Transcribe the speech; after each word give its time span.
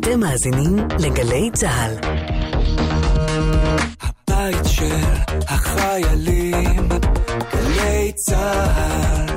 אתם 0.00 0.20
מאזינים 0.20 0.76
לגלי 0.98 1.50
צה"ל. 1.54 1.94
הבית 4.02 4.64
של 4.66 4.96
החיילים, 5.48 6.88
גלי 7.52 8.12
צה"ל. 8.16 9.29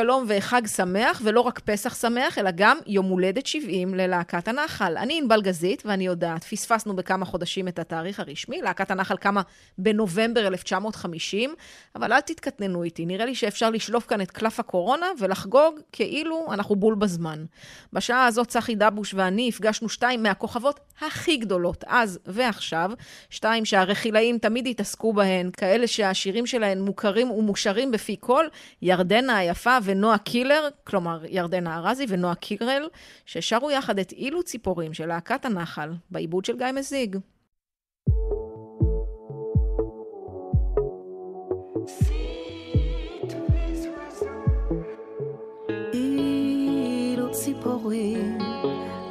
שלום 0.00 0.24
וחג 0.28 0.66
שמח, 0.66 1.20
ולא 1.24 1.40
רק 1.40 1.58
פסח 1.58 1.94
שמח, 1.94 2.38
אלא 2.38 2.50
גם 2.54 2.78
יום 2.86 3.06
הולדת 3.06 3.46
70 3.46 3.94
ללהקת 3.94 4.48
הנחל. 4.48 4.96
אני 4.96 5.18
ענבל 5.18 5.42
גזית, 5.42 5.82
ואני 5.86 6.06
יודעת, 6.06 6.44
פספסנו 6.44 6.96
בכמה 6.96 7.24
חודשים 7.24 7.68
את 7.68 7.78
התאריך 7.78 8.20
הרשמי. 8.20 8.62
להקת 8.62 8.90
הנחל 8.90 9.16
קמה 9.16 9.42
בנובמבר 9.78 10.46
1950, 10.46 11.54
אבל 11.96 12.12
אל 12.12 12.20
תתקטננו 12.20 12.82
איתי, 12.82 13.06
נראה 13.06 13.26
לי 13.26 13.34
שאפשר 13.34 13.70
לשלוף 13.70 14.06
כאן 14.06 14.20
את 14.20 14.30
קלף 14.30 14.60
הקורונה 14.60 15.06
ולחגוג 15.18 15.80
כאילו 15.92 16.46
אנחנו 16.52 16.76
בול 16.76 16.94
בזמן. 16.94 17.44
בשעה 17.92 18.26
הזאת 18.26 18.48
צחי 18.48 18.74
דבוש 18.74 19.14
ואני 19.14 19.48
הפגשנו 19.48 19.88
שתיים 19.88 20.22
מהכוכבות 20.22 20.80
הכי 21.00 21.36
גדולות, 21.36 21.84
אז 21.86 22.18
ועכשיו, 22.26 22.90
שתיים 23.30 23.64
שהרכילאים 23.64 24.38
תמיד 24.38 24.66
התעסקו 24.66 25.12
בהן, 25.12 25.50
כאלה 25.50 25.86
שהשירים 25.86 26.46
שלהן 26.46 26.80
מוכרים 26.80 27.30
ומושרים 27.30 27.90
בפי 27.90 28.16
כל, 28.20 28.46
ירדנה 28.82 29.36
היפה 29.36 29.76
ונועה 29.90 30.18
קילר, 30.18 30.68
כלומר 30.84 31.20
ירדנה 31.28 31.76
ארזי 31.76 32.06
ונועה 32.08 32.34
קירל, 32.34 32.88
ששרו 33.26 33.70
יחד 33.70 33.98
את 33.98 34.12
אילו 34.12 34.42
ציפורים 34.42 34.94
של 34.94 35.06
להקת 35.06 35.44
הנחל, 35.44 35.90
בעיבוד 36.10 36.44
של 36.44 36.56
גיא 36.56 36.66
מזיג. 36.72 37.16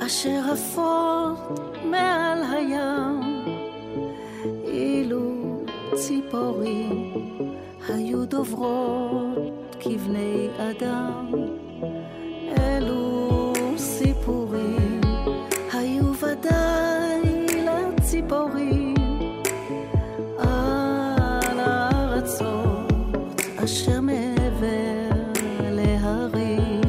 אשר 0.09 0.41
עפות 0.53 1.77
מעל 1.85 2.43
הים 2.51 3.21
אילו 4.63 5.63
ציפורים 5.95 7.13
היו 7.89 8.25
דוברות 8.25 9.48
כבני 9.79 10.47
אדם. 10.57 11.31
אלו 12.59 13.53
סיפורים 13.77 15.01
היו 15.73 16.05
ודאי 16.15 17.45
לציפורים 17.65 18.95
על 20.37 21.59
הארצות 21.59 23.41
אשר 23.63 24.01
מעבר 24.01 25.09
להרים. 25.61 26.81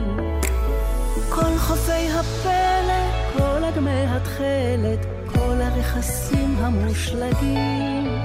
כל 1.29 1.57
חופי 1.59 2.09
הפלא, 2.09 3.03
כל 3.33 3.65
אגמי 3.65 4.05
התכלת, 4.09 5.07
כל 5.33 5.57
הרכסים 5.61 6.57
המושלגים, 6.59 8.19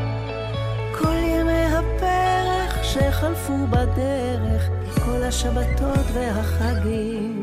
כל 1.00 1.16
ימי 1.16 1.66
הפרח 1.66 2.84
שחלפו 2.84 3.68
בדרך, 3.70 4.55
השבתות 5.36 6.06
והחגים. 6.14 7.35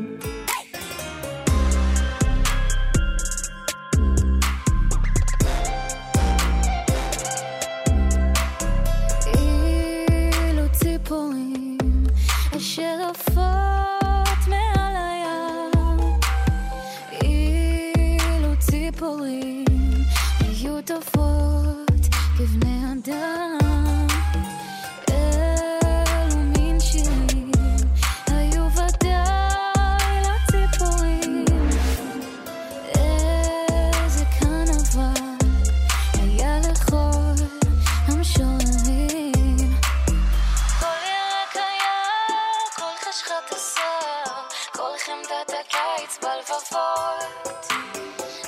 בלבבות. 46.21 47.73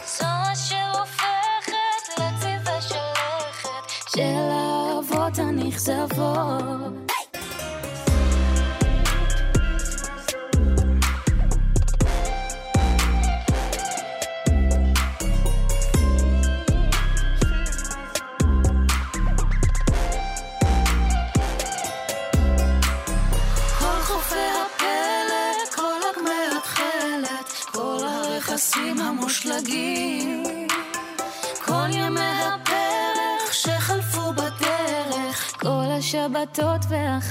זו 0.07 0.27
אשר 0.53 1.01
הופכת 1.01 2.09
לצבע 2.11 2.81
של 2.81 2.95
לכת 3.15 4.11
של 4.17 4.51
האהבות 4.51 5.39
הנכזבות. 5.39 6.84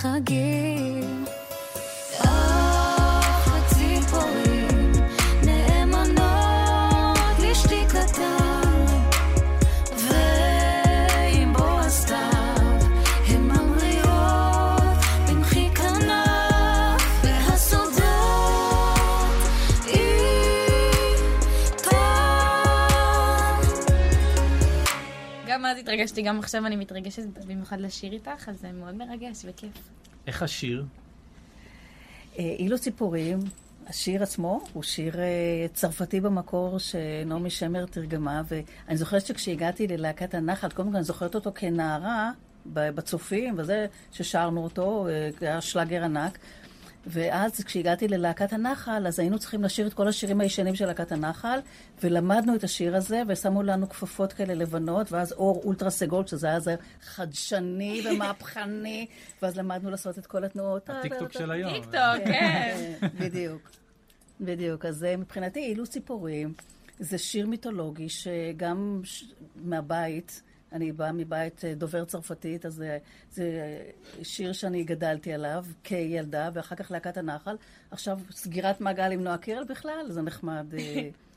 והחגים. 0.03 0.42
התרגשתי, 26.03 26.21
גם 26.21 26.39
עכשיו 26.39 26.65
אני 26.65 26.75
מתרגשת 26.75 27.23
במיוחד 27.47 27.79
לשיר 27.79 28.13
איתך, 28.13 28.49
אז 28.49 28.59
זה 28.61 28.71
מאוד 28.71 28.95
מרגש 28.95 29.45
וכיף. 29.45 29.71
איך 30.27 30.43
השיר? 30.43 30.85
אה, 32.39 32.55
אילו 32.59 32.79
ציפורים, 32.79 33.39
השיר 33.87 34.23
עצמו 34.23 34.61
הוא 34.73 34.83
שיר 34.83 35.19
אה, 35.19 35.65
צרפתי 35.73 36.21
במקור 36.21 36.77
שנעמי 36.77 37.49
שמר 37.49 37.85
תרגמה, 37.85 38.41
ואני 38.47 38.97
זוכרת 38.97 39.25
שכשהגעתי 39.25 39.87
ללהקת 39.87 40.33
הנחל, 40.33 40.69
קודם 40.69 40.89
כל 40.89 40.95
אני 40.95 41.03
זוכרת 41.03 41.35
אותו 41.35 41.51
כנערה 41.55 42.31
בצופים, 42.65 43.55
וזה 43.57 43.85
ששרנו 44.11 44.63
אותו, 44.63 45.07
אה, 45.07 45.29
היה 45.41 45.61
שלאגר 45.61 46.03
ענק. 46.03 46.37
ואז 47.05 47.63
כשהגעתי 47.63 48.07
ללהקת 48.07 48.53
הנחל, 48.53 49.07
אז 49.07 49.19
היינו 49.19 49.39
צריכים 49.39 49.63
לשיר 49.63 49.87
את 49.87 49.93
כל 49.93 50.07
השירים 50.07 50.41
הישנים 50.41 50.75
של 50.75 50.85
להקת 50.85 51.11
הנחל, 51.11 51.59
ולמדנו 52.03 52.55
את 52.55 52.63
השיר 52.63 52.95
הזה, 52.95 53.21
ושמו 53.27 53.63
לנו 53.63 53.89
כפפות 53.89 54.33
כאלה 54.33 54.53
לבנות, 54.53 55.11
ואז 55.11 55.31
אור 55.31 55.61
אולטרה 55.65 55.89
סגול, 55.89 56.27
שזה 56.27 56.47
היה 56.47 56.59
זה 56.59 56.75
חדשני 57.01 58.01
ומהפכני, 58.05 59.05
ואז 59.41 59.57
למדנו 59.57 59.89
לעשות 59.89 60.19
את 60.19 60.25
כל 60.25 60.43
התנועות. 60.43 60.89
הטיקטוק 60.89 61.31
של 61.31 61.51
היום. 61.51 61.73
טיקטוק, 61.73 62.25
כן. 62.25 62.93
בדיוק. 63.19 63.69
בדיוק. 64.41 64.85
אז 64.85 65.03
אה, 65.03 65.17
מבחינתי, 65.17 65.59
אילו 65.59 65.87
ציפורים, 65.87 66.53
זה 66.99 67.17
שיר 67.17 67.47
מיתולוגי 67.47 68.09
שגם. 68.09 69.01
מהבית, 69.55 70.41
אני 70.73 70.91
באה 70.91 71.11
מבית 71.11 71.65
אה, 71.65 71.73
דובר 71.73 72.05
צרפתית, 72.05 72.65
אז 72.65 72.73
זה, 72.73 72.97
זה 73.31 73.77
שיר 74.23 74.53
שאני 74.53 74.83
גדלתי 74.83 75.33
עליו 75.33 75.65
כילדה, 75.83 76.49
ואחר 76.53 76.75
כך 76.75 76.91
להקת 76.91 77.17
הנחל. 77.17 77.55
עכשיו, 77.91 78.19
סגירת 78.31 78.81
מעגל 78.81 79.11
עם 79.11 79.23
נועה 79.23 79.37
קירל 79.37 79.63
בכלל, 79.63 80.05
זה 80.09 80.21
נחמד. 80.21 80.65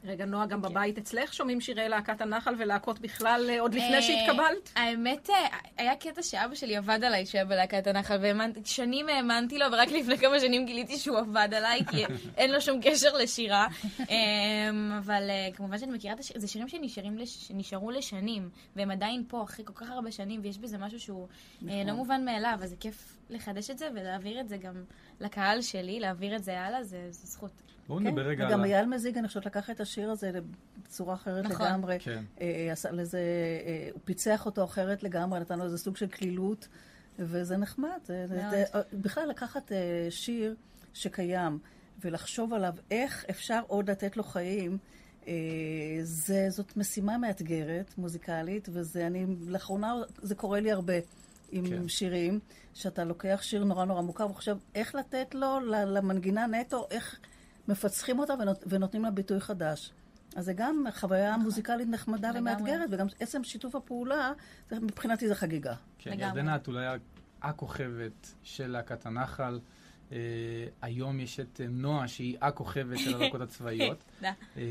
רגע, 0.04 0.24
נועה, 0.24 0.46
גם 0.46 0.62
בבית 0.62 0.98
אצלך 0.98 1.34
שומעים 1.34 1.60
שירי 1.60 1.88
להקת 1.88 2.20
הנחל 2.20 2.54
ולהקות 2.58 3.00
בכלל 3.00 3.46
אה, 3.50 3.60
עוד 3.60 3.74
לפני 3.74 3.94
אה, 3.94 4.02
שהתקבלת? 4.02 4.70
האמת, 4.76 5.30
אה, 5.30 5.34
היה 5.76 5.96
קטע 5.96 6.22
שאבא 6.22 6.54
שלי 6.54 6.76
עבד 6.76 7.04
עליי 7.04 7.26
שהיה 7.26 7.44
בלהקת 7.44 7.86
הנחל, 7.86 8.18
ושנים 8.64 9.08
האמנתי 9.08 9.58
לו, 9.58 9.66
ורק 9.72 9.88
לפני 9.88 10.18
כמה 10.18 10.40
שנים 10.40 10.66
גיליתי 10.66 10.98
שהוא 10.98 11.18
עבד 11.18 11.48
עליי, 11.52 11.80
כי 11.90 12.04
אין 12.38 12.52
לו 12.52 12.60
שום 12.60 12.80
קשר 12.82 13.16
לשירה. 13.16 13.66
אמ, 14.00 14.92
אבל 14.98 15.22
כמובן 15.54 15.78
שאני 15.78 15.92
מכירה 15.92 16.14
את 16.14 16.20
השירים, 16.20 16.40
זה 16.40 16.48
שירים 16.48 16.68
שנשארים 16.68 17.18
שנשארו 17.26 17.90
לשנים, 17.90 18.48
והם 18.76 18.90
עדיין 18.90 19.24
פה 19.28 19.42
אחרי 19.42 19.64
כל 19.64 19.72
כך 19.74 19.90
הרבה 19.90 20.12
שנים, 20.12 20.40
ויש 20.42 20.58
בזה 20.58 20.78
משהו 20.78 21.00
שהוא 21.00 21.28
אה, 21.68 21.82
לא 21.86 21.92
מובן 21.92 22.24
מאליו, 22.24 22.58
אז 22.62 22.70
זה 22.70 22.76
כיף 22.80 23.16
לחדש 23.30 23.70
את 23.70 23.78
זה 23.78 23.88
ולהעביר 23.94 24.40
את 24.40 24.48
זה 24.48 24.56
גם 24.56 24.84
לקהל 25.20 25.62
שלי, 25.62 26.00
להעביר 26.00 26.36
את 26.36 26.44
זה 26.44 26.60
הלאה, 26.60 26.82
זה 26.82 27.06
זה 27.10 27.26
זכות. 27.26 27.50
בואו 27.88 27.98
כן, 27.98 28.06
נדבר 28.06 28.22
רגע 28.22 28.44
על... 28.44 28.50
וגם 28.50 28.64
אייל 28.64 28.86
מזיג, 28.86 29.18
אני 29.18 29.28
חושבת, 29.28 29.46
לקח 29.46 29.70
את 29.70 29.80
השיר 29.80 30.10
הזה 30.10 30.30
בצורה 30.82 31.14
אחרת 31.14 31.44
נכון. 31.44 31.66
לגמרי. 31.66 31.96
כן. 32.00 32.24
אה, 32.40 32.68
עשה 32.72 32.90
לזה, 32.90 33.18
אה, 33.66 33.88
הוא 33.92 34.00
פיצח 34.04 34.46
אותו 34.46 34.64
אחרת 34.64 35.02
לגמרי, 35.02 35.40
נתן 35.40 35.58
לו 35.58 35.64
איזה 35.64 35.78
סוג 35.78 35.96
של 35.96 36.06
קלילות, 36.06 36.68
וזה 37.18 37.56
נחמד. 37.56 37.98
זה, 38.06 38.64
אה, 38.74 38.80
בכלל 38.92 39.28
לקחת 39.28 39.72
אה, 39.72 40.06
שיר 40.10 40.54
שקיים 40.94 41.58
ולחשוב 42.04 42.52
עליו 42.52 42.74
איך 42.90 43.24
אפשר 43.30 43.60
עוד 43.66 43.90
לתת 43.90 44.16
לו 44.16 44.22
חיים, 44.22 44.78
אה, 45.28 45.32
זה, 46.02 46.46
זאת 46.50 46.76
משימה 46.76 47.18
מאתגרת, 47.18 47.98
מוזיקלית, 47.98 48.68
וזה, 48.72 49.06
אני, 49.06 49.26
לאחרונה 49.46 49.94
זה 50.22 50.34
קורה 50.34 50.60
לי 50.60 50.72
הרבה. 50.72 50.94
עם 51.52 51.66
כן. 51.66 51.76
כן. 51.78 51.88
שירים, 51.88 52.40
שאתה 52.74 53.04
לוקח 53.04 53.38
שיר 53.42 53.64
נורא 53.64 53.84
נורא 53.84 54.02
מוכר 54.02 54.30
וחושב 54.30 54.56
איך 54.74 54.94
לתת 54.94 55.34
לו, 55.34 55.60
ל- 55.60 55.98
למנגינה 55.98 56.46
נטו, 56.46 56.86
איך 56.90 57.18
מפצחים 57.68 58.18
אותה 58.18 58.34
ונות, 58.40 58.64
ונותנים 58.66 59.02
לה 59.02 59.10
ביטוי 59.10 59.40
חדש. 59.40 59.92
אז 60.36 60.44
זה 60.44 60.52
גם 60.52 60.84
חוויה 60.90 61.36
מוזיקלית 61.36 61.88
נחמדה. 61.88 62.30
ומאתגרת, 62.34 62.88
וגם 62.92 63.06
עצם 63.20 63.44
שיתוף 63.44 63.74
הפעולה, 63.74 64.32
זה, 64.70 64.80
מבחינתי 64.80 65.28
זה 65.28 65.34
חגיגה. 65.34 65.74
כן. 65.98 66.20
ירדנה, 66.20 66.56
את 66.56 66.68
אולי 66.68 66.86
הכוכבת 67.42 68.34
של 68.42 68.66
להקת 68.66 69.06
הנחל. 69.06 69.60
אה, 70.12 70.18
היום 70.82 71.20
יש 71.20 71.40
את 71.40 71.60
אה, 71.60 71.66
נועה, 71.68 72.08
שהיא 72.08 72.36
הכוכבת 72.40 72.98
של 72.98 73.14
הלהקות 73.14 73.40
הצבאיות. 73.46 74.04
אה, 74.56 74.62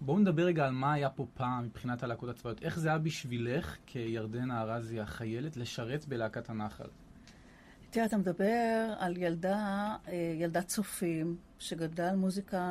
בואו 0.00 0.18
נדבר 0.18 0.42
רגע 0.42 0.66
על 0.66 0.72
מה 0.72 0.92
היה 0.92 1.10
פה 1.10 1.26
פעם 1.34 1.64
מבחינת 1.64 2.02
הלהקות 2.02 2.28
הצבאיות. 2.28 2.62
איך 2.62 2.78
זה 2.78 2.88
היה 2.88 2.98
בשבילך, 2.98 3.76
כירדנה 3.86 4.62
ארזי 4.62 5.00
החיילת, 5.00 5.56
לשרת 5.56 6.04
בלהקת 6.08 6.50
הנחל? 6.50 6.88
תראה, 7.94 8.06
אתה 8.06 8.16
מדבר 8.16 8.94
על 8.98 9.16
ילדה, 9.16 9.96
אה, 10.08 10.34
ילדת 10.40 10.66
צופים, 10.66 11.36
שגדלה 11.58 12.10
על 12.10 12.16
מוזיקה 12.16 12.62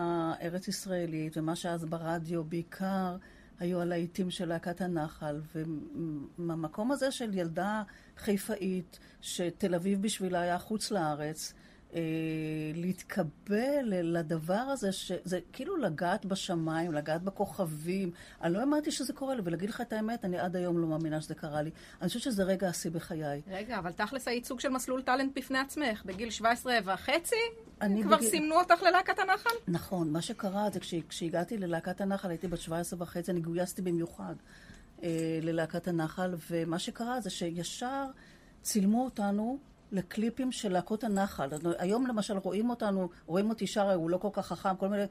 ארץ 0.41 0.67
ישראלית, 0.67 1.37
ומה 1.37 1.55
שאז 1.55 1.85
ברדיו 1.85 2.43
בעיקר 2.43 3.17
היו 3.59 3.81
הלהיטים 3.81 4.31
של 4.31 4.45
להקת 4.45 4.81
הנחל, 4.81 5.41
ומהמקום 5.55 6.91
הזה 6.91 7.11
של 7.11 7.37
ילדה 7.37 7.83
חיפאית, 8.17 8.99
שתל 9.21 9.75
אביב 9.75 10.01
בשבילה 10.01 10.41
היה 10.41 10.59
חוץ 10.59 10.91
לארץ, 10.91 11.53
להתקבל 12.75 13.83
לדבר 14.03 14.53
הזה, 14.53 14.91
שזה 14.91 15.39
כאילו 15.53 15.77
לגעת 15.77 16.25
בשמיים, 16.25 16.93
לגעת 16.93 17.23
בכוכבים. 17.23 18.11
אני 18.41 18.53
לא 18.53 18.59
האמנתי 18.59 18.91
שזה 18.91 19.13
קורה 19.13 19.35
לי, 19.35 19.41
ולהגיד 19.45 19.69
לך 19.69 19.81
את 19.81 19.93
האמת, 19.93 20.25
אני 20.25 20.39
עד 20.39 20.55
היום 20.55 20.77
לא 20.81 20.87
מאמינה 20.87 21.21
שזה 21.21 21.35
קרה 21.35 21.61
לי. 21.61 21.69
אני 22.01 22.07
חושבת 22.07 22.23
שזה 22.23 22.43
רגע 22.43 22.67
השיא 22.69 22.91
בחיי. 22.91 23.41
רגע, 23.47 23.77
אבל 23.79 23.91
תכלס 23.91 24.27
היית 24.27 24.45
סוג 24.45 24.59
של 24.59 24.69
מסלול 24.69 25.01
טאלנט 25.01 25.31
בפני 25.37 25.57
עצמך. 25.59 26.03
בגיל 26.05 26.29
17 26.29 26.77
וחצי, 26.85 27.35
אני 27.81 28.03
כבר 28.03 28.17
בגיל- 28.17 28.29
סימנו 28.29 28.55
אותך 28.55 28.81
ללהקת 28.83 29.19
הנחל? 29.19 29.49
נכון, 29.67 30.09
מה 30.11 30.21
שקרה 30.21 30.69
זה 30.73 30.79
כש, 30.79 30.93
כשהגעתי 31.09 31.57
ללהקת 31.57 32.01
הנחל, 32.01 32.29
הייתי 32.29 32.47
בת 32.47 32.59
17 32.59 33.01
וחצי, 33.01 33.31
אני 33.31 33.39
גויסתי 33.41 33.81
במיוחד 33.81 34.35
אה, 35.03 35.09
ללהקת 35.41 35.87
הנחל, 35.87 36.35
ומה 36.51 36.79
שקרה 36.79 37.21
זה 37.21 37.29
שישר 37.29 38.05
צילמו 38.61 39.05
אותנו 39.05 39.57
לקליפים 39.93 40.51
של 40.51 40.71
להקות 40.71 41.03
הנחל. 41.03 41.49
היום 41.79 42.07
למשל 42.07 42.37
רואים 42.37 42.69
אותנו, 42.69 43.09
רואים 43.25 43.49
אותי 43.49 43.67
שרה, 43.67 43.93
הוא 43.93 44.09
לא 44.09 44.17
כל 44.17 44.29
כך 44.33 44.47
חכם, 44.47 44.75
כל 44.75 44.87
מיני... 44.87 45.03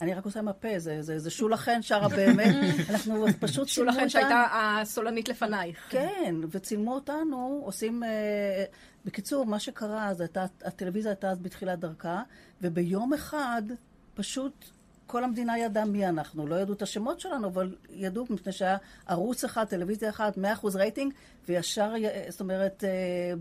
אני 0.00 0.14
רק 0.14 0.24
עושה 0.24 0.38
עם 0.38 0.48
הפה, 0.48 0.78
זה, 0.78 1.02
זה, 1.02 1.18
זה 1.18 1.30
שולה 1.30 1.56
חן 1.56 1.82
שרה 1.82 2.08
באמת. 2.08 2.54
אנחנו 2.90 3.26
פשוט 3.40 3.68
צילמו 3.68 3.68
שולה 3.68 3.90
אותנו. 3.90 4.02
חן 4.02 4.08
שהייתה 4.08 4.44
הסולנית 4.52 5.28
לפנייך. 5.28 5.86
כן, 5.90 6.34
וצילמו 6.50 6.94
אותנו, 6.94 7.60
עושים... 7.64 8.04
אה, 8.04 8.64
בקיצור, 9.04 9.46
מה 9.46 9.58
שקרה, 9.60 10.08
אז 10.08 10.20
הייתה, 10.20 10.46
הטלוויזיה 10.64 11.10
הייתה 11.10 11.30
אז 11.30 11.38
בתחילת 11.38 11.78
דרכה, 11.78 12.22
וביום 12.62 13.12
אחד 13.12 13.62
פשוט 14.14 14.64
כל 15.06 15.24
המדינה 15.24 15.58
ידעה 15.58 15.84
מי 15.84 16.06
אנחנו. 16.08 16.46
לא 16.46 16.54
ידעו 16.56 16.74
את 16.74 16.82
השמות 16.82 17.20
שלנו, 17.20 17.48
אבל 17.48 17.74
ידעו, 17.90 18.26
מפני 18.30 18.52
שהיה 18.52 18.76
ערוץ 19.06 19.44
אחד, 19.44 19.64
טלוויזיה 19.64 20.10
אחת, 20.10 20.38
100% 20.38 20.40
רייטינג, 20.76 21.12
וישר, 21.48 21.92
י- 21.96 22.30
זאת 22.30 22.40
אומרת, 22.40 22.84
אה, 22.84 22.90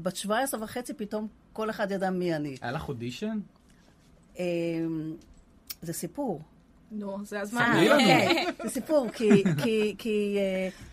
בת 0.01 0.15
17 0.15 0.63
וחצי, 0.63 0.93
פתאום 0.93 1.27
כל 1.53 1.69
אחד 1.69 1.91
ידע 1.91 2.09
מי 2.09 2.35
אני. 2.35 2.55
היה 2.61 2.71
לך 2.71 2.87
אודישן? 2.89 3.39
אה, 4.39 4.43
זה 5.81 5.93
סיפור. 5.93 6.41
נו, 6.91 7.17
זה 7.25 7.41
הזמן. 7.41 7.73
לנו. 7.85 8.03
זה 8.63 8.69
סיפור, 8.69 9.07
כי, 9.13 9.29
כי, 9.63 9.95
כי 9.97 10.37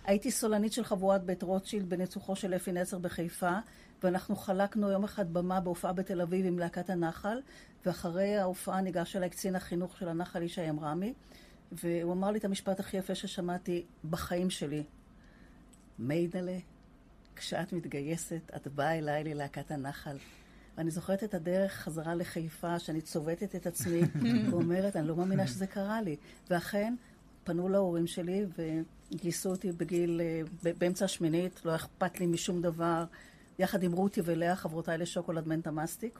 הייתי 0.05 0.31
סולנית 0.31 0.73
של 0.73 0.85
חבורת 0.85 1.25
בית 1.25 1.43
רוטשילד 1.43 1.89
בניצוחו 1.91 2.37
של 2.37 2.55
אפי 2.55 2.73
נצר 2.73 2.99
בחיפה, 2.99 3.53
ואנחנו 4.05 4.37
חלקנו 4.37 4.91
יום 4.91 5.05
אחד 5.05 5.33
במה 5.33 5.61
בהופעה 5.61 5.93
בתל 5.93 6.21
אביב 6.21 6.47
עם 6.47 6.59
להקת 6.59 6.91
הנחל, 6.91 7.41
ואחרי 7.87 8.37
ההופעה 8.37 8.81
ניגש 8.81 9.17
אליי 9.17 9.31
קצין 9.31 9.57
החינוך 9.57 9.97
של 9.97 10.09
הנחל 10.09 10.43
ישי 10.43 10.71
אמרמי, 10.71 11.15
והוא 11.73 12.13
אמר 12.13 12.31
לי 12.31 12.39
את 12.39 12.45
המשפט 12.45 12.81
הכי 12.81 12.97
יפה 12.97 13.15
ששמעתי 13.15 13.85
בחיים 14.11 14.51
שלי. 14.51 14.83
מיידלה, 15.99 16.59
כשאת 17.37 17.73
מתגייסת, 17.73 18.51
את 18.57 18.69
באה 18.69 18.99
אליי 18.99 19.25
ללהקת 19.25 19.71
הנחל. 19.71 20.17
ואני 20.77 20.91
זוכרת 20.91 21.25
את 21.25 21.35
הדרך 21.35 21.73
חזרה 21.73 22.15
לחיפה, 22.15 22.79
שאני 22.79 23.01
צובטת 23.01 23.55
את 23.55 23.67
עצמי, 23.67 24.01
ואומרת, 24.51 24.97
אני 24.97 25.09
לא 25.09 25.17
מאמינה 25.17 25.47
שזה 25.47 25.67
קרה 25.67 26.03
לי. 26.03 26.17
ואכן, 26.51 26.95
פנו 27.45 27.69
להורים 27.69 28.07
שלי 28.07 28.47
וגייסו 29.13 29.51
אותי 29.51 29.73
בגיל, 29.73 30.21
אה, 30.21 30.73
באמצע 30.79 31.05
השמינית, 31.05 31.65
לא 31.65 31.75
אכפת 31.75 32.21
לי 32.21 32.27
משום 32.27 32.63
דבר, 32.63 33.05
יחד 33.63 33.83
עם 33.83 33.93
רותי 33.93 34.21
ולאה, 34.25 34.57
חברותיי 34.57 34.99
לשוקולד 34.99 35.49
מנטה 35.49 35.71
מסטיק. 35.71 36.19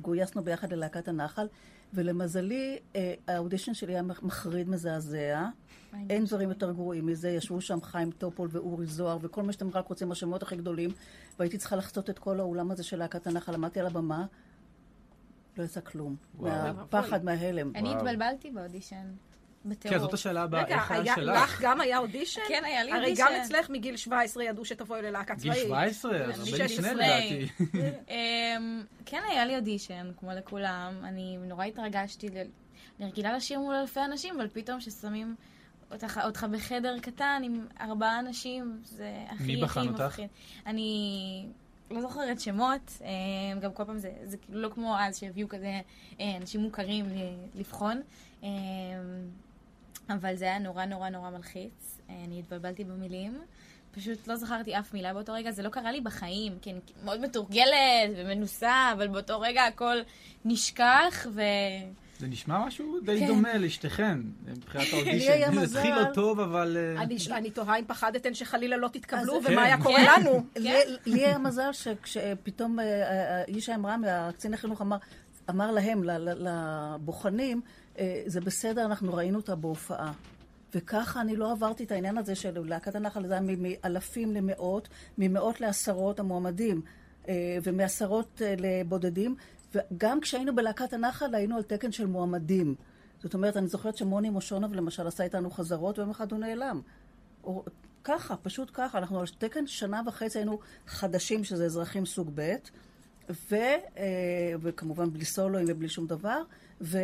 גויסנו 0.00 0.44
ביחד 0.44 0.72
ללהקת 0.72 1.08
הנחל, 1.08 1.46
ולמזלי, 1.94 2.78
אה, 2.96 3.14
האודישן 3.28 3.74
שלי 3.74 3.92
היה 3.92 4.02
מחריד 4.02 4.68
מזעזע. 4.68 5.46
אין 6.10 6.24
דברים 6.24 6.48
יותר 6.48 6.72
גרועים 6.72 7.06
מזה. 7.06 7.30
ישבו 7.30 7.60
שם 7.60 7.80
חיים 7.82 8.10
טופול 8.10 8.48
ואורי 8.52 8.86
זוהר, 8.86 9.18
וכל 9.22 9.42
מה 9.42 9.52
שאתם 9.52 9.68
רק 9.74 9.88
רוצים, 9.88 10.12
השמות 10.12 10.42
הכי 10.42 10.56
גדולים, 10.56 10.90
והייתי 11.38 11.58
צריכה 11.58 11.76
לחצות 11.76 12.10
את 12.10 12.18
כל 12.18 12.40
האולם 12.40 12.70
הזה 12.70 12.82
של 12.82 12.98
להקת 12.98 13.26
הנחל. 13.26 13.54
עמדתי 13.54 13.80
על 13.80 13.86
הבמה, 13.86 14.26
לא 15.56 15.64
יצא 15.64 15.80
כלום. 15.80 16.16
וואו. 16.38 16.74
מהפחד, 16.74 17.24
מההלם. 17.24 17.72
אני. 17.74 17.94
התבלבלתי 17.94 18.50
באודישן. 18.50 19.06
בטירוף. 19.64 19.94
כן, 19.96 20.02
זאת 20.02 20.14
השאלה 20.14 20.42
הבאה, 20.42 20.62
רגע, 20.64 20.74
איך 20.74 20.90
היה 20.90 21.00
היה- 21.02 21.14
שלך? 21.14 21.42
לך 21.42 21.60
גם 21.62 21.80
היה 21.80 21.98
אודישן? 21.98 22.40
כן, 22.48 22.62
היה 22.64 22.84
לי 22.84 22.92
הרי 22.92 23.00
אודישן. 23.04 23.22
גם 23.28 23.32
אצלך 23.42 23.70
מגיל 23.70 23.96
17 23.96 24.44
ידעו 24.44 24.64
שתבואי 24.64 25.02
ללהקה 25.02 25.34
גיל 25.34 25.52
צבאית. 25.52 25.66
17? 25.66 26.10
אני 26.16 26.20
הרבה 26.22 26.32
חושבת 26.34 26.60
לפני. 26.70 26.94
לדעתי. 26.94 27.48
אמ, 28.56 28.82
כן, 29.06 29.20
היה 29.30 29.44
לי 29.46 29.56
אודישן, 29.56 30.10
כמו 30.20 30.30
לכולם. 30.32 30.94
אני 31.04 31.36
נורא 31.36 31.64
התרגשתי. 31.64 32.28
אני 33.00 33.06
רגילה 33.06 33.36
לשיר 33.36 33.60
מול 33.60 33.74
אלפי 33.74 34.00
אנשים, 34.00 34.34
אבל 34.40 34.48
פתאום 34.52 34.78
כששמים 34.80 35.34
אותך, 35.92 36.20
אותך 36.24 36.44
בחדר 36.50 36.98
קטן 36.98 37.42
עם 37.44 37.66
ארבעה 37.80 38.18
אנשים, 38.18 38.80
זה 38.84 39.12
הכי 39.28 39.42
מי 39.44 39.52
הכי 39.52 39.62
בחן 39.62 39.88
אותך? 39.88 40.00
מפחיד. 40.00 40.28
אני 40.66 41.46
לא 41.90 42.00
זוכרת 42.00 42.40
שמות, 42.40 42.92
אמ, 43.00 43.60
גם 43.60 43.72
כל 43.72 43.84
פעם 43.84 43.98
זה, 43.98 44.10
זה 44.24 44.36
כאילו 44.36 44.60
לא 44.60 44.68
כמו 44.68 44.96
אז 44.98 45.18
שהביאו 45.18 45.48
כזה 45.48 45.80
אה, 46.20 46.36
אנשים 46.36 46.60
מוכרים 46.60 47.04
ל- 47.08 47.58
לבחון. 47.60 48.00
אבל 50.10 50.36
זה 50.36 50.44
היה 50.44 50.58
נורא 50.58 50.84
נורא 50.84 51.08
נורא 51.08 51.30
מלחיץ. 51.30 51.98
אה, 52.10 52.14
אני 52.24 52.38
התבלבלתי 52.38 52.84
במילים. 52.84 53.38
פשוט 53.94 54.28
לא 54.28 54.36
זכרתי 54.36 54.78
אף 54.78 54.94
מילה 54.94 55.14
באותו 55.14 55.32
רגע, 55.32 55.50
זה 55.50 55.62
לא 55.62 55.68
קרה 55.68 55.92
לי 55.92 56.00
בחיים, 56.00 56.52
כי 56.62 56.70
אני 56.70 56.78
מאוד 57.04 57.20
מתורגלת 57.20 57.66
ומנוסה, 58.16 58.90
אבל 58.96 59.08
באותו 59.08 59.40
רגע 59.40 59.64
הכל 59.64 59.96
נשכח, 60.44 61.26
ו... 61.34 61.40
זה 62.18 62.26
נשמע 62.26 62.66
משהו 62.66 63.00
די 63.00 63.18
כן. 63.20 63.26
דומה 63.26 63.54
לשתיכן, 63.54 64.18
מבחינת 64.46 64.86
האודישן. 64.92 65.64
זה. 65.66 65.78
התחיל 65.78 65.94
לא 65.94 66.04
טוב, 66.14 66.40
אבל... 66.40 66.76
אה, 66.96 67.02
אני, 67.02 67.16
אני 67.30 67.50
תוהה 67.50 67.78
אם 67.78 67.84
פחדתן 67.84 68.34
שחלילה 68.34 68.76
לא 68.76 68.88
תתקבלו, 68.88 69.36
אז- 69.36 69.42
ומה 69.44 69.56
כן. 69.56 69.58
היה 69.58 69.82
קורה 69.82 69.96
כן. 70.16 70.20
לנו. 70.22 70.44
לי 70.56 70.72
לי 71.06 71.24
היה 71.24 71.38
מזל 71.38 71.72
שכשפתאום 71.72 72.78
ישי 73.48 73.74
אמרם, 73.74 74.02
הקצין 74.08 74.54
החינוך 74.54 74.80
אמר, 74.82 74.96
אמר 75.50 75.70
להם, 75.70 76.04
ל- 76.04 76.10
ל- 76.18 76.48
לבוחנים, 76.48 77.60
אה, 77.66 77.72
זה 78.26 78.40
בסדר, 78.40 78.84
אנחנו 78.84 79.14
ראינו 79.14 79.38
אותה 79.38 79.54
בהופעה. 79.54 80.12
וככה 80.74 81.20
אני 81.20 81.36
לא 81.36 81.52
עברתי 81.52 81.84
את 81.84 81.92
העניין 81.92 82.18
הזה 82.18 82.34
של 82.34 82.64
להקת 82.64 82.94
הנחל, 82.94 83.26
זה 83.26 83.32
היה 83.32 83.42
מאלפים 83.58 84.34
למאות, 84.34 84.88
ממאות 85.18 85.60
לעשרות 85.60 86.20
המועמדים, 86.20 86.82
אה, 87.28 87.58
ומעשרות 87.62 88.42
אה, 88.44 88.54
לבודדים. 88.58 89.36
וגם 89.74 90.20
כשהיינו 90.20 90.54
בלהקת 90.54 90.92
הנחל 90.92 91.34
היינו 91.34 91.56
על 91.56 91.62
תקן 91.62 91.92
של 91.92 92.06
מועמדים. 92.06 92.74
זאת 93.22 93.34
אומרת, 93.34 93.56
אני 93.56 93.66
זוכרת 93.66 93.96
שמוני 93.96 94.30
מושונוב 94.30 94.74
למשל 94.74 95.06
עשה 95.06 95.24
איתנו 95.24 95.50
חזרות, 95.50 95.98
ויום 95.98 96.10
אחד 96.10 96.32
הוא 96.32 96.40
נעלם. 96.40 96.80
או, 97.44 97.64
ככה, 98.04 98.36
פשוט 98.36 98.70
ככה. 98.72 98.98
אנחנו 98.98 99.20
על 99.20 99.26
תקן 99.38 99.66
שנה 99.66 100.02
וחצי 100.06 100.38
היינו 100.38 100.58
חדשים, 100.86 101.44
שזה 101.44 101.64
אזרחים 101.64 102.06
סוג 102.06 102.30
ב', 102.34 102.54
ו, 103.50 103.54
אה, 103.54 104.54
וכמובן 104.60 105.12
בלי 105.12 105.24
סולואים 105.24 105.66
ובלי 105.68 105.88
שום 105.88 106.06
דבר, 106.06 106.42
ו, 106.80 106.98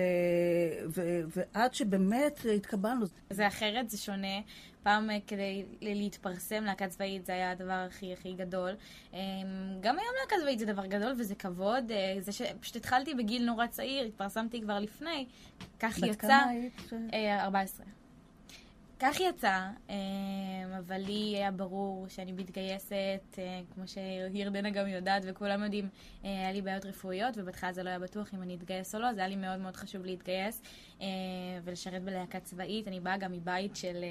ו, 0.88 1.20
ועד 1.36 1.74
שבאמת 1.74 2.40
התקבלנו. 2.56 3.06
זה 3.30 3.46
אחרת, 3.46 3.90
זה 3.90 3.98
שונה. 3.98 4.40
פעם 4.82 5.10
אה, 5.10 5.18
כדי 5.26 5.64
להתפרסם 5.80 6.64
להקה 6.64 6.88
צבאית 6.88 7.26
זה 7.26 7.32
היה 7.32 7.50
הדבר 7.50 7.72
הכי 7.72 8.12
הכי 8.12 8.32
גדול. 8.32 8.70
אה, 9.14 9.20
גם 9.80 9.98
היום 9.98 10.12
להקה 10.20 10.36
צבאית 10.40 10.58
זה 10.58 10.66
דבר 10.66 10.86
גדול 10.86 11.12
וזה 11.18 11.34
כבוד. 11.34 11.90
אה, 11.90 12.16
זה 12.20 12.32
שפשוט 12.32 12.76
התחלתי 12.76 13.14
בגיל 13.14 13.44
נורא 13.44 13.66
צעיר, 13.66 14.04
התפרסמתי 14.04 14.60
כבר 14.60 14.78
לפני. 14.78 15.26
כך 15.80 15.98
בת 15.98 16.08
יצא. 16.08 16.28
כמה 16.28 16.44
היית? 16.44 16.90
אה, 17.12 17.44
14. 17.44 17.86
כך 19.00 19.20
יצא, 19.20 19.68
אה, 19.90 19.94
אבל 20.78 20.98
לי 20.98 21.36
היה 21.36 21.50
ברור 21.50 22.08
שאני 22.08 22.32
מתגייסת, 22.32 23.38
אה, 23.38 23.60
כמו 23.74 23.84
שירדנה 23.88 24.70
גם 24.70 24.88
יודעת 24.88 25.22
וכולם 25.26 25.62
יודעים, 25.62 25.88
אה, 26.24 26.30
היה 26.30 26.52
לי 26.52 26.62
בעיות 26.62 26.86
רפואיות, 26.86 27.38
ובהתחלה 27.38 27.72
זה 27.72 27.82
לא 27.82 27.88
היה 27.88 27.98
בטוח 27.98 28.34
אם 28.34 28.42
אני 28.42 28.54
אתגייס 28.54 28.94
או 28.94 29.00
לא, 29.00 29.06
אז 29.06 29.18
היה 29.18 29.28
לי 29.28 29.36
מאוד 29.36 29.60
מאוד 29.60 29.76
חשוב 29.76 30.04
להתגייס 30.04 30.62
אה, 31.00 31.06
ולשרת 31.64 32.02
בלהקה 32.02 32.40
צבאית. 32.40 32.88
אני 32.88 33.00
באה 33.00 33.16
גם 33.16 33.32
מבית 33.32 33.76
של 33.76 34.04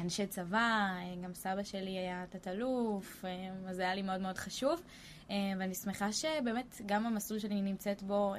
אנשי 0.00 0.26
צבא, 0.26 0.90
גם 1.22 1.34
סבא 1.34 1.62
שלי 1.62 1.90
היה 1.90 2.24
תת-אלוף, 2.30 3.24
אז 3.66 3.76
זה 3.76 3.82
היה 3.82 3.94
לי 3.94 4.02
מאוד 4.02 4.20
מאוד 4.20 4.38
חשוב. 4.38 4.82
ואני 5.28 5.74
שמחה 5.74 6.12
שבאמת 6.12 6.80
גם 6.86 7.06
המסלול 7.06 7.38
שאני 7.38 7.62
נמצאת 7.62 8.02
בו, 8.02 8.34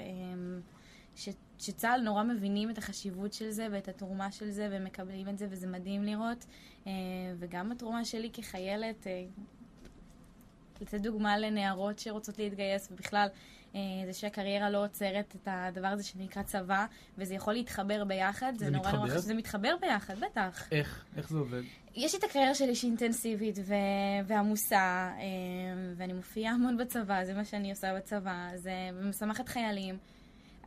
ש, 1.16 1.30
שצה"ל 1.60 2.02
נורא 2.02 2.24
מבינים 2.24 2.70
את 2.70 2.78
החשיבות 2.78 3.34
של 3.34 3.50
זה 3.50 3.68
ואת 3.72 3.88
התרומה 3.88 4.32
של 4.32 4.52
זה 4.52 4.70
ומקבלים 4.72 5.30
את 5.30 5.38
זה 5.38 5.48
וזה 5.50 5.68
מדהים 5.68 6.04
לראות. 6.04 6.46
אה, 6.88 6.92
וגם 7.40 7.72
התרומה 7.72 8.06
שלי 8.06 8.30
כחיילת, 8.34 9.08
אה, 9.08 9.26
לתת 10.82 11.02
דוגמה 11.02 11.38
לנערות 11.38 12.00
שרוצות 12.00 12.40
להתגייס 12.40 12.92
ובכלל, 12.92 13.28
אה, 13.76 13.80
זה 14.06 14.14
שהקריירה 14.14 14.70
לא 14.70 14.84
עוצרת 14.86 15.36
את 15.36 15.48
הדבר 15.52 15.88
הזה 15.88 16.04
שנקרא 16.04 16.44
צבא 16.44 16.86
וזה 17.18 17.36
יכול 17.36 17.54
להתחבר 17.54 18.04
ביחד, 18.04 18.54
זה, 18.58 18.66
זה 18.66 18.72
נורא 18.72 18.92
נורא? 18.92 19.08
חשוב. 19.08 19.18
זה 19.18 19.34
מתחבר 19.34 19.76
ביחד, 19.82 20.20
בטח. 20.20 20.68
איך? 20.72 21.06
איך 21.18 21.30
זה 21.30 21.38
עובד? 21.38 21.62
יש 21.96 22.16
את 22.16 22.24
הקריירה 22.24 22.56
שלי 22.56 22.76
שהיא 22.76 22.90
אינטנסיבית 22.90 23.60
ו- 23.64 23.74
ועמוסה, 24.28 25.12
אה, 25.18 25.24
ואני 25.98 26.14
מופיעה 26.14 26.54
המון 26.54 26.78
בצבא, 26.78 27.26
זה 27.26 27.34
מה 27.34 27.46
שאני 27.46 27.70
עושה 27.70 27.96
בצבא, 27.96 28.50
זה 28.56 28.72
משמחת 29.02 29.50
חיילים. 29.50 29.98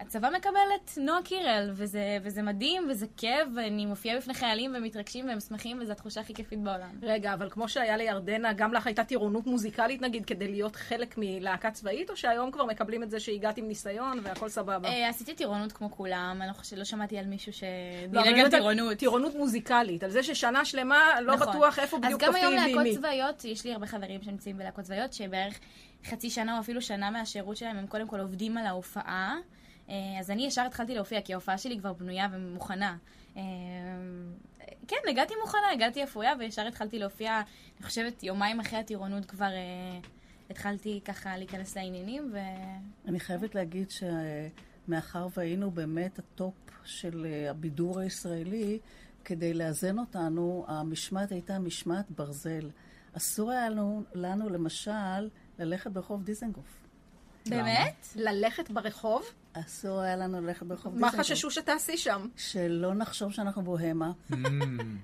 הצבא 0.01 0.31
מקבל 0.37 0.61
את 0.77 0.91
נועה 0.99 1.23
קירל, 1.23 1.71
וזה, 1.73 2.19
וזה 2.23 2.43
מדהים, 2.43 2.87
וזה 2.91 3.07
כיף, 3.17 3.49
ואני 3.57 3.87
מופיעה 3.87 4.17
בפני 4.17 4.35
חיילים 4.35 4.73
והם 4.73 4.83
מתרגשים 4.83 5.29
והם 5.29 5.41
שמחים, 5.41 5.79
וזו 5.81 5.93
התחושה 5.93 6.21
הכי 6.21 6.35
כיפית 6.35 6.61
בעולם. 6.61 6.91
רגע, 7.03 7.35
אבל 7.35 7.51
כמו 7.51 7.69
שהיה 7.69 7.97
לירדנה, 7.97 8.53
גם 8.53 8.75
לך 8.75 8.87
הייתה 8.87 9.05
טירונות 9.05 9.47
מוזיקלית 9.47 10.03
נגיד, 10.03 10.25
כדי 10.25 10.49
להיות 10.49 10.77
חלק 10.77 11.15
מלהקה 11.19 11.71
צבאית, 11.71 12.11
או 12.11 12.17
שהיום 12.17 12.51
כבר 12.51 12.65
מקבלים 12.65 13.03
את 13.03 13.11
זה 13.11 13.21
שהגעת 13.21 13.59
עם 13.59 13.69
ניסיון 13.69 14.21
והכל 14.23 14.49
סבבה? 14.49 14.89
אה, 14.89 15.09
עשיתי 15.09 15.35
טירונות 15.35 15.73
כמו 15.73 15.91
כולם, 15.91 16.37
אני 16.41 16.49
לא 16.49 16.53
חושבת, 16.53 16.79
לא 16.79 16.85
שמעתי 16.85 17.19
על 17.19 17.27
מישהו 17.27 17.53
לא, 17.53 18.21
אבל 18.21 18.23
שדילג 18.23 18.35
אני 18.35 18.43
על 18.43 18.51
טירונות. 18.51 18.99
טירונות 18.99 19.35
מוזיקלית, 19.35 20.05
על 20.05 20.11
זה 20.11 20.23
ששנה 20.23 20.65
שלמה 20.65 21.21
לא 21.21 21.35
נכון. 21.35 21.49
בטוח 21.49 21.79
איפה 21.79 21.99
בדיוק 21.99 22.23
אז 22.23 22.29
גם 22.29 22.35
היום 22.35 22.51
תופיעי 22.53 22.61
ועם 22.61 22.69
להקות 22.69 22.83
מי. 22.83 22.97
צבאיות, 22.97 23.45
יש 23.45 23.65
לי 23.65 23.73
הרבה 23.73 23.87
חברים 23.87 24.23
שנמצאים 24.23 24.59
בלהקות 24.59 24.85
צבאיות, 24.85 25.13
שבערך 25.13 25.59
חצי 26.05 26.31
שנה 26.31 26.55
או 26.55 26.61
אפילו 26.61 26.83
שנה 26.83 27.11
מהשירות 27.11 27.57
שלהם, 27.57 27.77
הם 27.77 27.87
קודם 27.87 28.09
כל 28.09 28.21
עובדים 28.21 28.59
על 28.59 28.67
ההופעה. 28.67 29.37
אה, 29.89 29.95
אז 30.21 30.31
אני 30.31 30.47
ישר 30.47 30.63
התחלתי 30.63 30.95
להופיע, 30.95 31.21
כי 31.21 31.33
ההופעה 31.33 31.59
שלי 31.59 31.79
כבר 31.79 31.93
בנויה 31.93 32.29
ומוכנה. 32.33 32.97
אה, 33.37 33.43
כן, 34.89 34.97
הגעתי 35.09 35.35
מוכנה, 35.41 35.73
הגעתי 35.73 36.05
אפויה, 36.05 36.33
וישר 36.39 36.67
התחלתי 36.67 36.99
להופיע, 36.99 37.43
אני 37.77 37.87
חושבת, 37.87 38.23
יומיים 38.23 38.61
אחרי 38.61 38.79
הטירונות 38.79 39.27
כבר 39.27 39.47
אה, 39.47 39.99
התחלתי 40.51 41.01
ככה 41.05 41.37
להיכנס 41.37 41.77
לעניינים, 41.77 42.31
ו... 42.33 42.39
אני 43.09 43.21
חייבת 43.21 43.55
להגיד 43.55 43.91
שמאחר 43.91 45.27
והיינו 45.37 45.71
באמת 45.71 46.19
ה 46.19 46.28
top 46.28 46.55
של 46.85 47.27
הבידור 47.51 48.01
הישראלי, 48.01 48.79
כדי 49.25 49.55
לאזן 49.55 49.99
אותנו, 49.99 50.65
המשמעת 50.69 51.33
הייתה 51.33 51.59
משמעת 51.59 52.11
ברזל. 52.11 52.71
אסור 53.17 53.51
היה 53.51 53.69
לנו, 53.69 54.03
לנו 54.15 54.49
למשל, 54.49 55.29
ללכת 55.59 55.91
ברחוב 55.91 56.25
דיזנגוף. 56.25 56.87
באמת? 57.49 58.07
ללכת 58.17 58.71
ברחוב? 58.71 59.23
אסור 59.61 60.01
היה 60.01 60.17
לנו 60.17 60.41
ללכת 60.41 60.67
ברחוב 60.67 60.99
מה 60.99 61.07
דיזנגוף. 61.11 61.31
חששו 61.31 61.51
שתעשי 61.51 61.97
שם? 61.97 62.27
שלא 62.37 62.95
נחשוב 62.95 63.33
שאנחנו 63.33 63.63
בוהמה. 63.63 64.13
Mm, 64.33 64.35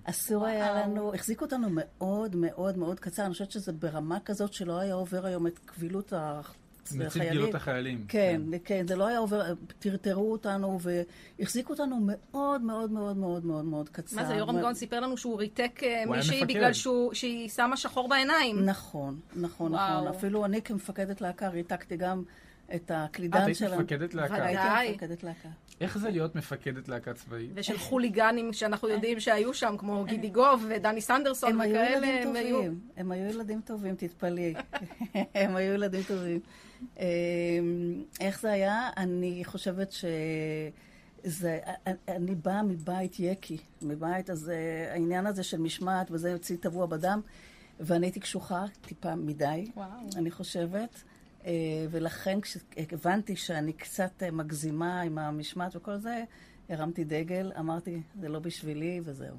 אסור 0.05 0.47
היה 0.47 0.73
לנו, 0.73 1.15
החזיקו 1.15 1.45
אותנו 1.45 1.69
מאוד 1.71 2.37
מאוד 2.37 2.79
מאוד 2.79 3.01
קצר. 3.01 3.25
אני 3.25 3.33
חושבת 3.33 3.51
שזה 3.51 3.73
ברמה 3.73 4.21
כזאת 4.21 4.53
שלא 4.53 4.79
היה 4.79 4.95
עובר 4.95 5.27
היום 5.27 5.47
את 5.47 5.59
קבילות 5.65 6.13
נציב 6.95 7.03
החיילים. 7.03 7.57
החיילים. 7.57 8.05
כן, 8.09 8.41
כן, 8.65 8.87
זה 8.89 8.97
לא 8.97 9.07
היה 9.07 9.19
עובר, 9.19 9.55
טרטרו 9.79 10.33
אותנו 10.33 10.79
והחזיקו 10.81 11.73
אותנו 11.73 11.99
מאוד 12.01 12.63
מאוד 12.63 12.91
מאוד 12.91 13.17
מאוד 13.17 13.45
מאוד 13.45 13.65
מאוד 13.65 13.89
קצר. 13.89 14.17
מה 14.17 14.25
זה, 14.25 14.35
יורם 14.35 14.61
גאון 14.61 14.75
סיפר 14.75 15.01
לנו 15.01 15.17
שהוא 15.17 15.39
ריתק 15.39 15.81
אה, 15.83 16.05
מישהי. 16.07 16.45
בגלל 16.45 16.73
שהיא 17.13 17.49
שמה 17.49 17.77
שחור 17.77 18.09
בעיניים. 18.09 18.65
נכון, 18.65 19.21
נכון. 19.37 19.73
נכון. 19.73 20.07
אפילו 20.07 20.45
אני 20.45 20.63
כמפקדת 20.63 21.21
להקה 21.21 21.49
ריתקתי 21.49 21.97
גם 21.97 22.23
את 22.75 22.83
את 22.85 22.91
הקלידן 22.95 23.41
היית 23.41 23.57
שלנו. 23.57 23.81
מפקדת 23.81 24.15
להקה. 24.15 24.35
ודאי. 24.35 24.57
הייתי 24.57 24.95
מפקדת 24.95 25.23
להקה. 25.23 25.49
איך 25.81 25.99
זה 25.99 26.11
להיות 26.11 26.35
מפקדת 26.37 26.89
להקה 26.89 27.15
צבאית? 27.15 27.51
ושל 27.55 27.79
חוליגנים 27.79 28.53
שאנחנו 28.53 28.89
יודעים 28.89 29.21
שהיו 29.21 29.55
שם, 29.55 29.75
כמו 29.79 30.05
גידי 30.05 30.31
גוב 30.31 30.67
ודני 30.69 31.01
סנדרסון 31.01 31.51
הם 31.51 31.61
היו 31.61 31.75
וכאלה, 31.75 32.07
ילדים 32.07 32.29
הם 32.29 32.37
היו... 32.37 32.57
טובים, 32.57 32.81
הם 32.97 33.13
היו 33.13 33.31
ילדים 33.31 33.61
טובים, 33.61 33.95
תתפלאי. 33.95 34.55
הם 35.35 35.57
היו 35.57 35.75
ילדים 35.75 36.03
טובים. 36.03 36.41
אמ, 36.99 37.05
איך 38.21 38.41
זה 38.41 38.53
היה? 38.53 38.91
אני 38.97 39.43
חושבת 39.45 39.93
ש... 39.93 40.05
זה, 41.25 41.59
אני 42.09 42.35
באה 42.35 42.63
מבית 42.63 43.21
יקי, 43.21 43.59
מבית 43.83 44.31
הזה, 44.31 44.89
העניין 44.93 45.27
הזה 45.27 45.43
של 45.43 45.61
משמעת 45.61 46.11
וזה 46.11 46.35
אצלי 46.35 46.57
טבוע 46.57 46.87
בדם, 46.87 47.21
ואני 47.81 48.07
הייתי 48.07 48.21
קשוחה 48.21 48.65
טיפה 48.81 49.15
מדי, 49.15 49.71
וואו. 49.77 49.89
אני 50.17 50.31
חושבת, 50.31 50.95
אה, 50.95 51.12
ולכן 51.91 52.39
כשהבנתי 52.41 53.37
שאני 53.37 53.73
קצת 53.73 54.23
אה, 54.23 54.31
מגזימה 54.31 55.01
עם 55.01 55.19
המשמעת 55.19 55.77
וכל 55.77 55.97
זה, 55.97 56.25
הרמתי 56.69 57.05
דגל, 57.05 57.53
אמרתי, 57.59 58.03
זה 58.21 58.29
לא 58.29 58.39
בשבילי, 58.39 59.01
וזהו. 59.05 59.37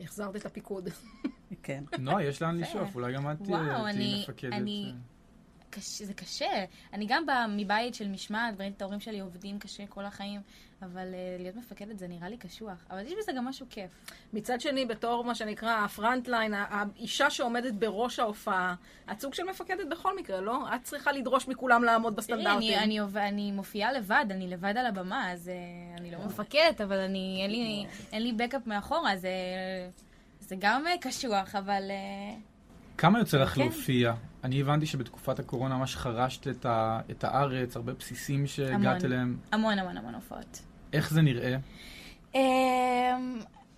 החזרת 0.00 0.36
את 0.36 0.46
הפיקוד. 0.46 0.88
כן. 1.62 1.84
נועה, 1.98 2.24
יש 2.24 2.42
לאן 2.42 2.56
לשאוף, 2.60 2.94
אולי 2.94 3.14
גם 3.14 3.30
את 3.30 3.36
תהיי 3.38 3.54
וואו, 3.54 3.66
תהיי 3.82 3.94
אני- 3.94 4.20
מפקדת. 4.28 4.52
אני- 5.76 5.82
קש, 5.82 6.02
זה 6.02 6.14
קשה. 6.14 6.64
אני 6.92 7.06
גם 7.08 7.26
באה 7.26 7.46
מבית 7.46 7.94
של 7.94 8.08
משמעת, 8.08 8.54
את 8.76 8.82
ההורים 8.82 9.00
שלי 9.00 9.20
עובדים 9.20 9.58
קשה 9.58 9.86
כל 9.86 10.04
החיים, 10.04 10.40
אבל 10.82 11.08
uh, 11.14 11.42
להיות 11.42 11.56
מפקדת 11.56 11.98
זה 11.98 12.08
נראה 12.08 12.28
לי 12.28 12.36
קשוח. 12.36 12.86
אבל 12.90 13.06
יש 13.06 13.12
בזה 13.18 13.32
גם 13.32 13.44
משהו 13.44 13.66
כיף. 13.70 13.90
מצד 14.32 14.60
שני, 14.60 14.86
בתור 14.86 15.24
מה 15.24 15.34
שנקרא 15.34 15.84
הפרונט 15.84 16.28
ליין, 16.28 16.54
האישה 16.54 17.30
שעומדת 17.30 17.72
בראש 17.74 18.18
ההופעה, 18.18 18.74
את 19.12 19.20
סוג 19.20 19.34
של 19.34 19.42
מפקדת 19.44 19.86
בכל 19.90 20.16
מקרה, 20.18 20.40
לא? 20.40 20.74
את 20.74 20.82
צריכה 20.82 21.12
לדרוש 21.12 21.48
מכולם 21.48 21.84
לעמוד 21.84 22.12
תראי, 22.12 22.16
בסטנדרטים. 22.38 22.56
אני, 22.74 22.78
אני, 22.78 22.98
עוב- 22.98 23.16
אני 23.16 23.52
מופיעה 23.52 23.92
לבד, 23.92 24.24
אני 24.30 24.48
לבד 24.48 24.74
על 24.76 24.86
הבמה, 24.86 25.32
אז 25.32 25.48
uh, 25.50 26.00
אני 26.00 26.10
לא 26.10 26.18
מפקדת, 26.26 26.80
אבל 26.80 26.98
אני, 26.98 27.38
אין 27.42 27.50
לי, 27.50 27.86
אין 28.12 28.22
לי 28.22 28.32
בקאפ 28.32 28.66
מאחורה, 28.66 29.16
זה, 29.16 29.30
זה 30.40 30.56
גם 30.58 30.84
uh, 30.86 30.98
קשוח, 31.00 31.54
אבל... 31.54 31.82
Uh, 32.96 32.98
כמה 32.98 33.18
יוצא 33.18 33.38
לך 33.38 33.54
כן. 33.54 33.60
להופיע? 33.60 34.14
אני 34.44 34.60
הבנתי 34.60 34.86
שבתקופת 34.86 35.38
הקורונה 35.38 35.76
ממש 35.78 35.96
חרשת 35.96 36.48
את, 36.48 36.66
ה, 36.66 37.00
את 37.10 37.24
הארץ, 37.24 37.76
הרבה 37.76 37.92
בסיסים 37.92 38.46
שהגעת 38.46 39.02
המון. 39.02 39.04
אליהם. 39.04 39.36
המון 39.52 39.78
המון 39.78 39.96
המון 39.96 40.14
הופעות. 40.14 40.62
איך 40.92 41.10
זה 41.10 41.22
נראה? 41.22 41.56
אמ, 42.34 42.40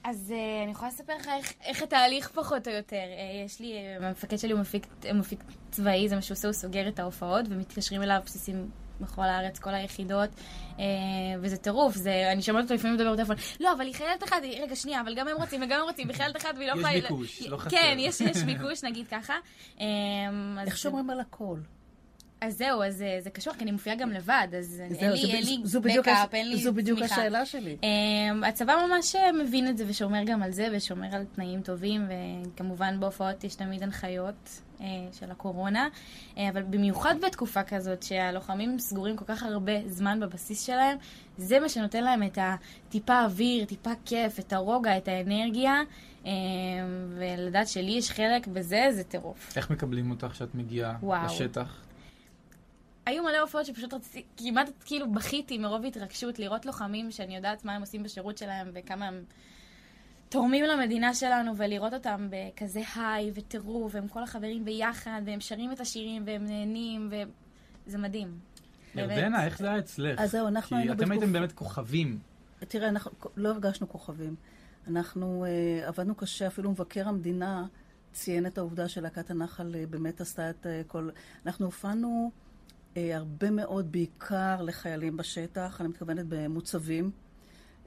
אז 0.04 0.32
אה, 0.36 0.62
אני 0.62 0.70
יכולה 0.72 0.88
לספר 0.88 1.12
לך 1.16 1.28
איך, 1.28 1.52
איך 1.64 1.82
התהליך 1.82 2.28
פחות 2.28 2.68
או 2.68 2.72
יותר. 2.72 2.96
אה, 2.96 3.44
יש 3.44 3.60
לי, 3.60 3.72
אה, 3.72 4.08
המפקד 4.08 4.36
שלי 4.36 4.52
הוא 4.52 4.60
מפיק, 4.60 4.86
מפיק 5.14 5.44
צבאי, 5.70 6.08
זה 6.08 6.14
מה 6.14 6.22
שהוא 6.22 6.34
עושה, 6.34 6.48
הוא 6.48 6.52
סוגר 6.52 6.88
את 6.88 6.98
ההופעות, 6.98 7.46
ומתקשרים 7.50 8.02
אליו 8.02 8.20
בסיסים 8.24 8.70
בכל 9.00 9.22
הארץ, 9.22 9.58
כל 9.58 9.74
היחידות, 9.74 10.30
אה, 10.78 10.84
וזה 11.40 11.56
טירוף, 11.56 11.94
זה, 11.94 12.28
אני 12.32 12.42
שומעת 12.42 12.62
אותו 12.64 12.74
לפעמים 12.74 12.96
מדבר 12.96 13.12
בטלפון, 13.12 13.36
לא, 13.60 13.72
אבל 13.72 13.86
היא 13.86 13.94
חיילת 13.94 14.24
אחת, 14.24 14.36
היא- 14.42 14.62
רגע, 14.62 14.76
שנייה, 14.76 15.00
אבל 15.00 15.14
גם 15.14 15.28
הם 15.28 15.36
רוצים, 15.36 15.62
וגם 15.62 15.80
הם 15.80 15.86
רוצים, 15.86 16.06
וחיילת 16.10 16.36
אחת, 16.36 16.54
והיא 16.56 16.68
לא 16.68 16.72
יש 16.72 16.78
יכולה... 16.80 17.00
ביקוש, 17.00 17.42
לא 17.42 17.56
חסר. 17.56 17.70
כן, 17.70 17.96
יש, 17.98 18.20
יש 18.20 18.36
ביקוש, 18.36 18.84
נגיד 18.84 19.06
ככה. 19.08 19.34
אמ, 19.80 19.84
אז- 20.60 20.66
איך 20.68 20.76
שומרים 20.78 21.10
על 21.10 21.20
הכל? 21.20 21.56
אז 22.40 22.56
זהו, 22.58 22.82
אז 22.82 23.02
אה, 23.02 23.16
זה 23.20 23.30
קשוח, 23.30 23.56
כי 23.56 23.64
אני 23.64 23.72
מופיעה 23.72 23.96
גם 23.96 24.10
לבד, 24.12 24.48
אז 24.58 24.80
אין 24.80 25.12
לי, 25.12 25.20
זה- 25.22 25.26
אין 25.36 25.44
לי 25.44 25.58
זו 25.64 25.80
בדיוק 25.80 26.06
בקאפ, 26.08 26.34
אין 26.34 26.50
לי 26.50 26.56
זו 26.56 26.72
בדיוק 26.72 26.98
תמיכה. 26.98 27.14
השאלה 27.14 27.46
שלי. 27.46 27.76
Um, 27.80 28.46
הצבא 28.46 28.74
ממש 28.88 29.16
אה, 29.16 29.32
מבין 29.32 29.68
את 29.68 29.78
זה 29.78 29.84
ושומר 29.88 30.22
גם 30.26 30.42
על 30.42 30.50
זה 30.52 30.68
ושומר 30.72 31.08
על 31.16 31.24
תנאים 31.34 31.62
טובים 31.62 32.08
וכמובן 32.54 33.00
בהופעות 33.00 33.44
יש 33.44 33.54
תמיד 33.54 33.82
הנחיות 33.82 34.60
של 35.12 35.30
הקורונה 35.30 35.88
uh, 36.34 36.38
אבל 36.52 36.62
במיוחד 36.62 37.14
בתקופה 37.26 37.62
כזאת 37.62 38.02
שהלוחמים 38.02 38.78
סגורים 38.78 39.16
כל 39.16 39.24
כך 39.24 39.42
הרבה 39.42 39.72
זמן 39.86 40.20
בבסיס 40.20 40.66
שלהם 40.66 40.98
זה 41.38 41.60
מה 41.60 41.68
שנותן 41.68 42.04
להם 42.04 42.22
את 42.22 42.38
הטיפה 42.40 43.24
אוויר, 43.24 43.64
טיפה 43.64 43.90
כיף, 44.04 44.38
את 44.38 44.52
הרוגע, 44.52 44.96
את 44.96 45.08
האנרגיה 45.08 45.82
um, 46.22 46.26
ולדעת 47.08 47.68
שלי 47.68 47.90
יש 47.90 48.10
חלק 48.10 48.46
בזה 48.46 48.86
זה 48.90 49.04
טירוף. 49.04 49.56
איך 49.56 49.70
מקבלים 49.70 50.10
אותך 50.10 50.26
כשאת 50.26 50.54
מגיעה 50.54 50.96
וואו. 51.02 51.26
לשטח? 51.26 51.86
היו 53.06 53.22
מלא 53.22 53.38
הופעות 53.38 53.66
שפשוט 53.66 53.94
רציתי, 53.94 54.22
כמעט 54.36 54.70
כאילו 54.84 55.12
בכיתי 55.12 55.58
מרוב 55.58 55.84
התרגשות 55.84 56.38
לראות 56.38 56.66
לוחמים 56.66 57.10
שאני 57.10 57.36
יודעת 57.36 57.64
מה 57.64 57.74
הם 57.74 57.80
עושים 57.80 58.02
בשירות 58.02 58.38
שלהם 58.38 58.70
וכמה 58.74 59.06
הם 59.06 59.24
תורמים 60.28 60.64
למדינה 60.64 61.14
שלנו 61.14 61.56
ולראות 61.56 61.94
אותם 61.94 62.28
בכזה 62.30 62.80
היי 62.96 63.30
וטירוף 63.34 63.94
והם 63.94 64.08
כל 64.08 64.22
החברים 64.22 64.64
ביחד 64.64 65.20
והם 65.26 65.40
שרים 65.40 65.72
את 65.72 65.80
השירים 65.80 66.22
והם 66.26 66.44
נהנים 66.44 67.10
וזה 67.86 67.98
מדהים. 67.98 68.38
ירדנה, 68.94 69.44
איך 69.44 69.58
זה 69.58 69.68
היה 69.68 69.78
אצלך? 69.78 70.20
אז 70.20 70.30
זהו, 70.30 70.48
אנחנו 70.48 70.76
כי 70.76 70.82
היינו 70.82 70.92
אתם 70.92 71.10
הייתם 71.10 71.32
באמת 71.32 71.52
כוכבים. 71.52 72.18
תראה, 72.58 72.88
אנחנו 72.88 73.10
לא 73.36 73.48
הרגשנו 73.48 73.88
כוכבים. 73.88 74.34
אנחנו 74.88 75.44
אה, 75.44 75.88
עבדנו 75.88 76.14
קשה, 76.14 76.46
אפילו 76.46 76.70
מבקר 76.70 77.08
המדינה 77.08 77.66
ציין 78.12 78.46
את 78.46 78.58
העובדה 78.58 78.88
שלהקת 78.88 79.30
הנחל 79.30 79.74
אה, 79.74 79.84
באמת 79.90 80.20
עשתה 80.20 80.50
את 80.50 80.66
אה, 80.66 80.82
כל... 80.86 81.10
אנחנו 81.46 81.66
הופענו 81.66 82.30
אה, 82.96 83.16
הרבה 83.16 83.50
מאוד, 83.50 83.92
בעיקר 83.92 84.62
לחיילים 84.62 85.16
בשטח, 85.16 85.80
אני 85.80 85.88
מתכוונת 85.88 86.26
במוצבים. 86.28 87.10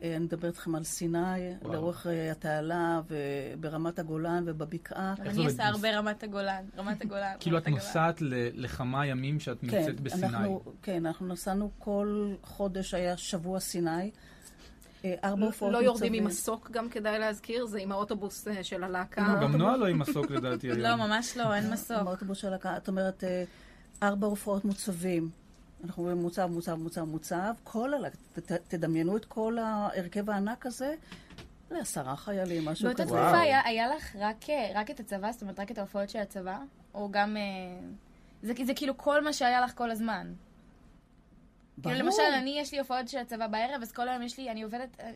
אה, 0.01 0.15
אני 0.15 0.25
מדברת 0.25 0.53
איתכם 0.53 0.75
על 0.75 0.83
סיני, 0.83 1.17
וואו. 1.61 1.73
לאורך 1.73 2.07
אה, 2.07 2.31
התעלה 2.31 3.01
וברמת 3.07 3.99
הגולן 3.99 4.43
ובבקעה. 4.47 5.13
אני? 5.19 5.45
עושה 5.45 5.67
הרבה 5.67 5.97
רמת 5.97 6.23
הגולן, 6.23 6.63
רמת 6.77 7.01
הגולן. 7.01 7.33
כאילו 7.39 7.57
את. 7.57 7.67
נוסעת 7.67 8.15
לכמה 8.53 9.05
ימים 9.05 9.39
שאת 9.39 9.63
נמצאת 9.63 9.99
בסיני. 9.99 10.27
אנחנו, 10.27 10.61
כן, 10.81 11.05
אנחנו 11.05 11.27
נסענו 11.27 11.71
כל 11.79 12.33
חודש, 12.43 12.93
היה 12.93 13.17
שבוע 13.17 13.59
סיני. 13.59 14.11
אה, 15.05 15.15
ארבע 15.23 15.45
הופעות 15.45 15.73
לא 15.73 15.77
יורדים. 15.77 16.13
עם 16.13 16.23
מסוק, 16.23 16.71
גם 16.71 16.89
כדאי 16.89 17.19
להזכיר, 17.19 17.65
זה 17.65 17.79
עם 17.79 17.91
האוטובוס 17.91 18.47
של 18.61 18.83
הלהקה. 18.83 19.33
לא, 19.33 19.41
גם 19.41 19.55
נועה 19.55 19.77
לא 19.77 19.87
עם 19.87 19.99
מסוק 20.03 20.31
לדעתי 20.31 20.67
היום. 20.67 20.79
לא, 20.79 20.95
ממש 20.95 21.37
לא, 21.37 21.53
אין 21.53 21.73
מסוק. 21.73 22.01
באוטובוס 22.03 22.37
של 22.37 22.53
הקהל, 22.53 22.77
את 22.77 22.87
אומרת, 22.87 23.23
ארבע 24.03 24.27
הופעות 24.27 24.65
מוצבים. 24.65 25.29
אנחנו 25.83 26.03
רואים 26.03 26.17
מוצב, 26.17 26.45
מוצב, 26.45 26.73
מוצב, 26.73 27.01
מוצב. 27.03 27.53
כל 27.63 27.93
הלהקה, 27.93 28.17
ת- 28.45 28.51
תדמיינו 28.51 29.17
את 29.17 29.25
כל 29.25 29.57
ההרכב 29.57 30.29
הענק 30.29 30.65
הזה 30.65 30.95
לעשרה 31.71 32.15
חיילים, 32.15 32.65
משהו 32.65 32.85
באותה 32.85 33.03
כזה. 33.03 33.11
תקופה 33.13 33.39
היה, 33.39 33.61
היה 33.65 33.87
לך 33.95 34.15
רק, 34.19 34.49
אה, 34.49 34.71
רק 34.75 34.91
את 34.91 34.99
הצבא, 34.99 35.31
זאת 35.31 35.41
אומרת 35.41 35.59
רק 35.59 35.71
את 35.71 35.77
ההופעות 35.77 36.09
של 36.09 36.19
הצבא? 36.19 36.59
או 36.93 37.09
גם... 37.11 37.37
אה, 37.37 37.41
זה, 38.43 38.53
זה 38.65 38.73
כאילו 38.75 38.97
כל 38.97 39.23
מה 39.23 39.33
שהיה 39.33 39.61
לך 39.61 39.77
כל 39.77 39.91
הזמן. 39.91 40.33
ברור. 41.81 41.95
כאילו 41.95 42.05
למשל, 42.07 42.21
אני, 42.37 42.57
יש 42.59 42.71
לי 42.71 42.79
הופעות 42.79 43.07
של 43.07 43.17
הצבא 43.17 43.47
בערב, 43.47 43.81
אז 43.81 43.91
כל 43.91 44.09
היום 44.09 44.21
יש 44.21 44.37
לי, 44.37 44.49
אני 44.51 44.63
עובדת 44.63 44.97
אה, 44.99 45.11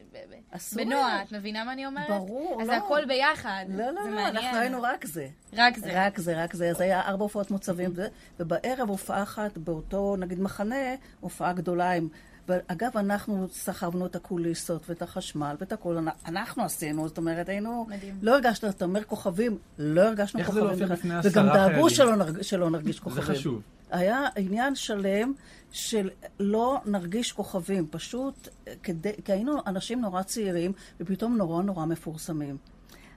אסור 0.52 0.84
בנועה. 0.84 1.24
את 1.24 1.32
מבינה 1.32 1.64
מה 1.64 1.74
אני 1.74 1.86
אומרת? 1.86 2.10
ברור, 2.10 2.62
אז 2.62 2.68
לא. 2.68 2.74
זה 2.74 2.78
הכל 2.78 3.06
ביחד. 3.08 3.66
לא, 3.70 3.86
לא, 3.86 3.92
לא, 3.92 4.02
מעניין. 4.16 4.38
אנחנו 4.38 4.58
היינו 4.60 4.82
רק 4.82 5.06
זה. 5.06 5.28
רק 5.54 5.78
זה. 5.78 5.92
רק 6.06 6.18
זה, 6.18 6.44
רק 6.44 6.54
זה. 6.54 6.70
אז 6.70 6.82
היה 6.82 7.02
ארבע 7.02 7.24
הופעות 7.24 7.52
מוצבים, 7.52 7.94
ובערב 8.40 8.90
הופעה 8.90 9.24
אחת 9.24 9.58
באותו, 9.58 10.16
נגיד, 10.20 10.40
מחנה, 10.40 10.76
הופעה 11.20 11.54
גדולה 11.54 11.92
עם... 11.92 12.08
ואגב, 12.48 12.98
אנחנו 12.98 13.48
סחבנו 13.50 14.06
את 14.06 14.16
הקוליסות 14.16 14.90
ואת 14.90 15.02
החשמל 15.02 15.56
ואת 15.60 15.72
הכול, 15.72 15.98
אנ- 15.98 16.08
אנחנו 16.26 16.64
עשינו, 16.64 17.08
זאת 17.08 17.18
אומרת, 17.18 17.50
היינו... 17.50 17.86
מדהים. 17.90 18.18
לא 18.22 18.34
הרגשנו, 18.34 18.70
אתה 18.70 18.86
אומר 18.86 19.04
כוכבים, 19.04 19.58
לא 19.78 20.02
הרגשנו 20.02 20.40
איך 20.40 20.52
זה 20.52 20.60
כוכבים. 20.60 20.80
להופיע 20.80 20.86
בכלל. 20.86 20.98
בפני 20.98 21.32
וגם 21.32 21.50
עשרה 21.50 21.58
דאגו 21.58 21.74
חיילים? 21.74 21.90
שלא, 21.90 22.16
נרג, 22.16 22.42
שלא 22.42 22.70
נרגיש 22.70 23.00
כוכבים. 23.00 23.24
זה 23.26 23.34
חשוב. 23.34 23.62
היה 23.94 24.28
עניין 24.36 24.76
שלם 24.76 25.34
של 25.72 26.10
לא 26.40 26.82
נרגיש 26.86 27.32
כוכבים, 27.32 27.88
פשוט 27.92 28.48
כדי, 28.84 29.12
כי 29.26 29.32
היינו 29.32 29.58
אנשים 29.68 30.02
נורא 30.02 30.24
צעירים 30.24 30.72
ופתאום 31.00 31.38
נורא 31.38 31.64
נורא 31.64 31.86
מפורסמים. 31.86 32.58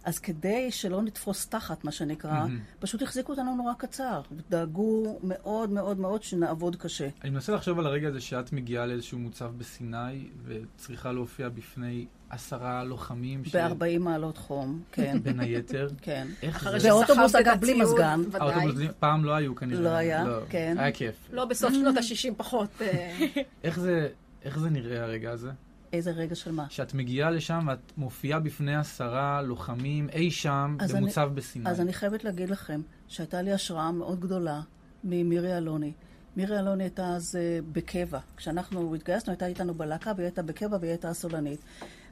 אז 0.04 0.18
כדי 0.18 0.70
שלא 0.70 1.02
נתפוס 1.02 1.48
תחת, 1.48 1.84
מה 1.84 1.92
שנקרא, 1.92 2.46
פשוט 2.78 3.02
החזיקו 3.02 3.32
אותנו 3.32 3.56
נורא 3.56 3.72
קצר. 3.78 4.20
דאגו 4.50 5.18
מאוד 5.22 5.70
מאוד 5.70 5.98
מאוד 5.98 6.22
שנעבוד 6.22 6.76
קשה. 6.76 7.08
אני 7.22 7.30
מנסה 7.30 7.52
לחשוב 7.52 7.78
על 7.78 7.86
הרגע 7.86 8.08
הזה 8.08 8.20
שאת 8.20 8.52
מגיעה 8.52 8.86
לאיזשהו 8.86 9.18
מוצב 9.18 9.52
בסיני 9.58 10.28
וצריכה 10.44 11.12
להופיע 11.12 11.48
בפני 11.48 12.06
עשרה 12.30 12.84
לוחמים. 12.84 13.44
ש- 13.44 13.56
ב-40 13.56 13.98
מעלות 14.00 14.38
חום, 14.38 14.80
כן, 14.92 15.18
בין 15.22 15.40
היתר. 15.40 15.88
כן. 16.02 16.26
איך 16.42 16.56
אחרי 16.56 16.80
זה? 16.80 16.88
באוטובוס, 16.88 17.34
אגב, 17.34 17.56
בלי 17.60 17.74
מזגן. 17.80 18.20
ודאי. 18.28 18.40
האוטובוסים 18.40 18.90
פעם 18.98 19.24
לא 19.24 19.34
היו 19.34 19.54
כנראה. 19.54 19.80
לא 19.80 19.88
היה, 19.88 20.24
כן. 20.48 20.76
היה 20.78 20.92
כיף. 20.92 21.14
לא, 21.32 21.44
בסוף 21.44 21.72
שנות 21.72 21.96
ה-60 21.96 22.34
פחות. 22.36 22.68
אה, 22.80 23.18
איך 23.64 23.78
זה, 23.80 24.08
איך 24.42 24.58
זה 24.58 24.70
נראה 24.70 25.02
הרגע 25.02 25.30
הזה? 25.30 25.50
איזה 25.92 26.10
רגע 26.10 26.34
של 26.34 26.52
מה? 26.52 26.66
שאת 26.70 26.94
מגיעה 26.94 27.30
לשם 27.30 27.64
ואת 27.68 27.92
מופיעה 27.96 28.40
בפני 28.40 28.76
עשרה 28.76 29.42
לוחמים 29.42 30.08
אי 30.12 30.30
שם 30.30 30.76
במוצב 30.94 31.30
בסיני. 31.34 31.70
אז 31.70 31.80
אני 31.80 31.92
חייבת 31.92 32.24
להגיד 32.24 32.50
לכם 32.50 32.80
שהייתה 33.08 33.42
לי 33.42 33.52
השראה 33.52 33.92
מאוד 33.92 34.20
גדולה 34.20 34.60
ממירי 35.04 35.56
אלוני. 35.56 35.92
מירי 36.36 36.58
אלוני 36.58 36.84
הייתה 36.84 37.06
אז 37.08 37.36
אה, 37.40 37.58
בקבע. 37.72 38.18
כשאנחנו 38.36 38.94
התגייסנו, 38.94 39.30
הייתה 39.32 39.46
איתנו 39.46 39.74
בלהקה, 39.74 40.12
והיא 40.16 40.24
הייתה 40.24 40.42
בקבע 40.42 40.76
והיא 40.80 40.90
הייתה 40.90 41.08
הסולנית. 41.08 41.60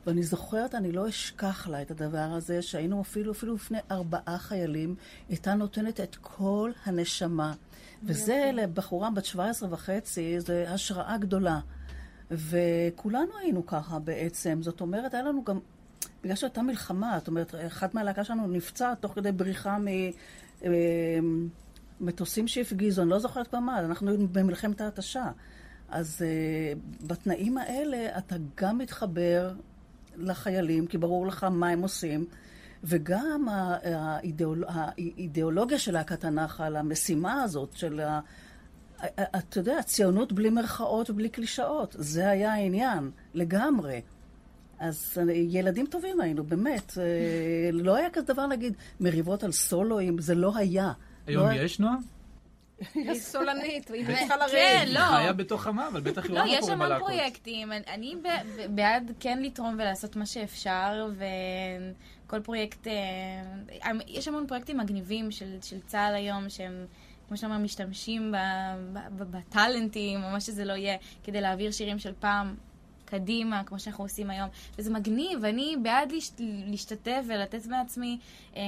ואני 0.06 0.22
זוכרת, 0.22 0.74
אני 0.74 0.92
לא 0.92 1.08
אשכח 1.08 1.68
לה 1.68 1.82
את 1.82 1.90
הדבר 1.90 2.18
הזה, 2.18 2.62
שהיינו 2.62 3.00
אפילו, 3.00 3.32
אפילו 3.32 3.54
לפני 3.54 3.78
ארבעה 3.90 4.38
חיילים, 4.38 4.94
הייתה 5.28 5.54
נותנת 5.54 6.00
את 6.00 6.16
כל 6.20 6.70
הנשמה. 6.84 7.54
וזה 8.02 8.50
לבחורה 8.54 9.10
בת 9.10 9.24
17 9.24 9.68
וחצי, 9.72 10.40
זה 10.40 10.64
השראה 10.68 11.18
גדולה. 11.18 11.60
וכולנו 12.30 13.38
היינו 13.40 13.66
ככה 13.66 13.98
בעצם. 13.98 14.62
זאת 14.62 14.80
אומרת, 14.80 15.14
היה 15.14 15.22
לנו 15.22 15.44
גם, 15.44 15.58
בגלל 16.22 16.36
שהייתה 16.36 16.62
מלחמה, 16.62 17.18
זאת 17.18 17.28
אומרת, 17.28 17.54
אחת 17.66 17.94
מהלהקה 17.94 18.24
שלנו 18.24 18.46
נפצעה 18.46 18.94
תוך 18.94 19.14
כדי 19.14 19.32
בריחה 19.32 19.78
מ... 19.78 19.88
אה, 20.64 20.70
מטוסים 22.00 22.48
שהפגיזו, 22.48 23.02
אני 23.02 23.10
לא 23.10 23.18
זוכרת 23.18 23.48
כבר 23.48 23.58
מה, 23.58 23.80
אנחנו 23.80 24.10
היינו 24.10 24.28
במלחמת 24.28 24.80
ההתשה. 24.80 25.30
אז 25.88 26.22
uh, 26.22 27.06
בתנאים 27.06 27.58
האלה 27.58 28.18
אתה 28.18 28.36
גם 28.56 28.78
מתחבר 28.78 29.52
לחיילים, 30.16 30.86
כי 30.86 30.98
ברור 30.98 31.26
לך 31.26 31.44
מה 31.44 31.68
הם 31.68 31.82
עושים, 31.82 32.26
וגם 32.84 33.46
האידיאול... 33.48 34.64
האידיאולוגיה 34.68 35.78
של 35.78 35.92
להקת 35.92 36.24
הנחל, 36.24 36.76
המשימה 36.76 37.42
הזאת 37.42 37.72
של 37.72 38.00
ה... 38.00 38.20
אתה 39.36 39.58
יודע, 39.58 39.82
ציונות 39.82 40.32
בלי 40.32 40.50
מירכאות 40.50 41.10
ובלי 41.10 41.28
קלישאות, 41.28 41.96
זה 41.98 42.28
היה 42.28 42.52
העניין, 42.52 43.10
לגמרי. 43.34 44.00
אז 44.78 45.18
אה, 45.18 45.32
ילדים 45.32 45.86
טובים 45.86 46.20
היינו, 46.20 46.44
באמת. 46.44 46.92
אה, 46.98 47.70
לא 47.72 47.96
היה 47.96 48.10
כזה 48.10 48.26
דבר 48.26 48.46
להגיד 48.46 48.74
מריבות 49.00 49.44
על 49.44 49.52
סולואים, 49.52 50.18
זה 50.18 50.34
לא 50.34 50.56
היה. 50.56 50.92
היום 51.26 51.48
לא... 51.48 51.52
יש, 51.52 51.80
נועה? 51.80 51.96
היא 52.94 53.14
סולנית, 53.14 53.90
והיא 53.90 54.06
צריכה 54.06 54.36
לריב. 54.36 54.50
כן, 54.52 54.82
היא 54.86 54.94
לא. 54.94 55.00
חיה 55.00 55.32
בתוך 55.32 55.66
עמה, 55.66 55.88
אבל 55.88 56.00
בטח 56.00 56.24
היא 56.24 56.32
לא, 56.32 56.38
מה 56.44 56.48
יש 56.50 56.68
המון. 56.68 56.98
פרויקטים. 56.98 57.72
אני- 57.72 57.82
אני 57.88 58.14
ב- 58.22 58.28
ב- 58.60 58.74
בעד 58.76 59.12
כן 59.20 59.42
לתרום 59.42 59.74
ולעשות 59.74 60.16
מה 60.16 60.26
שאפשר, 60.26 61.08
וכל 62.26 62.40
פרויקט... 62.40 62.86
אה, 62.86 62.92
יש 64.06 64.28
המון 64.28 64.46
פרויקטים 64.46 64.78
מגניבים 64.78 65.30
של 65.30 65.56
של 65.62 65.80
צה"ל 65.80 66.14
היום, 66.14 66.48
שהם... 66.48 66.86
כמו 67.28 67.36
שאתה 67.36 67.46
אומר, 67.46 67.58
משתמשים 67.58 68.32
ב- 68.32 68.36
ב- 68.98 69.22
ב- 69.22 69.36
בטאלנטים, 69.36 70.24
או 70.24 70.30
מה 70.30 70.40
שזה 70.40 70.64
לא 70.64 70.72
יהיה, 70.72 70.96
כדי 71.24 71.40
להעביר 71.40 71.70
שירים 71.70 71.98
של 71.98 72.12
פעם 72.20 72.54
קדימה, 73.18 73.62
כמו 73.66 73.78
שאנחנו 73.78 74.04
עושים 74.04 74.30
היום. 74.30 74.48
וזה 74.78 74.90
מגניב, 74.90 75.44
אני 75.44 75.76
בעד 75.82 76.12
להשת- 76.12 76.40
להשתתף 76.66 77.22
ולתת 77.28 77.66
מעצמי, 77.66 78.18
אה, 78.56 78.62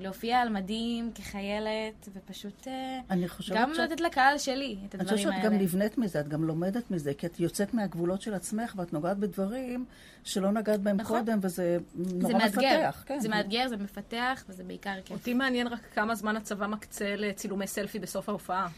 להופיע 0.00 0.38
על 0.40 0.48
מדים 0.48 1.10
כחיילת, 1.14 2.08
ופשוט 2.12 2.68
אה, 2.68 3.00
אני 3.10 3.28
חושבת 3.28 3.56
גם 3.56 3.72
שאת- 3.74 3.90
לתת 3.90 4.00
לקהל 4.00 4.38
שלי 4.38 4.76
את 4.86 4.94
אני 4.94 5.00
הדברים 5.02 5.16
חושבת 5.18 5.32
האלה. 5.32 5.42
שאת 5.42 5.52
גם 5.52 5.58
נבנית 5.58 5.98
מזה, 5.98 6.20
את 6.20 6.28
גם 6.28 6.44
לומדת 6.44 6.90
מזה, 6.90 7.14
כי 7.14 7.26
את 7.26 7.40
יוצאת 7.40 7.74
מהגבולות 7.74 8.22
של 8.22 8.34
עצמך 8.34 8.74
ואת 8.76 8.92
נוגעת 8.92 9.16
בדברים 9.18 9.84
שלא 10.24 10.50
נגעת 10.52 10.80
בהם 10.80 10.96
נכון. 10.96 11.18
קודם, 11.18 11.38
וזה 11.42 11.78
זה 11.94 12.14
נורא 12.14 12.32
מאתגר, 12.32 12.78
מפתח. 12.78 13.04
כן. 13.06 13.20
זה 13.20 13.28
מאתגר, 13.28 13.68
זה 13.68 13.76
מפתח, 13.76 14.44
וזה 14.48 14.64
בעיקר 14.64 14.94
כיף. 15.04 15.16
אותי 15.18 15.34
מעניין 15.34 15.66
רק 15.66 15.80
כמה 15.94 16.14
זמן 16.14 16.36
הצבא 16.36 16.66
מקצה 16.66 17.16
לצילומי 17.16 17.66
סלפי 17.66 17.98
בסוף 17.98 18.28
ההופעה. 18.28 18.68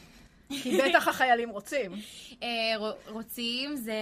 כי 0.63 0.79
בטח 0.89 1.09
החיילים 1.09 1.49
רוצים. 1.51 1.93
אה, 2.43 2.49
רוצים 3.09 3.77
זה... 3.77 3.95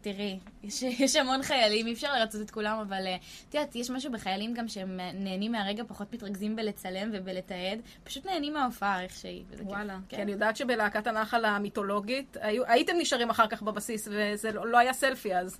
תראי, 0.00 0.38
יש, 0.62 0.82
יש 0.82 1.16
המון 1.16 1.42
חיילים, 1.42 1.86
אי 1.86 1.92
אפשר 1.92 2.12
לרצות 2.14 2.40
את 2.42 2.50
כולם, 2.50 2.78
אבל 2.88 3.06
אה, 3.06 3.16
את 3.48 3.54
יודעת, 3.54 3.76
יש 3.76 3.90
משהו 3.90 4.12
בחיילים 4.12 4.54
גם 4.54 4.68
שהם 4.68 5.00
נהנים 5.14 5.52
מהרגע, 5.52 5.82
פחות 5.86 6.12
מתרכזים 6.12 6.56
בלצלם 6.56 7.10
ובלתעד, 7.12 7.78
פשוט 8.04 8.26
נהנים 8.26 8.52
מההופעה 8.52 9.02
איך 9.02 9.12
שהיא. 9.16 9.42
וזה 9.50 9.62
כיף. 9.62 9.72
וואלה. 9.72 9.98
כי 10.08 10.16
כן. 10.16 10.22
אני 10.22 10.32
יודעת 10.32 10.56
שבלהקת 10.56 11.06
הנחל 11.06 11.44
המיתולוגית, 11.44 12.36
היו- 12.40 12.64
הייתם 12.66 12.92
נשארים 12.98 13.30
אחר 13.30 13.46
כך 13.46 13.62
בבסיס, 13.62 14.08
וזה 14.10 14.52
לא 14.52 14.66
לא 14.66 14.78
היה 14.78 14.92
סלפי 14.92 15.34
אז. 15.36 15.58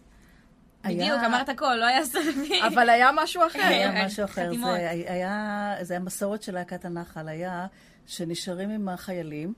היה- 0.83 0.97
בדיוק, 1.05 1.21
אמרת 1.27 1.49
הכל, 1.49 1.75
לא 1.75 1.85
היה 1.87 2.05
סלפי. 2.05 2.61
אבל 2.67 2.91
היה 2.91 3.11
משהו 3.15 3.47
אחר. 3.47 3.59
היה 3.63 4.05
משהו 4.07 4.25
אחר. 4.25 4.47
חתימות. 4.49 4.71
זה 4.77 4.91
היה, 4.91 5.75
זה 5.83 5.97
המסורת 5.97 6.43
של 6.43 6.55
להקת 6.55 6.85
הנחל, 6.85 7.29
היה 7.29 7.67
שנשארים 8.07 8.71
עם 8.71 8.89
החיילים 8.89 9.53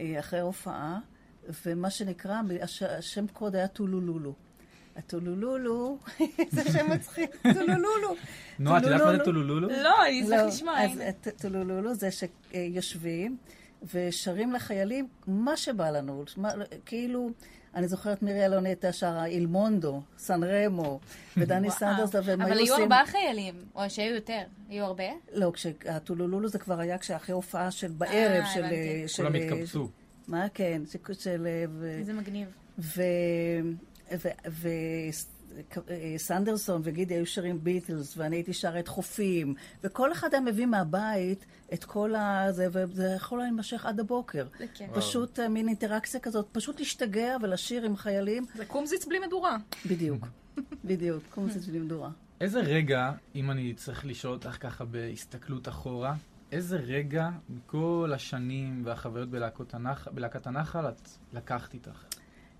אה, 0.00 0.16
אחרי 0.18 0.40
הופעה, 0.40 0.98
ומה 1.66 1.90
שנקרא, 1.90 2.34
הש- 2.62 2.82
השם 2.82 3.26
קוד 3.26 3.56
היה 3.56 3.68
טולולולו. 3.68 4.32
הטולולולו, 4.96 5.98
זה 6.54 6.72
שם 6.72 6.90
מצחיק, 6.90 7.36
טולולולו. 7.54 8.14
נועה, 8.58 8.78
את 8.78 8.82
יודעת 8.82 9.00
מה 9.00 9.12
זה 9.16 9.24
טולולולו? 9.24 9.68
לא, 9.68 10.06
אני 10.06 10.22
אשמח 10.22 10.30
לא, 10.40 10.46
לשמוע. 10.46 10.80
אז 10.80 10.90
טולולולו 11.42 11.94
זה 11.94 12.08
שיושבים 12.10 13.36
ושרים 13.94 14.52
לחיילים 14.52 15.08
מה 15.26 15.56
שבא 15.56 15.90
לנו. 15.90 16.24
כאילו, 16.86 17.30
אני 17.74 17.88
זוכרת 17.88 18.22
מירי 18.22 18.44
אלוני 18.44 18.68
הייתה 18.68 18.92
שרה 18.92 19.26
אילמונדו, 19.26 20.02
סן 20.18 20.40
רמו, 20.44 21.00
ודני. 21.36 21.70
סנדרס, 21.70 22.10
והם 22.24 22.40
אבל 22.42 22.50
היו 22.52 22.58
היו 22.60 22.72
עושים... 22.72 22.82
ארבעה 22.82 23.06
חיילים, 23.06 23.54
או 23.74 23.90
שהיו 23.90 24.14
יותר. 24.14 24.40
היו 24.68 24.84
הרבה? 24.84 25.04
לא, 25.32 25.50
כשהטולולולו 25.54 26.48
זה 26.48 26.58
כבר 26.58 26.80
היה 26.80 26.98
כשאחרי 26.98 27.34
הופעה 27.34 27.70
של 27.70 27.88
בערב, 27.88 28.42
אה. 28.44 28.58
הבנתי. 28.58 29.08
של- 29.08 29.22
כולם 29.22 29.34
התקבצו. 29.34 29.88
מה, 30.28 30.46
כן, 30.54 30.82
של... 30.92 31.14
של 31.14 31.46
ו- 31.78 32.00
זה 32.02 32.12
מגניב. 32.12 32.48
ו... 32.78 33.02
ו... 34.12 34.28
ו... 34.48 34.68
סנדרסון 36.16 36.80
וגידי 36.84 37.14
היו 37.14 37.26
שרים 37.26 37.64
ביטלס, 37.64 38.16
ואני 38.16 38.36
הייתי 38.36 38.52
שרה 38.52 38.80
את 38.80 38.88
חופים, 38.88 39.54
וכל 39.84 40.12
אחד 40.12 40.28
היה 40.34 40.40
מביא 40.40 40.66
מהבית 40.66 41.44
את 41.74 41.84
כל 41.84 42.14
ה... 42.14 42.46
זה, 42.50 42.66
וזה 42.70 43.12
יכול 43.16 43.38
להימשך 43.38 43.86
עד 43.86 44.00
הבוקר. 44.00 44.46
זה 44.58 44.66
כן. 44.74 44.86
פשוט 44.94 45.38
אה, 45.38 45.48
מין 45.48 45.68
אינטראקציה 45.68 46.20
כזאת, 46.20 46.48
פשוט 46.52 46.80
להשתגע 46.80 47.36
ולשיר 47.42 47.84
עם 47.84 47.96
חיילים. 47.96 48.46
זה 48.54 48.64
קומזיץ 48.64 49.06
בלי 49.06 49.18
מדורה. 49.18 49.56
בדיוק, 49.86 50.26
בדיוק, 50.84 51.38
זה 51.48 51.62
שלי 51.62 51.78
מדורה. 51.78 52.10
איזה 52.40 52.60
רגע, 52.60 53.12
אם 53.34 53.50
אני 53.50 53.74
צריך 53.74 54.06
לשאול 54.06 54.32
אותך 54.32 54.56
ככה 54.60 54.84
בהסתכלות 54.84 55.68
אחורה, 55.68 56.14
איזה 56.52 56.76
רגע 56.76 57.30
מכל 57.48 58.12
השנים 58.14 58.82
והחוויות. 58.84 59.28
בלהקת 60.12 60.46
הנחל 60.46 60.88
את 60.88 61.08
לקחת 61.32 61.74
איתך? 61.74 62.04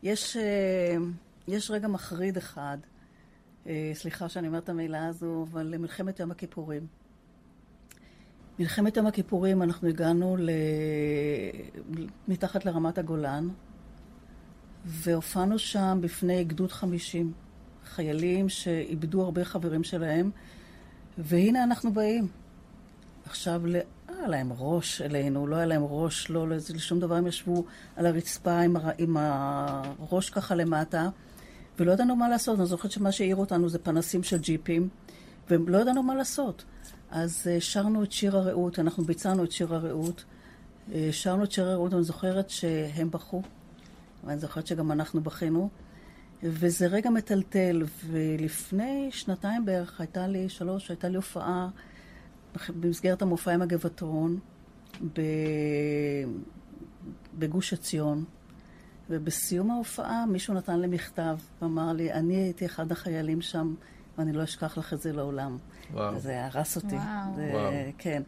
יש, 0.02 0.36
אה, 0.36 0.96
יש 1.48 1.70
רגע 1.70 1.88
מחריד 1.88 2.36
אחד, 2.36 2.78
אה, 3.66 3.90
סליחה 3.94 4.28
שאני 4.28 4.48
אומרת 4.48 4.64
את 4.64 4.68
המילה 4.68 5.06
הזו, 5.06 5.46
אבל 5.50 5.78
מלחמת 5.78 6.20
יום 6.20 6.30
הכיפורים. 6.30 6.86
מלחמת 8.58 8.96
יום 8.96 9.06
הכיפורים, 9.06 9.62
אנחנו 9.62 9.88
הגענו 9.88 10.36
ל... 10.36 10.50
מתחת 12.28 12.64
לרמת 12.64 12.98
הגולן, 12.98 13.48
והופענו 14.84 15.58
שם 15.58 15.98
בפני 16.02 16.44
גדוד 16.44 16.72
50, 16.72 17.32
חיילים 17.84 18.48
שאיבדו 18.48 19.22
הרבה 19.22 19.44
חברים 19.44 19.84
שלהם, 19.84 20.30
והנה 21.18 21.64
אנחנו 21.64 21.92
באים. 21.92 22.28
עכשיו, 23.26 23.66
לא 23.66 23.78
היה 24.08 24.28
להם 24.28 24.52
ראש 24.58 25.02
אלינו, 25.02 25.46
לא 25.46 25.56
היה 25.56 25.66
להם 25.66 25.82
ראש, 25.84 26.30
לא 26.30 26.48
לשום 26.48 27.00
דבר, 27.00 27.14
הם 27.14 27.26
ישבו 27.26 27.64
על 27.96 28.06
הרצפה 28.06 28.60
עם, 28.60 28.76
הר... 28.76 28.90
עם 28.98 29.16
הראש 29.18 30.30
ככה 30.30 30.54
למטה, 30.54 31.08
ולא 31.78 31.92
ידענו 31.92 32.16
מה 32.16 32.28
לעשות. 32.28 32.58
אני 32.58 32.66
זוכרת 32.66 32.90
שמה 32.90 33.12
שהעיר 33.12 33.36
אותנו 33.36 33.68
זה 33.68 33.78
פנסים 33.78 34.22
של 34.22 34.38
ג'יפים, 34.38 34.88
ולא 35.50 35.78
ידענו 35.78 36.02
מה 36.02 36.14
לעשות. 36.14 36.64
אז 37.10 37.46
אה, 37.50 37.60
שרנו 37.60 38.02
את 38.02 38.12
שיר 38.12 38.36
הרעות, 38.36 38.78
אנחנו 38.78 39.04
ביצענו 39.04 39.44
את 39.44 39.52
שיר 39.52 39.74
הרעות. 39.74 40.24
אה, 40.92 41.08
שרנו 41.12 41.44
את 41.44 41.52
שיר 41.52 41.68
הרעות, 41.68 41.92
ואני 41.92 42.04
זוכרת 42.04 42.50
שהם 42.50 43.10
בכו, 43.10 43.42
ואני 44.24 44.38
זוכרת 44.38 44.66
שגם 44.66 44.92
אנחנו 44.92 45.20
בכינו. 45.20 45.68
וזה 46.42 46.86
רגע 46.86 47.10
מטלטל, 47.10 47.82
ולפני 48.06 49.08
שנתיים 49.12 49.64
בערך 49.64 50.00
הייתה 50.00 50.26
לי, 50.26 50.48
שלוש, 50.48 50.90
הייתה 50.90 51.08
לי 51.08 51.16
הופעה 51.16 51.68
במסגרת 52.80 53.22
המופע 53.22 53.52
עם 53.52 53.62
הגבעתרון. 53.62 54.38
בגוש 57.38 57.72
עציון, 57.72 58.24
ובסיום 59.10 59.70
ההופעה 59.70 60.26
מישהו 60.26 60.54
נתן 60.54 60.80
לי 60.80 60.86
מכתב 60.86 61.36
ואמר 61.62 61.92
לי, 61.92 62.12
אני 62.12 62.36
הייתי 62.36 62.66
אחד 62.66 62.92
החיילים 62.92 63.40
שם, 63.40 63.74
ואני 64.18 64.32
לא 64.32 64.44
אשכח 64.44 64.78
לך 64.78 64.92
את 64.92 65.00
זה 65.00 65.12
לעולם. 65.12 65.58
וואו. 65.92 66.18
זה 66.18 66.44
הרס 66.44 66.76
אותי. 66.76 66.94
וואו. 66.94 67.34
זה, 67.36 67.50
וואו. 67.52 67.72
כן. 67.98 68.22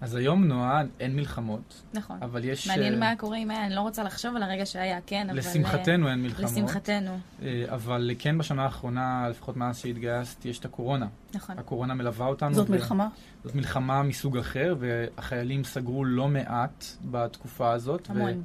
אז 0.00 0.14
היום, 0.14 0.44
נועה, 0.44 0.82
אין 1.00 1.16
מלחמות, 1.16 1.82
נכון. 1.94 2.16
אבל 2.22 2.44
יש... 2.44 2.68
מעניין 2.68 2.94
אה, 2.94 2.98
מה 2.98 3.16
קורה 3.18 3.36
עם 3.36 3.50
היה, 3.50 3.66
אני 3.66 3.74
לא 3.74 3.80
רוצה 3.80 4.02
לחשוב 4.02 4.36
על 4.36 4.42
הרגע 4.42 4.66
שהיה, 4.66 4.98
כן, 5.06 5.26
אבל... 5.30 5.38
לשמחתנו 5.38 6.08
אין 6.08 6.18
אה, 6.18 6.22
מלחמות. 6.22 6.50
לשמחתנו, 6.50 7.18
אה, 7.42 7.64
אבל 7.68 8.10
כן 8.18 8.38
בשנה 8.38 8.64
האחרונה, 8.64 9.28
לפחות 9.30 9.56
מאז 9.56 9.78
שהתגייסת, 9.78 10.44
יש 10.44 10.58
את 10.58 10.64
הקורונה. 10.64 11.06
נכון. 11.34 11.58
הקורונה 11.58 11.94
מלווה 11.94 12.26
אותנו. 12.26 12.54
זאת 12.54 12.68
ו- 12.68 12.72
מלחמה? 12.72 13.08
זאת 13.44 13.54
מלחמה 13.54 14.02
מסוג 14.02 14.38
אחר, 14.38 14.76
והחיילים 14.78 15.64
סגרו 15.64 16.04
לא 16.04 16.28
מעט 16.28 16.84
בתקופה 17.04 17.72
הזאת. 17.72 18.10
המון. 18.10 18.42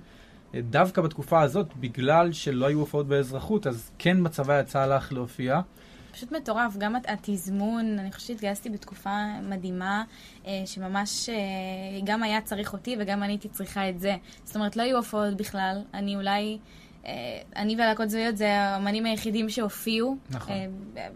ודווקא 0.54 1.02
בתקופה 1.02 1.42
הזאת, 1.42 1.68
בגלל 1.80 2.32
שלא 2.32 2.66
היו 2.66 2.80
הופעות 2.80 3.08
באזרחות, 3.08 3.68
אז 3.68 3.92
כן 3.98 4.24
בצבא 4.24 4.60
יצא 4.60 4.86
לך 4.86 5.14
להופיע. 5.14 5.62
פשוט 6.16 6.32
מטורף, 6.32 6.78
גם 6.78 6.96
הת- 6.96 7.06
התזמון, 7.10 8.00
אני 8.00 8.12
חושבת 8.12 8.28
שהתגייסתי 8.28 8.70
בתקופה 8.70 9.10
מדהימה, 9.42 10.04
אה, 10.48 10.62
שממש 10.66 11.30
אה, 11.30 11.36
גם 12.04 12.24
היה 12.24 12.42
צריך 12.42 12.74
אותי 12.74 12.96
וגם 13.00 13.24
אני 13.24 13.34
הייתי 13.34 13.50
צריכה 13.50 13.90
את 13.90 14.00
זה. 14.00 14.16
זאת 14.44 14.56
אומרת, 14.56 14.76
לא 14.76 14.84
היו 14.84 14.98
הופעות 14.98 15.38
בכלל, 15.38 15.82
אני 15.94 16.16
אולי 16.16 16.58
אני 17.56 17.76
והלהקות 17.78 18.10
זוהיות 18.10 18.38
זה 18.38 18.54
האמנים 18.54 19.06
היחידים 19.06 19.50
שהופיעו 19.50 20.18
נכון. 20.30 20.54
אה, 20.56 20.66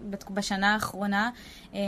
בת- 0.10 0.32
בשנה 0.32 0.74
האחרונה, 0.74 1.30
אה, 1.74 1.80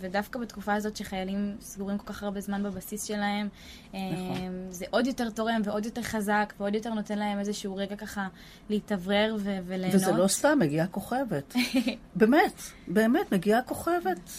ודווקא 0.00 0.38
בתקופה 0.38 0.74
הזאת 0.74 0.96
שחיילים 0.96 1.56
סגורים 1.60 1.98
כל 1.98 2.06
כך 2.12 2.22
הרבה 2.22 2.40
זמן 2.40 2.62
בבסיס 2.62 3.04
שלהם, 3.04 3.48
אה, 3.94 3.98
נכון. 4.12 4.66
זה 4.70 4.84
עוד 4.90 5.06
יותר 5.06 5.30
תורם 5.30 5.60
ועוד 5.64 5.84
יותר 5.84 6.02
חזק 6.02 6.52
ועוד 6.60 6.74
יותר 6.74 6.94
נותן 6.94 7.18
להם 7.18 7.38
איזשהו 7.38 7.76
רגע 7.76 7.96
ככה 7.96 8.28
להתאוורר 8.70 9.36
ו- 9.38 9.58
וליהנות. 9.66 9.94
וזה 9.94 10.12
לא 10.12 10.28
סתם, 10.28 10.58
מגיעה 10.60 10.86
כוכבת. 10.86 11.54
באמת, 12.16 12.54
באמת, 12.88 13.32
מגיעה 13.32 13.62
כוכבת. 13.62 14.30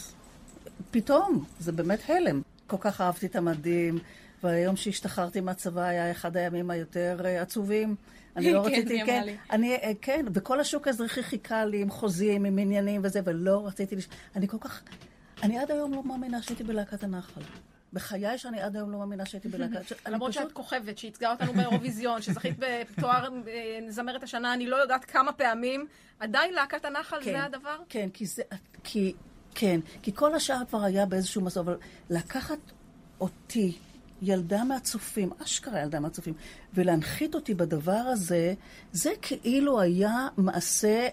פתאום, 0.91 1.45
זה 1.59 1.71
באמת 1.71 1.99
הלם. 2.09 2.41
כל 2.67 2.77
כך 2.79 3.01
אהבתי 3.01 3.25
את 3.25 3.35
המדים, 3.35 3.99
והיום 4.43 4.75
שהשתחררתי 4.75 5.41
מהצבא 5.41 5.81
היה 5.81 6.11
אחד 6.11 6.37
הימים 6.37 6.69
היותר 6.69 7.19
אה, 7.25 7.41
עצובים. 7.41 7.95
אני 8.35 8.53
לא 8.53 8.63
כן, 8.63 8.69
רציתי, 8.69 9.05
כן. 9.05 9.35
אני, 9.51 9.75
אה, 9.75 9.91
כן, 10.01 10.25
וכל 10.33 10.59
השוק 10.59 10.87
האזרחי 10.87 11.23
חיכה 11.23 11.65
לי 11.65 11.81
עם 11.81 11.89
חוזים, 11.89 12.45
עם 12.45 12.59
עניינים 12.59 13.01
וזה, 13.03 13.19
ולא 13.25 13.67
רציתי, 13.67 13.95
לש... 13.95 14.07
אני 14.35 14.47
כל 14.47 14.57
כך, 14.59 14.81
אני 15.43 15.59
עד 15.59 15.71
היום 15.71 15.93
לא 15.93 16.03
מאמינה 16.03 16.41
שהייתי 16.41 16.63
בלהקת 16.63 17.03
הנחל. 17.03 17.41
בחיי 17.93 18.37
שאני 18.37 18.61
עד 18.61 18.75
היום 18.75 18.91
לא 18.91 18.97
מאמינה 18.99 19.25
שהייתי 19.25 19.49
בלהקת... 19.49 19.91
למרות 20.11 20.33
שאת 20.33 20.51
כוכבת, 20.51 20.97
שייצגה 20.97 21.31
אותנו 21.31 21.53
באירוויזיון, 21.53 22.21
שזכית 22.25 22.55
בתואר 22.59 23.29
אה, 23.47 23.79
זמרת 23.89 24.23
השנה, 24.23 24.53
אני 24.53 24.67
לא 24.67 24.75
יודעת 24.75 25.05
כמה 25.05 25.31
פעמים, 25.31 25.87
עדיין 26.19 26.53
להקת 26.53 26.85
הנחל 26.85 27.23
כן, 27.23 27.31
זה 27.31 27.43
הדבר? 27.43 27.77
כן, 27.89 28.09
כי 28.13 28.25
זה... 28.25 28.43
כי, 28.83 29.13
כן, 29.55 29.79
כי 30.01 30.11
כל 30.15 30.35
השאר 30.35 30.65
כבר 30.69 30.83
היה 30.83 31.05
באיזשהו 31.05 31.41
מסור, 31.41 31.63
אבל 31.63 31.77
לקחת 32.09 32.59
אותי, 33.21 33.77
ילדה 34.21 34.63
מהצופים, 34.63 35.29
אשכרה 35.43 35.81
ילדה 35.81 35.99
מהצופים, 35.99 36.33
ולהנחית 36.73 37.35
אותי 37.35 37.53
בדבר 37.53 37.91
הזה, 37.91 38.53
זה 38.91 39.11
כאילו 39.21 39.81
היה 39.81 40.27
מעשה 40.37 41.07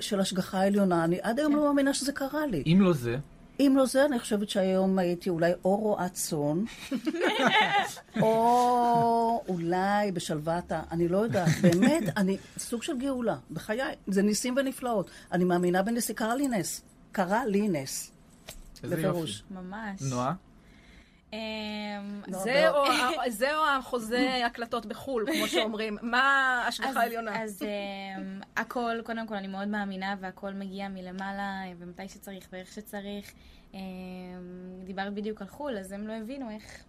של 0.00 0.20
השגחה 0.20 0.62
עליונה. 0.62 1.04
אני 1.04 1.18
עד 1.22 1.38
היום 1.38 1.56
לא 1.56 1.64
מאמינה 1.64 1.94
שזה 1.94 2.12
קרה 2.12 2.46
לי. 2.46 2.62
אם 2.66 2.78
לא 2.80 2.92
זה, 2.92 3.16
אם 3.60 3.72
לא 3.76 3.86
זה, 3.86 4.04
אני 4.04 4.18
חושבת 4.18 4.48
שהיום 4.48 4.98
הייתי 4.98 5.30
אולי 5.30 5.52
או 5.64 5.76
רועת 5.76 6.12
צאן, 6.12 6.64
או 8.22 9.44
אולי 9.48 10.12
בשלוות 10.12 10.72
ה... 10.72 10.82
אני 10.90 11.08
לא 11.08 11.18
יודעת, 11.18 11.48
באמת, 11.62 12.02
אני 12.16 12.36
סוג 12.58 12.82
של 12.82 12.98
גאולה, 12.98 13.36
בחיי. 13.50 13.94
זה 14.06 14.22
ניסים 14.22 14.54
ונפלאות. 14.56 15.10
אני 15.32 15.44
מאמינה 15.44 15.82
בניסים, 15.82 16.16
קרה 16.16 16.34
לי 16.34 16.48
נס. 16.48 16.82
קרה 17.12 17.46
לי 17.46 17.68
נס. 17.68 18.12
איזה 18.82 18.96
בפירוש. 18.96 19.30
יופי. 19.50 19.54
ממש. 19.54 20.02
נועה? 20.02 20.34
אמ, 21.32 21.38
לא, 22.28 22.38
זה 22.38 22.62
לא. 22.72 22.86
או 23.24 23.30
זה 23.30 23.56
או 23.56 23.66
החוזה 23.66 24.46
הקלטות 24.46 24.86
בחו"ל, 24.86 25.26
כמו 25.36 25.48
שאומרים. 25.52 25.98
מה 26.02 26.22
ההשגחה 26.64 27.00
העליונה? 27.00 27.42
אז 27.42 27.62
אמ, 28.18 28.40
הכל, 28.56 28.96
קודם 29.04 29.26
כל, 29.26 29.34
אני 29.34 29.46
מאוד 29.46 29.68
מאמינה, 29.68 30.14
והכל 30.20 30.52
מגיע 30.52 30.88
מלמעלה, 30.88 31.62
ומתי 31.78 32.08
שצריך 32.08 32.48
ואיך 32.52 32.72
שצריך. 32.72 33.32
אמ, 33.74 33.80
דיברת 34.84 35.14
בדיוק 35.14 35.40
על 35.42 35.48
חו"ל, 35.48 35.78
אז 35.78 35.92
הם 35.92 36.06
לא 36.08 36.12
הבינו 36.12 36.50
איך 36.50 36.84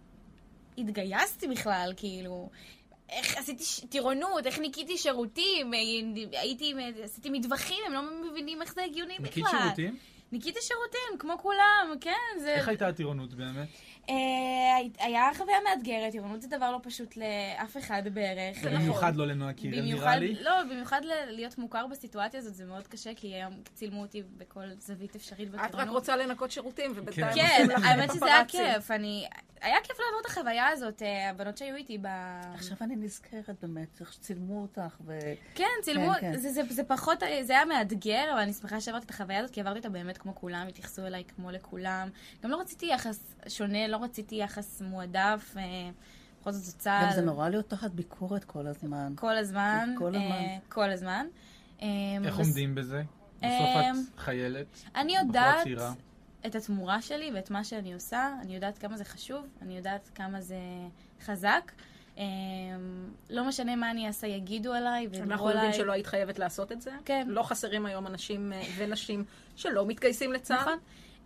התגייסתי 0.78 1.48
בכלל, 1.48 1.92
כאילו... 1.96 2.50
איך 3.10 3.36
עשיתי 3.36 3.64
ש- 3.64 3.80
טירונות, 3.80 4.46
איך 4.46 4.58
ניקיתי 4.58 4.98
שירותים, 4.98 5.74
אה, 5.74 5.78
הייתי, 6.40 6.74
עשיתי 7.04 7.30
מטווחים, 7.30 7.76
הם 7.86 7.92
לא 7.92 8.00
מבינים 8.30 8.62
איך 8.62 8.74
זה 8.74 8.84
הגיוני 8.84 9.14
בכלל. 9.14 9.24
ניקית 9.24 9.44
שירותים? 9.60 9.98
ניקיתי 10.32 10.58
שירותים, 10.62 11.18
כמו 11.18 11.38
כולם, 11.38 11.94
כן, 12.00 12.40
זה... 12.40 12.54
איך 12.54 12.68
הייתה 12.68 12.88
הטירונות 12.88 13.34
באמת? 13.34 13.68
אה, 14.08 15.04
היה 15.06 15.30
חוויה 15.36 15.56
מאתגרת, 15.64 16.12
טירונות 16.12 16.42
זה 16.42 16.48
דבר 16.48 16.70
לא 16.70 16.80
פשוט 16.82 17.16
לאף 17.16 17.76
אחד 17.76 18.02
בערך. 18.12 18.64
במיוחד 18.64 19.16
לא 19.16 19.26
לנועה 19.26 19.52
קירל 19.52 19.80
נראה 19.80 20.16
לי. 20.16 20.34
לא, 20.34 20.62
במיוחד 20.70 21.00
להיות 21.28 21.58
מוכר 21.58 21.86
בסיטואציה 21.86 22.40
הזאת 22.40 22.54
זה 22.54 22.64
מאוד 22.64 22.86
קשה, 22.86 23.10
כי 23.16 23.34
היום 23.34 23.52
צילמו 23.74 24.02
אותי 24.02 24.22
בכל 24.36 24.64
זווית 24.78 25.16
אפשרית 25.16 25.48
את 25.48 25.54
בטירונות. 25.54 25.74
רק 25.74 25.88
רוצה 25.88 26.16
לנקות 26.16 26.50
שירותים, 26.50 26.92
ובינתיים 26.96 27.34
כן. 27.34 27.66
כן, 27.68 27.84
האמת 27.84 28.10
שזה 28.12 28.26
היה. 28.26 28.44
כיף. 28.44 28.90
אני... 28.90 29.26
היה 29.60 29.76
כיף 29.82 29.96
לעבור 30.00 30.20
את 30.20 30.26
החוויה 30.26 30.68
הזאת, 30.68 31.02
אה, 31.02 31.30
הבנות 31.30 31.58
שהיו 31.58 31.76
איתי 31.76 31.98
ב... 31.98 32.06
עכשיו 32.54 32.76
אני 32.80 32.96
נזכרת 32.96 33.56
באמת, 33.62 34.00
איך 34.00 34.12
שצילמו 34.12 34.62
אותך, 34.62 34.96
ו... 35.06 35.18
כן, 35.54 35.64
צילמו, 35.82 36.12
כן, 36.12 36.20
כן. 36.20 36.36
זה, 36.36 36.52
זה, 36.52 36.62
זה 36.70 36.84
פחות, 36.84 37.22
זה 37.42 37.52
היה 37.52 37.64
מאתגר, 37.64 38.24
אבל 38.32 38.40
אני 38.40 38.52
שמחה 38.52 38.80
שעברתי 38.80 39.04
את 39.04 39.10
החוויה 39.10 39.38
הזאת, 39.38 39.50
כי 39.50 39.60
עברתי 39.60 39.78
אותה 39.78 39.88
באמת 39.88 40.18
כמו 40.18 40.34
כולם, 40.34 40.66
התייחסו 40.68 41.06
אליי 41.06 41.24
כמו 41.24 41.50
לכולם. 41.50 42.08
גם 42.42 42.50
לא 42.50 42.60
רציתי 42.60 42.86
יחס 42.86 43.34
שונה, 43.48 43.88
לא 43.88 43.97
רציתי 44.02 44.34
יחס 44.34 44.82
מועדף, 44.82 45.54
אה, 45.56 45.62
בכל 46.40 46.52
זאת 46.52 46.62
זה 46.62 46.72
צה"ל. 46.72 47.06
גם 47.06 47.12
זה 47.14 47.20
נורא 47.20 47.48
להיות 47.48 47.68
תחת 47.68 47.90
ביקורת 47.90 48.44
כל 48.44 48.66
הזמן. 48.66 49.12
כל 49.16 49.36
הזמן. 49.36 49.94
כל 49.98 50.06
הזמן. 50.06 50.20
אה, 50.20 50.58
כל 50.68 50.90
הזמן. 50.90 51.26
אה, 51.82 51.86
איך 52.24 52.38
עומדים 52.38 52.74
בזה? 52.74 53.02
בסוף 53.36 53.68
את 53.76 54.18
חיילת, 54.18 54.66
אני 54.96 55.16
יודעת. 55.16 55.66
את 56.46 56.54
התמורה 56.54 57.02
שלי 57.02 57.30
ואת 57.34 57.50
מה 57.50 57.64
שאני 57.64 57.94
עושה, 57.94 58.34
אני 58.42 58.54
יודעת 58.54 58.78
כמה 58.78 58.96
זה 58.96 59.04
חשוב, 59.04 59.46
אני 59.62 59.76
יודעת 59.76 60.10
כמה 60.14 60.40
זה 60.40 60.58
חזק. 61.24 61.72
לא 63.30 63.44
משנה 63.48 63.76
מה 63.76 63.90
אני 63.90 64.06
אעשה, 64.06 64.26
יגידו 64.26 64.72
עליי 64.72 65.06
וידברו 65.06 65.22
עליי. 65.22 65.32
אנחנו 65.32 65.48
יודעים 65.50 65.72
שלא 65.72 65.92
היית 65.92 66.06
חייבת 66.06 66.38
לעשות 66.38 66.72
את 66.72 66.80
זה. 66.80 66.90
כן. 67.04 67.26
לא 67.30 67.42
חסרים 67.42 67.86
היום 67.86 68.06
אנשים 68.06 68.52
ונשים 68.76 69.24
שלא 69.56 69.86
מתגייסים 69.86 70.32
לצה"ל. 70.32 70.60
נכון. 70.60 70.78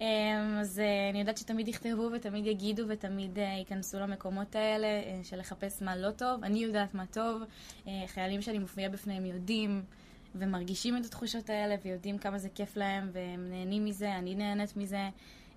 אמ, 0.03 0.59
אז 0.61 0.79
אה, 0.79 1.11
אני 1.11 1.21
יודעת 1.21 1.39
שתמיד 1.39 1.69
יכתבו 1.69 2.09
ותמיד 2.13 2.47
יגידו 2.47 2.83
ותמיד 2.89 3.39
אה, 3.39 3.45
ייכנסו 3.45 4.01
למקומות 4.01 4.57
האלה 4.57 4.87
אה, 4.87 5.21
של 5.23 5.39
לחפש 5.39 5.83
מה 5.83 5.97
לא 5.97 6.11
טוב. 6.11 6.45
אני 6.45 6.59
יודעת 6.59 6.95
מה 6.95 7.07
טוב. 7.07 7.43
חיילים 8.07 8.43
שאני 8.43 8.59
מופיעה 8.59 8.89
בפניהם 8.89 9.27
יודעים 9.27 9.83
ומרגישים 10.35 10.97
את 10.97 11.05
התחושות 11.05 11.51
האלה 11.51 11.75
ויודעים 11.85 12.19
כמה 12.19 12.39
זה 12.39 12.49
כיף 12.49 12.77
להם 12.77 13.11
והם 13.13 13.51
נהנים 13.51 13.85
מזה, 13.85 14.17
אני 14.19 14.35
נהנית 14.35 14.77
מזה. 14.77 15.09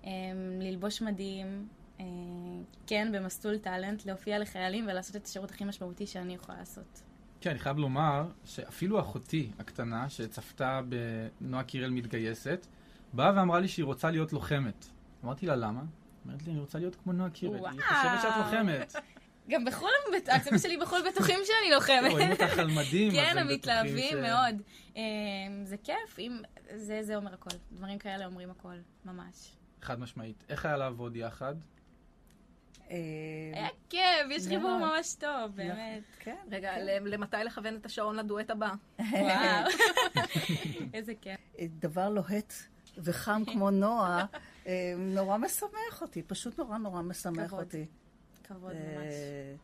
אמ, 0.04 0.10
ללבוש 0.60 1.02
מדים, 1.02 1.68
כן, 2.86 3.12
במסלול 3.12 3.58
טאלנט, 3.58 4.06
להופיע 4.06 4.38
לחיילים 4.38 4.84
ולעשות 4.88 5.16
את 5.16 5.24
השירות 5.24 5.50
הכי 5.50 5.64
משמעותי 5.64 6.06
שאני 6.06 6.34
יכולה 6.34 6.58
לעשות. 6.58 7.02
כן, 7.40 7.50
אני 7.50 7.58
חייב 7.58 7.78
לומר 7.78 8.26
שאפילו 8.44 9.00
אחותי 9.00 9.50
הקטנה, 9.58 10.08
שצפתה 10.08 10.80
בנועה 11.40 11.64
קירל 11.64 11.90
מתגייסת, 11.90 12.66
באה 13.16 13.32
ואמרה 13.36 13.60
לי 13.60 13.68
שהיא 13.68 13.84
רוצה 13.84 14.10
להיות 14.10 14.32
לוחמת. 14.32 14.86
אמרתי 15.24 15.46
לה, 15.46 15.56
למה? 15.56 15.82
אומרת 16.24 16.42
לי, 16.46 16.52
אני 16.52 16.60
רוצה 16.60 16.78
להיות 16.78 16.96
כמו 16.96 17.12
נועה 17.12 17.30
קירל. 17.30 17.54
היא 17.54 17.62
וואו. 17.62 17.72
חושבת 17.72 18.22
שאת 18.22 18.32
לוחמת. 18.38 18.96
גם 19.48 19.64
בחו"ל, 19.64 19.90
הצוות 20.32 20.60
שלי 20.62 20.76
בחו"ל 20.76 21.00
בטוחים 21.12 21.38
שאני 21.44 21.74
לוחמת. 21.74 22.10
רואים 22.12 22.30
אותך 22.30 22.58
על 22.58 22.66
מדים, 22.70 23.08
אז 23.10 23.14
כן, 23.16 23.20
הם 23.30 23.38
הם 23.38 23.44
בטוחים 23.44 23.56
מתלהבים 23.58 24.10
ש- 24.10 24.22
מאוד. 24.30 24.62
אמ, 24.96 25.02
זה 25.64 25.76
כיף, 25.76 26.18
אם... 26.18 26.38
זה, 26.76 27.02
זה 27.02 27.16
אומר 27.16 27.34
הכל. 27.34 27.50
דברים 27.72 27.98
כאלה 27.98 28.26
אומרים 28.26 28.50
הכל, 28.50 28.74
ממש. 29.04 29.52
חד 29.82 30.00
משמעית. 30.00 30.44
איך 30.48 30.66
היה 30.66 30.76
לעבוד 30.76 31.16
יחד? 31.16 31.54
אה, 32.90 32.96
היה 33.54 33.68
כיף, 33.90 34.00
יש 34.30 34.46
חיבור. 34.48 34.78
ממש 34.78 35.14
טוב, 35.14 35.52
באמת. 35.54 36.02
כן. 36.18 36.36
רגע, 36.50 36.78
ל- 36.78 37.08
למתי 37.14 37.36
לכוון 37.46 37.76
את 37.76 37.86
השעון 37.86 38.16
לדואט 38.16 38.50
הבא? 38.50 38.70
וואו. 38.98 39.68
איזה 40.94 41.12
כיף. 41.20 41.40
דבר 41.80 42.08
לוהט 42.08 42.52
וחם 42.98 43.42
כמו 43.52 43.70
נועה, 43.70 44.24
אה, 44.66 44.94
נורא 44.96 45.36
משמח 45.36 45.70
אותי, 46.02 46.22
פשוט 46.22 46.58
נורא 46.58 46.78
נורא 46.78 47.02
משמח 47.02 47.46
כבוד. 47.48 47.64
אותי. 47.64 47.86
כבוד 48.44 48.72
ממש. 48.72 49.12
אה, 49.12 49.54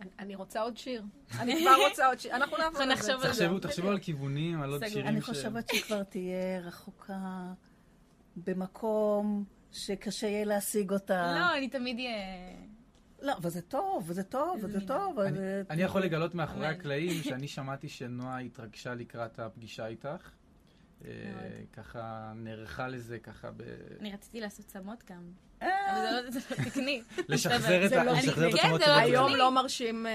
אני- 0.00 0.10
אני 0.18 0.34
רוצה 0.34 0.60
עוד 0.60 0.76
שיר. 0.76 1.02
אני 1.40 1.60
כבר 1.60 1.74
רוצה 1.90 2.06
עוד 2.06 2.18
שיר. 2.18 2.36
אנחנו 2.36 2.56
נעבור 2.58 2.82
אנחנו 2.82 2.82
על 2.82 2.88
זה. 2.88 2.94
נחשוב 2.94 3.24
על 3.26 3.32
זה. 3.32 3.44
תחשבו, 3.44 3.58
תחשבו 3.58 3.88
על 3.88 3.98
כיוונים, 3.98 4.62
על 4.62 4.70
עוד 4.70 4.80
סגור. 4.80 4.92
שירים 4.92 5.06
אני 5.06 5.20
ש... 5.22 5.24
חושבת 5.24 5.68
שהיא 5.68 5.82
כבר 5.82 6.02
תהיה 6.02 6.60
רחוקה 6.60 7.52
במקום 8.36 9.44
שקשה 9.72 10.26
יהיה 10.26 10.44
להשיג 10.44 10.90
אותה. 10.92 11.32
לא, 11.38 11.56
אני 11.58 11.68
תמיד 11.68 11.96
אהיה... 11.96 12.12
לא, 13.22 13.32
אבל 13.36 13.50
זה 13.50 13.62
טוב, 13.62 14.04
וזה 14.06 14.22
טוב, 14.22 14.58
וזה. 14.62 14.86
טוב. 14.86 15.18
אני- 15.18 15.32
וזה- 15.38 15.62
אני 15.70 15.82
יכול 15.82 16.02
לגלות 16.02 16.34
מאחורי. 16.34 16.66
הקלעים 16.66 17.22
שאני 17.22 17.48
שמעתי 17.48 17.88
שנועה 17.88 18.38
התרגשה 18.38 18.94
לקראת 18.94 19.38
הפגישה 19.38 19.86
איתך. 19.86 20.30
אה, 21.04 21.10
ככה 21.72 22.32
נערכה 22.36 22.88
לזה 22.88 23.18
ככה 23.18 23.50
ב... 23.50 23.62
אני 24.00 24.12
רציתי 24.12 24.40
לעשות 24.40 24.66
צמות 24.66 25.04
גם. 25.10 25.22
אה, 25.62 25.68
אבל 25.92 26.00
זה 26.02 26.10
לא- 26.10 26.30
זה 26.30 26.40
לא 26.50 26.64
תקני. 26.70 27.02
לשחזר 27.28 27.84
את 27.84 27.90
זה 27.90 28.00
ה- 28.00 28.04
לא 28.04 28.12
כן, 28.62 28.78
זה 28.78 28.86
לא. 28.86 28.96
היום. 28.96 29.34
לא 29.34 29.50
מרשים 29.52 30.06
אה, 30.06 30.12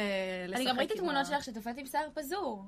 לשחק 0.48 0.56
אני 0.62 0.70
גם 0.70 0.78
ראיתי 0.78 0.94
תמונות 0.98 1.26
שלך 1.26 1.44
שתפעתי 1.44 1.82
עם 1.82 1.88
שיער 1.88 2.08
פזור. 2.14 2.66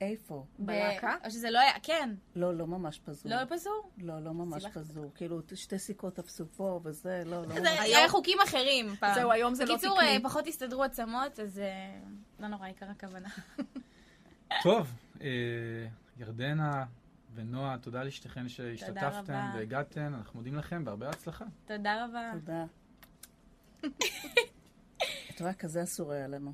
איפה? 0.00 0.44
בלהקה? 0.58 1.16
או 1.24 1.30
שזה 1.30 1.50
לא 1.50 1.58
היה, 1.58 1.72
כן. 1.82 2.10
לא, 2.36 2.54
לא 2.54 2.66
ממש 2.66 2.98
פזור. 3.04 3.32
לא 3.32 3.44
פזור? 3.48 3.90
לא, 3.98 4.20
לא 4.24 4.32
ממש. 4.34 4.66
פזור. 4.66 5.10
כאילו, 5.14 5.40
שתי 5.54 5.78
סיכות 5.78 6.14
תפסו 6.14 6.44
פה 6.56 6.80
וזה, 6.84 7.22
לא, 7.26 7.42
לא 7.42 7.54
זה 7.54 7.60
ממש. 7.60 7.78
היה 7.80 8.08
חוקים 8.08 8.38
אחרים 8.44 8.96
פעם. 8.96 9.14
זהו, 9.14 9.30
היום 9.32 9.54
זה 9.54 9.64
לא 9.64 9.74
בקיצור, 9.76 9.96
תקני. 9.96 10.08
אה, 10.08 10.16
פחות 10.22 10.46
הסתדרו 10.46 10.84
עצמות, 10.84 11.40
אז 11.40 11.62
לא 12.40 12.48
נורא, 12.48 12.66
עיקר 12.66 12.86
הכוונה. 12.90 13.28
טוב, 14.62 14.92
ירדנה 16.18 16.84
ונועה, 17.38 17.78
תודה 17.78 18.02
לשתיכן 18.02 18.48
שהשתתפתן 18.48 19.10
רבה. 19.12 19.50
והגעתן. 19.54 20.14
אנחנו 20.14 20.38
מודים 20.38 20.54
לכם 20.54 20.82
והרבה 20.86 21.08
הצלחה. 21.08 21.44
תודה 21.66 22.04
רבה. 22.04 22.30
תודה. 22.32 22.64
את 25.30 25.40
רואה, 25.40 25.54
כזה 25.54 25.82
אסור 25.82 26.12
היה 26.12 26.28
לנו. 26.28 26.52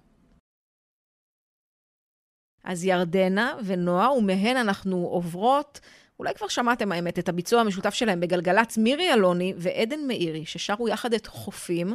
אז 2.65 2.85
ירדנה 2.85 3.57
ונועה, 3.65 4.13
ומהן 4.13 4.57
אנחנו 4.57 4.97
עוברות, 4.97 5.81
אולי 6.19 6.35
כבר 6.35 6.49
שמעתם 6.49 6.93
האמת, 6.93 7.19
את 7.19 7.29
הביצוע 7.29 7.61
המשותף 7.61 7.95
שלהם 7.95 8.21
בגלגלצ 8.21 8.79
מירי 8.79 9.13
אלוני 9.13 9.55
ועדן 9.57 10.07
מאירי, 10.07 10.47
ששרו 10.47 10.89
יחד 10.89 11.15
את 11.15 11.27
חופים, 11.27 11.95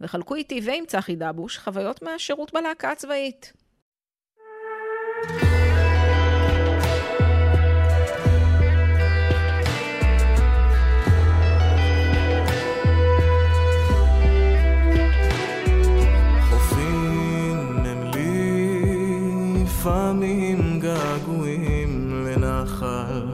וחלקו 0.00 0.34
איתי 0.34 0.60
ועם 0.64 0.84
צחי 0.86 1.16
דבוש 1.16 1.58
חוויות 1.58 2.02
מהשירות 2.02 2.52
בלהקה 2.52 2.90
הצבאית. 2.90 3.52
חופים 5.28 5.57
לפעמים 19.88 20.80
געגועים 20.80 22.24
לנחל. 22.26 23.26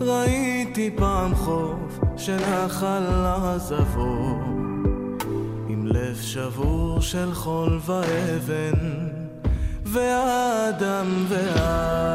ראיתי 0.00 0.90
פעם 0.96 1.34
חוף 1.34 1.98
שנחל 2.16 3.02
עזבו 3.26 4.38
עם 5.68 5.86
לב 5.86 6.16
שבור 6.22 7.00
של 7.00 7.34
חול 7.34 7.78
ואבן 7.86 8.78
והאדם 9.84 11.24
והאדם 11.28 12.06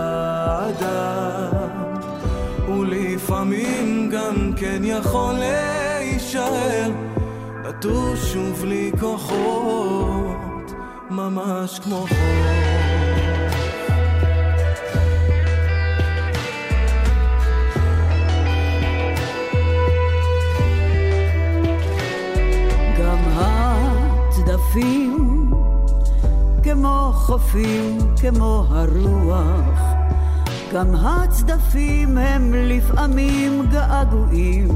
ולפעמים 2.70 4.10
גם 4.12 4.54
כן 4.56 4.82
יכול 4.84 5.34
להישאר 5.34 6.92
נטוש 7.64 8.36
ובלי 8.36 8.92
כוחות, 9.00 10.41
ממש 11.12 11.80
כמו 11.80 12.06
חור. 12.10 12.72
הצדפים 24.72 25.52
כמו 26.64 27.12
חופים, 27.14 27.98
כמו 28.22 28.66
הרוח. 28.70 29.82
גם 30.74 30.96
הצדפים 30.96 32.18
הם 32.18 32.54
לפעמים 32.54 33.66
געגועים 33.72 34.68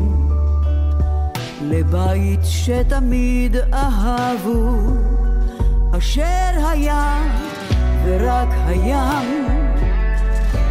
לבית 1.62 2.40
שתמיד 2.44 3.56
אהבו, 3.74 4.72
אשר 5.98 6.68
היה 6.70 7.24
ורק 8.06 8.48
הים. 8.66 9.48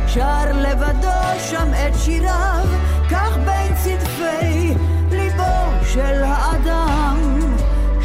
שר 0.06 0.52
לבדו 0.54 1.40
שם 1.50 1.68
את 1.74 1.98
שיריו, 1.98 2.66
כך 3.10 3.36
בין 3.36 3.74
צדפי 3.74 4.74
ליבו 5.10 5.82
של 5.92 6.22
האדם, 6.24 7.40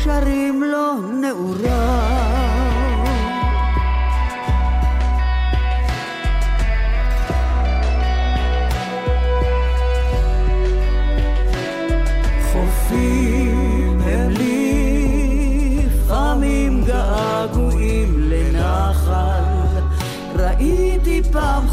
שרים 0.03 0.63
לו 0.63 0.93
נעוריו. 1.21 2.28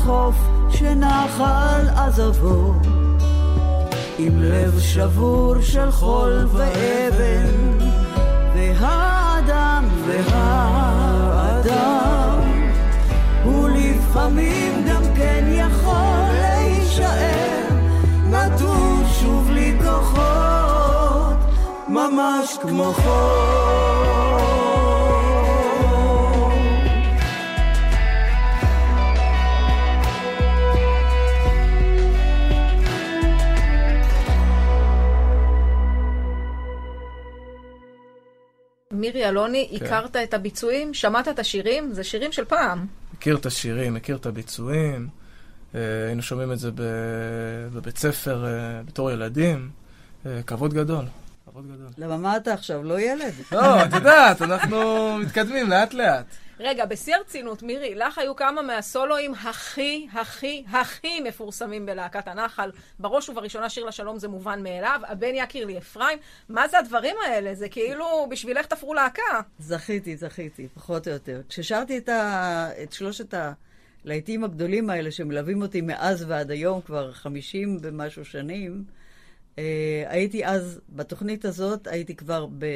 חוף 0.07 0.37
שנחל 0.71 1.89
עזבו, 1.97 2.75
עם 4.19 4.43
לב 4.43 4.81
שבור 4.81 5.55
של 5.61 5.91
חול 5.91 6.47
ואבן, 6.53 7.79
והאדם 8.55 9.85
והאדם, 10.07 11.61
ולפעמים 13.47 14.85
גם 14.89 15.03
כן 15.17 15.45
יכול 15.49 16.29
להישאר 16.41 17.69
נטוש 18.31 19.25
ובלי 19.25 19.75
כוחות, 19.85 21.37
ממש 21.89 22.57
כמו 22.63 22.93
חור. 22.93 23.96
מירי 39.07 39.29
אלוני, 39.29 39.69
הכרת 39.77 40.17
את 40.17 40.35
הביצועים? 40.35 40.95
שמעת 40.95 41.29
את 41.29 41.39
השירים? 41.39 41.93
זה 41.93 42.05
שירים 42.05 42.33
של 42.33 42.45
פעם. 42.45 42.87
מכיר 43.15 43.37
את 43.37 43.47
השירים, 43.47 43.95
מכיר 43.95 44.17
את 44.17 44.27
הביצועים. 44.27 45.09
אה, 45.75 45.81
היינו 46.07 46.23
שומעים 46.23 46.53
את 46.53 46.59
זה 46.59 46.71
ב- 46.71 47.69
בבית 47.75 47.99
ספר 47.99 48.47
אה, 48.47 48.83
בתור 48.87 49.11
ילדים. 49.11 49.71
אה, 50.27 50.41
כבוד 50.47 50.75
גדול. 50.75 51.05
כבוד 51.51 51.65
גדול. 51.67 51.89
למה 51.99 52.17
מה 52.17 52.37
אתה 52.37 52.53
עכשיו, 52.55 52.83
לא 52.83 53.01
ילד? 53.01 53.33
לא, 53.53 53.85
את 53.85 53.93
יודעת, 53.93 54.43
אנחנו 54.43 54.79
מתקדמים 55.19 55.71
לאט 55.71 55.95
לאט. 55.95 56.27
רגע, 56.61 56.85
בשיא 56.85 57.17
הרצינות, 57.17 57.63
מירי, 57.63 57.95
לך 57.95 58.19
היו 58.19 58.37
כמה 58.37 58.63
מהסולואים 58.63 59.35
הכי, 59.35 60.07
הכי, 60.13 60.65
הכי 60.73 61.21
מפורסמים 61.21 61.87
בלהקת 61.87 62.29
הנחל. 62.29 62.71
בראש 62.99 63.29
ובראשונה 63.29 63.69
שיר 63.69 63.85
לשלום 63.85 64.19
זה 64.19 64.29
מובן 64.29 64.63
מאליו, 64.63 65.01
הבן 65.05 65.35
יקיר 65.35 65.67
לי 65.67 65.79
אפרים. 65.79 66.19
מה 66.49 66.69
זה 66.69 66.79
הדברים 66.79 67.17
האלה? 67.27 67.55
זה 67.55 67.69
כאילו 67.69 68.27
בשבילך 68.31 68.67
תפרו 68.67 68.95
להקה. 68.95 69.41
זכיתי, 69.59 70.17
זכיתי, 70.17 70.69
פחות 70.75 71.09
או 71.09 71.13
יותר. 71.13 71.41
כששרתי 71.49 71.99
את, 71.99 72.09
ה... 72.09 72.69
את 72.83 72.93
שלושת 72.93 73.35
הלהיטים 74.05 74.45
הגדולים 74.45 74.91
האלה 74.91 75.11
שמלווים 75.11 75.63
אותי 75.63 75.81
מאז 75.81 76.25
ועד 76.29 76.51
היום, 76.51 76.81
כבר 76.81 77.13
חמישים 77.13 77.79
ומשהו 77.83 78.25
שנים, 78.25 78.85
אה, 79.59 80.05
הייתי 80.07 80.47
אז, 80.47 80.81
בתוכנית 80.89 81.45
הזאת, 81.45 81.87
הייתי 81.87 82.17
כבר 82.17 82.47
ב... 82.59 82.67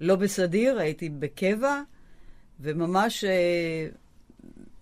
לא 0.00 0.16
בסדיר, 0.16 0.78
הייתי 0.78 1.08
בקבע, 1.08 1.80
וממש 2.60 3.24
אה, 3.24 3.86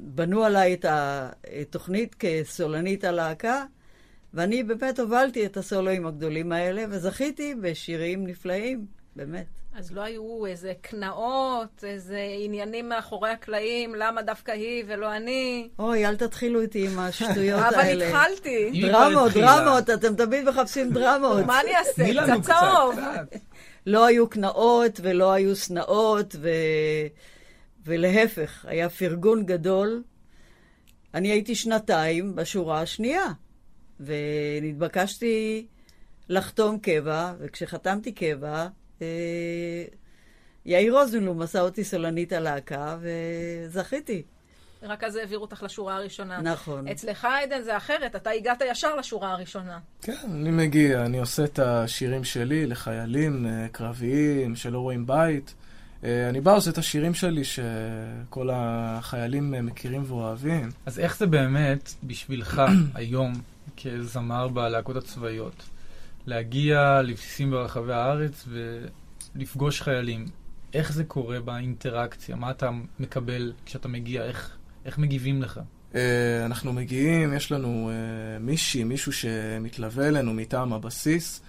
בנו 0.00 0.44
עליי 0.44 0.74
את 0.74 0.84
התוכנית 0.88 2.16
כסולנית 2.18 3.04
הלהקה, 3.04 3.64
ואני 4.34 4.62
באמת 4.62 4.98
הובלתי 4.98 5.46
את 5.46 5.56
הסולואים 5.56 6.06
הגדולים 6.06 6.52
האלה, 6.52 6.84
וזכיתי 6.90 7.54
בשירים 7.54 8.26
נפלאים, 8.26 8.86
באמת. 9.16 9.46
אז 9.74 9.92
לא 9.92 10.00
היו 10.00 10.46
איזה 10.46 10.72
קנאות, 10.80 11.84
איזה 11.84 12.20
עניינים 12.44 12.88
מאחורי 12.88 13.30
הקלעים, 13.30 13.94
למה 13.94 14.22
דווקא 14.22 14.50
היא 14.52 14.84
ולא 14.86 15.16
אני. 15.16 15.68
אוי, 15.78 16.06
אל 16.06 16.16
תתחילו 16.16 16.60
איתי 16.60 16.86
עם 16.86 16.98
השטויות 16.98 17.62
אבל 17.62 17.74
האלה. 17.74 18.08
התחלתי. 18.08 18.70
היא 18.72 18.88
כבר 18.88 19.08
דרמות. 19.08 19.32
דרמות, 19.32 19.90
אתם 19.90 20.14
תמיד 20.14 20.48
מחפשים 20.48 20.90
דרמות. 20.94 21.46
מה 21.46 21.60
אני 21.60 21.76
אעשה? 21.76 22.22
קצת 22.22 22.42
צהוב. 22.42 22.98
לא 23.86 24.06
היו 24.06 24.28
קנאות 24.28 25.00
ולא 25.02 25.32
היו 25.32 25.56
שנאות, 25.56 26.36
ו... 26.40 26.48
ולהפך, 27.84 28.64
היה 28.68 28.88
פרגון 28.88 29.46
גדול. 29.46 30.02
אני 31.14 31.28
הייתי 31.28 31.54
שנתיים 31.54 32.34
בשורה 32.34 32.80
השנייה, 32.80 33.26
ונתבקשתי 34.00 35.66
לחתום 36.28 36.78
קבע, 36.78 37.32
וכשחתמתי 37.38 38.12
קבע, 38.12 38.66
אה, 39.02 39.84
יאיר 40.66 40.98
רוזנבלום 40.98 41.42
עשה 41.42 41.60
אותי 41.60 41.84
סולנית 41.84 42.32
הלהקה, 42.32 42.98
וזכיתי. 43.00 44.22
רק 44.82 45.04
אז 45.04 45.16
העבירו 45.16 45.42
אותך 45.42 45.62
לשורה 45.62 45.96
הראשונה. 45.96 46.40
נכון. 46.40 46.88
אצלך, 46.88 47.24
עדן, 47.24 47.62
זה 47.62 47.76
אחרת, 47.76 48.16
אתה 48.16 48.30
הגעת 48.30 48.62
ישר 48.70 48.96
לשורה 48.96 49.32
הראשונה. 49.32 49.78
כן, 50.02 50.16
אני 50.24 50.50
מגיע, 50.50 51.04
אני 51.04 51.18
עושה 51.18 51.44
את 51.44 51.58
השירים 51.58 52.24
שלי 52.24 52.66
לחיילים 52.66 53.46
אה, 53.46 53.66
קרביים 53.72 54.56
שלא 54.56 54.78
רואים 54.78 55.06
בית. 55.06 55.54
אה, 56.04 56.28
אני 56.28 56.40
בא, 56.40 56.54
עושה 56.54 56.70
את 56.70 56.78
השירים 56.78 57.14
שלי 57.14 57.42
שכל 57.44 58.48
החיילים 58.52 59.54
אה, 59.54 59.62
מכירים 59.62 60.02
ואוהבים. 60.06 60.70
אז 60.86 60.98
איך 60.98 61.16
זה 61.16 61.26
באמת 61.26 61.94
בשבילך 62.04 62.62
היום, 62.94 63.32
כזמר 63.82 64.48
בלהקות 64.48 64.96
הצבאיות, 64.96 65.62
להגיע 66.26 67.02
לבסיסים 67.02 67.50
ברחבי 67.50 67.92
הארץ 67.92 68.48
ולפגוש 69.34 69.82
חיילים? 69.82 70.26
איך 70.74 70.92
זה 70.92 71.04
קורה 71.04 71.40
באינטראקציה? 71.40 72.36
מה 72.36 72.50
אתה 72.50 72.70
מקבל 73.00 73.52
כשאתה 73.66 73.88
מגיע? 73.88 74.24
איך, 74.24 74.56
איך 74.84 74.98
מגיבים 74.98 75.42
לך? 75.42 75.60
אה, 75.94 76.46
אנחנו 76.46 76.72
מגיעים, 76.72 77.34
יש 77.34 77.52
לנו 77.52 77.90
מישהי, 78.40 78.84
מישהו 78.84 79.12
שמתלווה 79.12 80.08
אלינו 80.08 80.34
מטעם 80.34 80.72
הבסיס, 80.72 81.40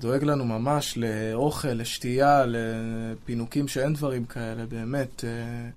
דואג 0.00 0.24
לנו 0.24 0.44
ממש 0.44 0.98
לאוכל, 0.98 1.68
לשתייה, 1.68 2.44
לפינוקים 2.46 3.68
שאין 3.68 3.92
דברים 3.94 4.24
כאלה, 4.24 4.66
באמת. 4.66 5.24
אה, 5.24 5.68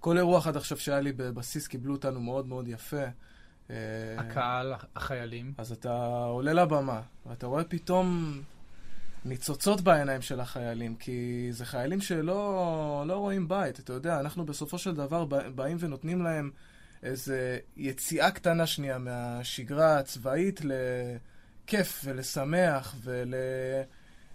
כל 0.00 0.18
אירוח 0.18 0.46
עד 0.46 0.56
עכשיו 0.56 0.78
שהיה 0.78 1.00
לי 1.00 1.12
בבסיס 1.12 1.66
קיבלו 1.66 1.94
אותנו 1.94 2.20
מאוד 2.20 2.46
מאוד 2.46 2.68
יפה. 2.68 3.04
אה, 3.70 3.76
הקהל, 4.18 4.74
החיילים. 4.96 5.52
אז 5.58 5.72
אתה 5.72 5.94
עולה 6.24 6.52
לבמה, 6.52 7.00
ואתה 7.26 7.46
רואה 7.46 7.64
פתאום 7.64 8.40
ניצוצות 9.24 9.80
בעיניים 9.80 10.22
של 10.22 10.40
החיילים, 10.40 10.94
כי 10.94 11.48
זה 11.50 11.64
חיילים 11.64 12.00
שלא 12.00 13.04
לא 13.06 13.14
רואים 13.16 13.48
בית. 13.48 13.80
אתה 13.80 13.92
יודע, 13.92 14.20
אנחנו 14.20 14.44
בסופו 14.46 14.78
של 14.78 14.94
דבר 14.94 15.24
בא- 15.24 15.48
באים 15.48 15.76
ונותנים 15.80 16.22
להם 16.22 16.50
איזו 17.02 17.34
יציאה 17.76 18.30
קטנה 18.30 18.66
שנייה 18.66 18.98
מהשגרה 18.98 19.98
הצבאית 19.98 20.60
לכיף 21.70 22.00
ולשמח 22.04 22.94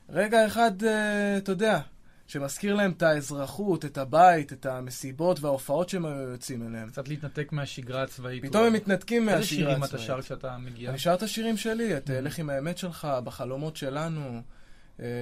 ולרגע 0.09 0.47
אחד, 0.47 0.83
אה, 0.83 1.37
אתה 1.37 1.51
יודע, 1.51 1.79
שמזכיר 2.27 2.75
להם 2.75 2.91
את 2.91 3.03
האזרחות, 3.03 3.85
את 3.85 3.97
הבית, 3.97 4.53
את 4.53 4.65
המסיבות 4.65 5.39
וההופעות 5.39 5.89
שהם 5.89 6.05
היו 6.05 6.29
יוצאים 6.29 6.67
אליהם. 6.67 6.89
קצת 6.89 7.07
להתנתק 7.07 7.51
מהשגרה 7.51 8.03
הצבאית. 8.03 8.45
פתאום 8.45 8.63
הם. 8.63 8.73
מתנתקים 8.73 9.29
איזה 9.29 9.39
מהשגרה 9.39 9.59
שירים 9.59 9.83
הצבאית. 9.83 9.95
אתה 9.95 10.03
שר 10.03 10.21
כשאתה 10.21 10.57
מגיע? 10.57 10.89
אני 10.89 10.99
שר 10.99 11.13
את 11.13 11.23
השירים 11.23 11.57
שלי. 11.57 11.97
את 11.97 12.09
אה, 12.09 12.21
לך 12.21 12.39
עם 12.39 12.49
האמת 12.49 12.77
שלך, 12.77 13.07
בחלומות 13.23 13.75
שלנו, 13.75 14.41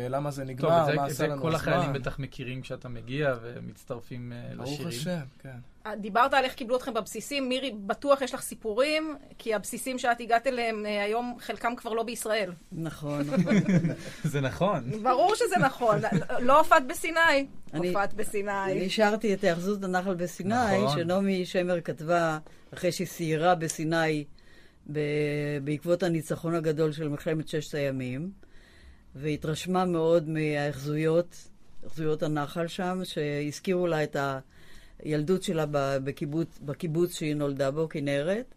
למה 0.09 0.31
זה 0.31 0.41
טוב, 0.41 0.49
נגמר, 0.51 0.69
מה 0.69 0.85
זה- 0.85 0.93
את 0.93 0.99
עשה 0.99 1.13
זה 1.13 1.27
לנו 1.27 1.41
כל 1.41 1.55
החיילים 1.55 1.81
הזמן. 1.81 1.93
בטח 1.93 2.19
מכירים 2.19 2.61
כשאתה 2.61 2.89
מגיע 2.89 3.35
ומצטרפים 3.41 4.33
אה, 4.33 4.55
ברוך 4.55 4.69
לשירים. 4.69 4.87
השם, 4.89 5.19
כן. 5.39 5.57
דיברת 5.99 6.33
על 6.33 6.43
איך 6.43 6.53
קיבלו 6.53 6.75
אתכם 6.77 6.93
בבסיסים. 6.93 7.49
מירי, 7.49 7.71
בטוח 7.85 8.21
יש 8.21 8.33
לך 8.33 8.41
סיפורים, 8.41 9.15
כי 9.37 9.53
הבסיסים 9.53 9.99
שאת 9.99 10.21
הגעת 10.21 10.47
אליהם 10.47 10.85
אה, 10.85 11.03
היום, 11.03 11.35
חלקם 11.39 11.75
כבר 11.75 11.93
לא 11.93 12.03
בישראל. 12.03 12.51
נכון. 12.71 13.23
זה 14.23 14.41
נכון. 14.41 15.03
ברור 15.03 15.35
שזה 15.35 15.55
נכון. 15.59 15.99
לא 16.39 16.59
הופעת 16.59 16.87
בסיני. 16.87 17.47
הופעת 17.73 18.13
בסיני. 18.13 18.51
אני 18.71 18.89
שרתי 18.89 19.33
את 19.33 19.43
היאחזות 19.43 19.83
הנחל 19.83 20.13
בסיני, 20.15 20.55
נכון. 20.83 20.97
שנעמי 20.99 21.45
שמר 21.45 21.81
כתבה 21.81 22.37
אחרי 22.73 22.91
שהיא 22.91 23.07
סיירה 23.07 23.55
בסיני 23.55 24.23
ב- 24.91 24.99
בעקבות 25.63 26.03
הניצחון 26.03 26.55
הגדול 26.55 26.91
של 26.91 27.07
מלחמת 27.09 27.47
ששת 27.47 27.75
הימים, 27.75 28.31
והתרשמה 29.15 29.85
מאוד 29.85 30.29
מההחזויות, 30.29 31.49
החזויות 31.85 32.23
הנחל 32.23 32.67
שם, 32.67 33.01
שהזכירו 33.03 33.87
לה 33.87 34.03
את 34.03 34.17
הילדות 34.99 35.43
שלה 35.43 35.65
בקיבוץ, 36.03 36.59
בקיבוץ 36.61 37.17
שהיא 37.17 37.35
נולדה 37.35 37.71
בו, 37.71 37.89
כנרת, 37.89 38.55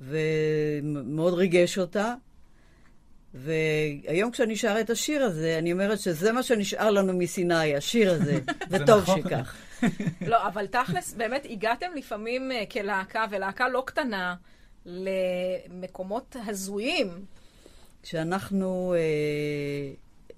ומאוד 0.00 1.34
ריגש 1.34 1.78
אותה. 1.78 2.14
והיום 3.34 4.30
כשאני 4.30 4.56
שרה 4.56 4.80
את 4.80 4.90
השיר 4.90 5.24
הזה, 5.24 5.58
אני 5.58 5.72
אומרת 5.72 6.00
שזה 6.00 6.32
מה 6.32 6.42
שנשאר 6.42 6.90
לנו 6.90 7.12
מסיני, 7.12 7.76
השיר 7.76 8.12
הזה, 8.12 8.38
וטוב 8.70 9.02
נכון. 9.02 9.20
שכך. 9.20 9.56
לא, 10.26 10.46
אבל 10.46 10.66
תכלס, 10.66 11.14
באמת 11.14 11.46
הגעתם 11.50 11.86
לפעמים 11.96 12.52
אה, 12.52 12.64
כלהקה, 12.66 13.24
ולהקה 13.30 13.68
לא 13.68 13.82
קטנה, 13.86 14.34
למקומות 14.86 16.36
הזויים. 16.46 17.08
כשאנחנו 18.08 18.94
אה, 18.96 19.00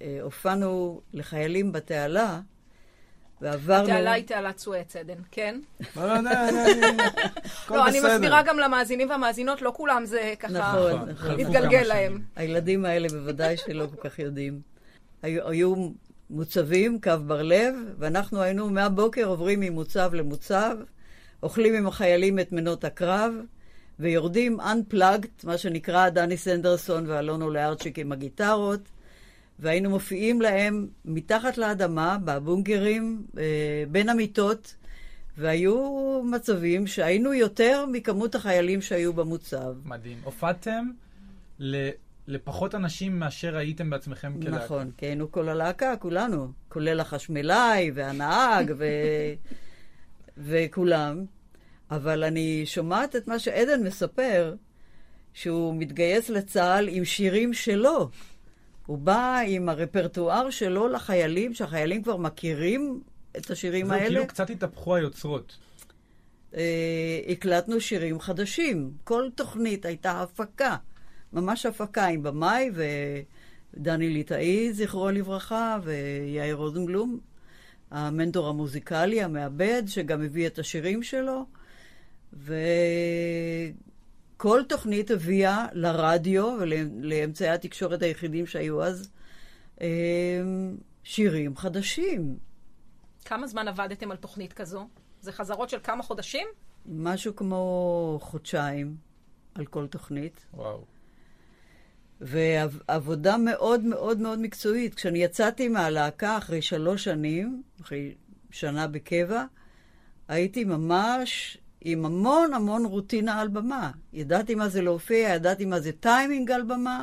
אה, 0.02 0.18
הופענו 0.22 1.00
לחיילים 1.12 1.72
בתעלה, 1.72 2.40
ועברנו... 3.40 3.84
התעלה 3.84 4.12
היא 4.12 4.24
תעלת 4.24 4.58
סואץ, 4.58 4.96
עדן, 4.96 5.18
כן? 5.30 5.60
לא, 5.96 6.06
לא, 6.06 6.14
לא, 6.14 6.20
לא, 6.20 6.30
לא, 7.70 7.76
לא, 7.76 7.88
אני. 7.88 8.00
מסבירה 8.00 8.42
גם 8.42 8.58
למאזינים 8.58 9.10
והמאזינות, 9.10 9.62
לא 9.62 9.72
כולם 9.76 10.04
זה 10.04 10.34
ככה 10.40 10.52
נכון, 10.52 10.92
נכון. 10.92 11.08
נכון. 11.08 11.52
כמה 11.52 11.82
להם. 11.82 12.22
הילדים 12.36 12.84
האלה 12.84 13.08
בוודאי 13.08 13.56
שלא 13.56 13.86
כל 13.86 14.08
כך 14.08 14.18
יודעים. 14.18 14.60
היו 15.22 15.74
מוצבים, 16.30 17.00
קו 17.00 17.12
בר 17.26 17.42
לב, 17.42 17.74
ואנחנו 17.98 18.42
היינו 18.42 18.70
מהבוקר 18.70 19.24
עוברים 19.24 19.60
ממוצב 19.60 20.14
למוצב, 20.14 20.76
אוכלים 21.42 21.74
עם 21.74 21.86
החיילים 21.86 22.38
את 22.38 22.52
מנות 22.52 22.84
הקרב, 22.84 23.32
ויורדים 24.00 24.60
unplugged, 24.60 25.44
מה 25.46 25.58
שנקרא 25.58 26.08
דני 26.08 26.36
סנדרסון 26.36 27.04
ואלונו 27.10 27.50
לארצ'יק 27.50 27.98
עם 27.98 28.12
הגיטרות, 28.12 28.80
והיינו 29.58 29.90
מופיעים 29.90 30.40
להם 30.42 30.86
מתחת 31.04 31.58
לאדמה, 31.58 32.18
בבונקרים, 32.24 33.22
אה, 33.38 33.42
בין 33.90 34.08
המיטות, 34.08 34.74
והיו 35.38 35.76
מצבים 36.24 36.86
שהיינו 36.86 37.34
יותר 37.34 37.84
מכמות 37.92 38.34
החיילים 38.34 38.82
שהיו 38.82 39.12
במוצב. 39.12 39.74
מדהים. 39.84 40.18
הופעתם 40.24 40.90
ל- 41.58 41.90
לפחות 42.28 42.74
אנשים 42.74 43.18
מאשר 43.18 43.56
הייתם 43.56 43.90
בעצמכם 43.90 44.32
כלהקה. 44.40 44.64
נכון, 44.64 44.90
כי 44.96 45.06
היינו 45.06 45.32
כל 45.32 45.48
הלהקה, 45.48 45.96
כולנו, 45.96 46.48
כולל 46.68 47.00
החשמלאי 47.00 47.90
והנהג 47.94 48.72
ו... 48.78 48.84
וכולם. 50.48 51.24
אבל 51.90 52.24
אני 52.24 52.62
שומעת 52.66 53.16
את 53.16 53.28
מה 53.28 53.38
שעדן 53.38 53.82
מספר, 53.82 54.54
שהוא 55.34 55.74
מתגייס 55.74 56.28
לצה"ל 56.28 56.88
עם 56.88 57.04
שירים 57.04 57.52
שלו. 57.52 58.10
הוא 58.86 58.98
בא 58.98 59.38
עם 59.46 59.68
הרפרטואר 59.68 60.50
שלו 60.50 60.88
לחיילים, 60.88 61.54
שהחיילים 61.54 62.02
כבר 62.02 62.16
מכירים 62.16 63.00
את 63.36 63.50
השירים 63.50 63.86
זהו, 63.86 63.94
האלה. 63.94 64.08
כאילו 64.08 64.26
קצת 64.26 64.50
התהפכו 64.50 64.96
היוצרות. 64.96 65.56
אה, 66.54 67.20
הקלטנו 67.28 67.80
שירים 67.80 68.20
חדשים. 68.20 68.92
כל 69.04 69.28
תוכנית 69.34 69.84
הייתה 69.84 70.22
הפקה, 70.22 70.76
ממש 71.32 71.66
הפקה 71.66 72.06
עם 72.06 72.22
במאי 72.22 72.70
ודני 73.74 74.08
ליטאי, 74.08 74.72
זכרו 74.72 75.10
לברכה, 75.10 75.78
ויאיר 75.82 76.54
רוזנבלום, 76.54 77.18
המנטור 77.90 78.48
המוזיקלי, 78.48 79.22
המעבד, 79.22 79.82
שגם 79.86 80.22
הביא 80.22 80.46
את 80.46 80.58
השירים 80.58 81.02
שלו. 81.02 81.46
וכל 82.32 82.52
תוכנית 84.68 85.10
הביאה 85.10 85.66
לרדיו 85.72 86.56
ולאמצעי 86.60 87.48
התקשורת 87.48 88.02
היחידים 88.02 88.46
שהיו 88.46 88.82
אז 88.82 89.10
אה, 89.80 89.86
שירים 91.04 91.56
חדשים. 91.56 92.38
כמה 93.24 93.46
זמן 93.46 93.68
עבדתם 93.68 94.10
על 94.10 94.16
תוכנית 94.16 94.52
כזו? 94.52 94.88
זה 95.20 95.32
חזרות 95.32 95.70
של 95.70 95.78
כמה 95.82 96.02
חודשים? 96.02 96.46
משהו 96.86 97.36
כמו 97.36 98.18
חודשיים 98.22 98.96
על 99.54 99.66
כל 99.66 99.86
תוכנית, 99.86 100.46
וואו. 100.54 100.84
ועבודה 102.20 103.36
מאוד 103.36 103.80
מאוד 103.80 104.18
מאוד 104.18 104.38
מקצועית. 104.38 104.94
כשאני 104.94 105.18
יצאתי 105.18 105.68
מהלהקה 105.68 106.38
אחרי 106.38 106.62
שלוש 106.62 107.04
שנים, 107.04 107.62
אחרי 107.80 108.14
שנה 108.50 108.86
בקבע, 108.86 109.44
הייתי 110.28 110.64
ממש 110.64 111.58
עם 111.80 112.06
המון 112.06 112.54
המון 112.54 112.84
רוטינה 112.84 113.40
על 113.40 113.48
במה. 113.48 113.90
ידעתי 114.12 114.54
מה 114.54 114.68
זה 114.68 114.82
להופיע, 114.82 115.28
ידעתי 115.28 115.64
מה 115.64 115.80
זה 115.80 115.92
טיימינג 115.92 116.50
על 116.50 116.62
במה, 116.62 117.02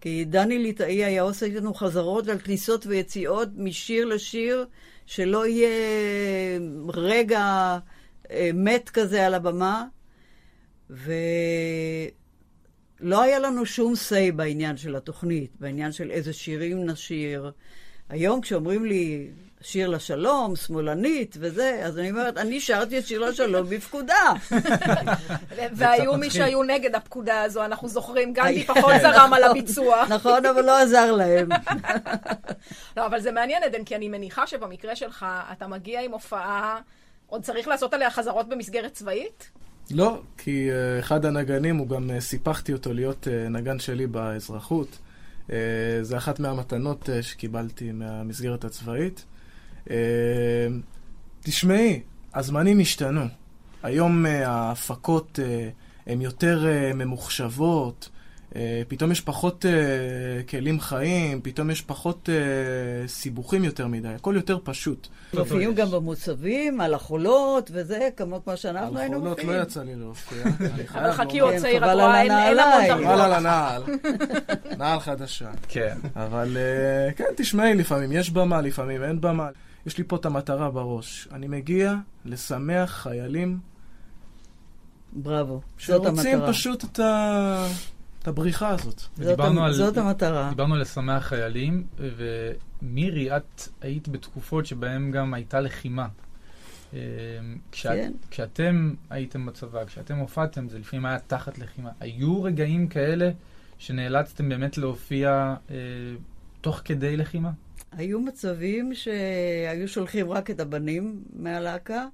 כי 0.00 0.24
דני 0.24 0.58
ליטאי 0.58 1.04
היה 1.04 1.22
עושה 1.22 1.46
איתנו 1.46 1.74
חזרות 1.74 2.28
על 2.28 2.38
כניסות 2.38 2.86
ויציאות 2.86 3.48
משיר 3.56 4.04
לשיר, 4.04 4.66
שלא 5.06 5.46
יהיה 5.46 5.68
רגע 6.88 7.78
אה, 8.30 8.50
מת 8.54 8.90
כזה 8.90 9.26
על 9.26 9.34
הבמה. 9.34 9.84
ולא 10.90 11.12
היה 13.22 13.38
לנו 13.38 13.66
שום 13.66 13.92
say 13.92 14.32
בעניין 14.36 14.76
של 14.76 14.96
התוכנית, 14.96 15.50
בעניין 15.60 15.92
של 15.92 16.10
איזה 16.10 16.32
שירים 16.32 16.86
נשיר. 16.86 17.52
היום 18.08 18.40
כשאומרים 18.40 18.84
לי 18.84 19.30
שיר 19.62 19.88
לשלום, 19.88 20.56
שמאלנית 20.56 21.36
וזה, 21.40 21.80
אז 21.84 21.98
אני 21.98 22.10
אומרת, 22.10 22.38
אני 22.38 22.60
שרתי 22.60 22.98
את 22.98 23.06
שיר 23.06 23.20
לשלום 23.20 23.66
בפקודה. 23.68 24.32
והיו 25.72 26.16
מי. 26.16 26.30
שהיו 26.30 26.62
נגד 26.62 26.94
הפקודה 26.94 27.42
הזו, 27.42 27.64
אנחנו 27.64 27.88
זוכרים, 27.88 28.32
גנדי. 28.32 28.64
פחות 28.74 28.94
זרם 29.02 29.32
על 29.34 29.44
הביצוע. 29.44 30.04
נכון, 30.08 30.46
אבל 30.46 30.64
לא 30.64 30.78
עזר 30.78 31.12
להם. 31.12 31.48
לא, 32.96 33.06
אבל 33.06 33.20
זה 33.20 33.32
מעניין, 33.32 33.62
עדן, 33.62 33.84
כי 33.84 33.96
אני 33.96 34.08
מניחה 34.08 34.46
שבמקרה 34.46 34.96
שלך, 34.96 35.26
אתה 35.52 35.66
מגיע 35.66 36.00
עם 36.00 36.12
הופעה, 36.12 36.80
עוד 37.26 37.42
צריך 37.42 37.68
לעשות 37.68 37.94
עליה 37.94 38.10
חזרות 38.10 38.48
במסגרת 38.48 38.92
צבאית? 38.92 39.50
לא, 39.90 40.20
כי 40.38 40.70
uh, 40.70 41.00
אחד 41.00 41.24
הנגנים, 41.24 41.76
הוא 41.76 41.88
גם 41.88 42.10
uh, 42.10 42.20
סיפחתי 42.20 42.72
אותו 42.72 42.92
להיות 42.92 43.26
uh, 43.26 43.50
נגן 43.50 43.78
שלי 43.78 44.06
באזרחות. 44.06 44.98
זה 46.02 46.16
אחת 46.16 46.40
מהמתנות 46.40 47.08
שקיבלתי 47.22 47.92
מהמסגרת 47.92 48.64
הצבאית. 48.64 49.24
Uh, 49.86 49.90
תשמעי, 51.40 52.00
הזמנים 52.34 52.80
השתנו. 52.80 53.20
היום 53.82 54.26
uh, 54.26 54.28
ההפקות 54.28 55.38
uh, 55.38 56.10
הן 56.10 56.20
יותר 56.20 56.66
ממוחשבות, 56.94 58.08
פתאום 58.88 59.12
יש 59.12 59.20
פחות 59.20 59.64
כלים 60.48 60.80
חיים, 60.80 61.40
פתאום 61.42 61.70
יש 61.70 61.80
פחות 61.80 62.28
סיבוכים 63.06 63.64
יותר 63.64 63.86
מדי, 63.86 64.08
הכל 64.08 64.34
יותר 64.36 64.58
פשוט. 64.64 65.08
מופיעים 65.34 65.74
גם 65.74 65.90
במוצבים, 65.90 66.80
על 66.80 66.94
החולות 66.94 67.70
וזה, 67.74 68.08
כמו 68.16 68.44
כמו 68.44 68.56
שאנחנו 68.56 68.96
על 68.96 68.96
היינו 68.96 69.18
חולות 69.18 69.38
לא 69.38 69.44
מופיעים. 69.44 69.62
יצא 69.62 69.82
לי 69.82 69.96
להופיע. 69.96 70.44
אבל 70.94 71.12
חכי. 71.12 71.40
עוד 71.40 71.52
כן, 71.52 71.58
צעיר, 71.58 71.76
את 71.76 71.82
חבל 71.82 72.00
רואה, 72.00 72.20
על 72.20 72.30
אין 72.30 72.30
הנעליים. 72.30 72.88
דרגות. 72.88 73.06
חבל 73.06 73.20
על 73.20 73.32
הנעל. 73.32 73.82
נעל 74.78 75.00
חדשה. 75.00 75.50
כן. 75.68 75.96
אבל 76.16 76.56
אה, 76.56 77.12
כן, 77.12 77.24
תשמעי, 77.36 77.74
לפעמים 77.74 78.12
יש 78.12 78.30
במה, 78.30 78.60
לפעמים 78.60 79.02
אין 79.02 79.20
במה. 79.20 79.48
יש 79.86 79.98
לי 79.98 80.04
פה 80.04 80.16
את 80.16 80.26
המטרה 80.26 80.70
בראש. 80.70 81.28
אני 81.32 81.48
מגיע 81.48 81.94
לשמח 82.24 82.90
חיילים 82.90 83.58
בראבו. 85.12 85.60
זאת 85.78 86.02
שרוצים 86.04 86.34
המטרה. 86.34 86.48
פשוט 86.52 86.84
את, 86.84 86.98
ה... 87.00 87.66
את 88.22 88.28
הבריחה 88.28 88.68
הזאת. 88.68 88.98
זאת, 88.98 89.10
ודיברנו 89.16 89.64
על- 89.64 89.72
זאת 89.72 89.96
המטרה. 89.96 90.48
דיברנו 90.50 90.74
על 90.74 90.80
לשמח 90.80 91.22
חיילים, 91.26 91.86
ומירי, 91.98 93.36
את 93.36 93.68
היית 93.80 94.08
בתקופות 94.08 94.66
שבהן 94.66 95.10
גם 95.10 95.34
הייתה 95.34 95.60
לחימה. 95.60 96.08
אה, 96.94 96.98
כשאת, 97.72 97.92
כן. 97.92 98.12
כשאתם 98.30 98.94
הייתם 99.10 99.46
בצבא, 99.46 99.84
כשאתם 99.84 100.16
הופעתם, 100.16 100.68
זה 100.68 100.78
לפעמים 100.78 101.06
היה 101.06 101.18
תחת 101.18 101.58
לחימה. 101.58 101.90
היו 102.00 102.42
רגעים 102.42 102.88
כאלה 102.88 103.30
שנאלצתם 103.78 104.48
באמת 104.48 104.78
להופיע 104.78 105.54
אה, 105.70 105.74
תוך 106.60 106.80
כדי 106.84 107.16
לחימה? 107.16 107.50
היו 107.96 108.20
מצבים 108.20 108.94
שהיו 108.94 109.88
שולחים 109.88 110.30
רק 110.30 110.50
את 110.50 110.60
הבנים 110.60 111.22
מהלהקה, 111.32 112.06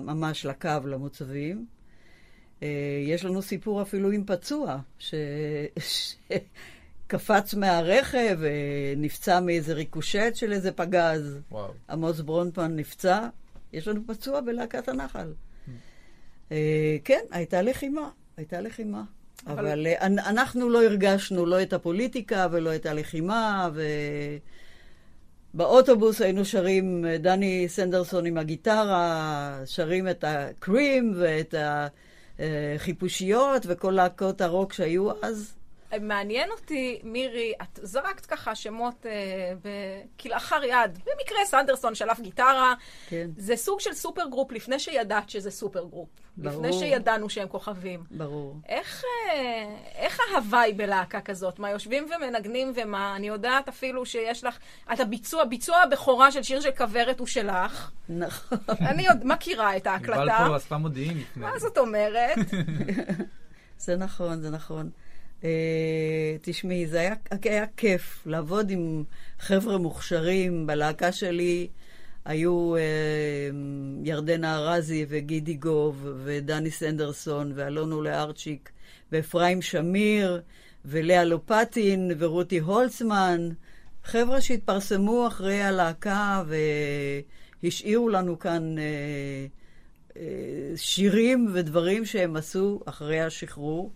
ממש 0.00 0.46
לקו, 0.46 0.68
למוצבים. 0.86 1.66
אה, 2.62 2.68
יש 3.06 3.24
לנו 3.24 3.42
סיפור 3.42 3.82
אפילו 3.82 4.10
עם 4.10 4.24
פצוע, 4.26 4.78
ש... 4.98 5.14
שקפץ 5.78 7.54
מהרכב 7.54 8.38
ונפצע 8.40 9.40
מאיזה 9.40 9.72
ריקושט 9.74 10.34
של 10.34 10.52
איזה 10.52 10.72
פגז. 10.72 11.38
וואו. 11.50 11.72
עמוס 11.90 12.20
ברונפמן 12.20 12.76
נפצע, 12.76 13.28
יש 13.72 13.88
לנו 13.88 14.00
פצוע 14.06 14.40
בלהקת 14.40 14.88
הנחל. 14.88 15.32
אה, 16.52 16.96
כן, 17.04 17.20
הייתה 17.30 17.62
לחימה, 17.62 18.10
הייתה 18.36 18.60
לחימה. 18.60 19.02
אבל- 19.46 19.58
אבל 19.58 19.86
אה, 19.86 20.06
אנ- 20.06 20.18
אנחנו 20.18 20.68
לא 20.70 20.84
הרגשנו 20.84 21.46
לא 21.46 21.62
את 21.62 21.72
הפוליטיקה 21.72 22.46
ולא 22.50 22.74
את 22.74 22.86
הלחימה, 22.86 23.68
ובאוטובוס 25.54 26.20
היינו 26.20 26.44
שרים, 26.44 27.04
אה, 27.06 27.18
דני 27.18 27.68
סנדרסון 27.68 28.26
עם 28.26 28.38
הגיטרה, 28.38 29.62
שרים 29.64 30.08
את 30.08 30.24
הקרים 30.28 31.14
ואת 31.16 31.54
החיפושיות 32.38 33.62
וכל 33.66 33.90
להקות 33.90 34.40
הרוק 34.40 34.72
שהיו 34.72 35.10
אז. 35.22 35.59
מעניין 36.00 36.50
אותי, 36.50 37.00
מירי, 37.04 37.52
את 37.62 37.78
זרקת 37.82 38.26
ככה 38.26 38.54
שמות 38.54 39.06
אה, 39.06 39.12
ב- 39.62 40.02
כלאחר 40.20 40.64
יד. 40.64 40.98
במקרה 40.98 41.44
סנדרסון 41.44 41.94
שלף 41.94 42.20
גיטרה. 42.20 42.74
כן, 43.08 43.30
זה 43.36 43.56
סוג 43.56 43.80
של 43.80 43.92
super 43.92 44.26
group 44.30 44.52
לפני 44.52 44.78
שידעת 44.78 45.30
שזה 45.30 45.50
super 45.50 45.84
group. 45.84 46.08
ברור. 46.36 46.62
לפני 46.62 46.72
שידענו 46.72 47.30
שהם 47.30 47.48
כוכבים. 47.48 48.04
ברור. 48.10 48.56
איך, 48.68 49.04
אה, 49.04 49.76
איך 49.94 50.18
ההוואי 50.34 50.72
בלהקה 50.72 51.20
כזאת? 51.20 51.58
מה, 51.58 51.70
יושבים 51.70 52.08
ומנגנים 52.16 52.72
ומה? 52.74 53.16
אני 53.16 53.28
יודעת 53.28 53.68
אפילו 53.68 54.06
שיש 54.06 54.44
לך... 54.44 54.58
את 54.92 55.00
הביצוע, 55.00 55.44
ביצוע 55.44 55.76
הבכורה 55.76 56.32
של 56.32 56.42
שיר 56.42 56.60
של 56.60 56.70
כוורת 56.70 57.18
הוא 57.18 57.26
שלך. 57.26 57.90
נכון. 58.08 58.58
אני 58.68 59.08
עוד 59.08 59.18
מכירה 59.24 59.76
את 59.76 59.86
יובל 59.86 59.90
ההקלטה. 59.90 60.44
פה 60.48 60.56
עשתה 60.56 60.76
מודיעין 60.76 61.18
לפני. 61.18 61.46
מה 61.46 61.58
זאת 61.58 61.78
אומרת? 61.78 62.38
זה 63.78 63.96
נכון, 63.96 64.40
זה 64.40 64.50
נכון. 64.50 64.90
Uh, 65.40 65.44
תשמעי, 66.42 66.86
זה 66.86 67.00
היה, 67.00 67.14
היה 67.44 67.66
כיף 67.76 68.22
לעבוד 68.26 68.70
עם 68.70 69.04
חבר'ה 69.38 69.78
מוכשרים. 69.78 70.66
בלהקה 70.66 71.12
שלי 71.12 71.68
היו 72.24 72.76
uh, 72.76 72.80
ירדנה 74.04 74.56
ארזי 74.56 75.06
וגידי 75.08 75.54
גוב 75.54 76.06
ודני 76.24 76.70
סנדרסון 76.70 77.52
ואלונו 77.54 78.02
לארצ'יק 78.02 78.70
ואפרים 79.12 79.62
שמיר 79.62 80.42
ולאה 80.84 81.24
לופטין 81.24 82.12
ורותי 82.18 82.58
הולצמן. 82.58 83.48
חבר'ה 84.04 84.40
שהתפרסמו 84.40 85.26
אחרי 85.26 85.62
הלהקה 85.62 86.42
והשאירו 87.62 88.08
לנו 88.08 88.38
כאן 88.38 88.74
uh, 88.78 90.18
שירים 90.76 91.50
ודברים 91.52 92.04
שהם 92.04 92.36
עשו 92.36 92.80
אחרי 92.84 93.20
השחרור. 93.20 93.92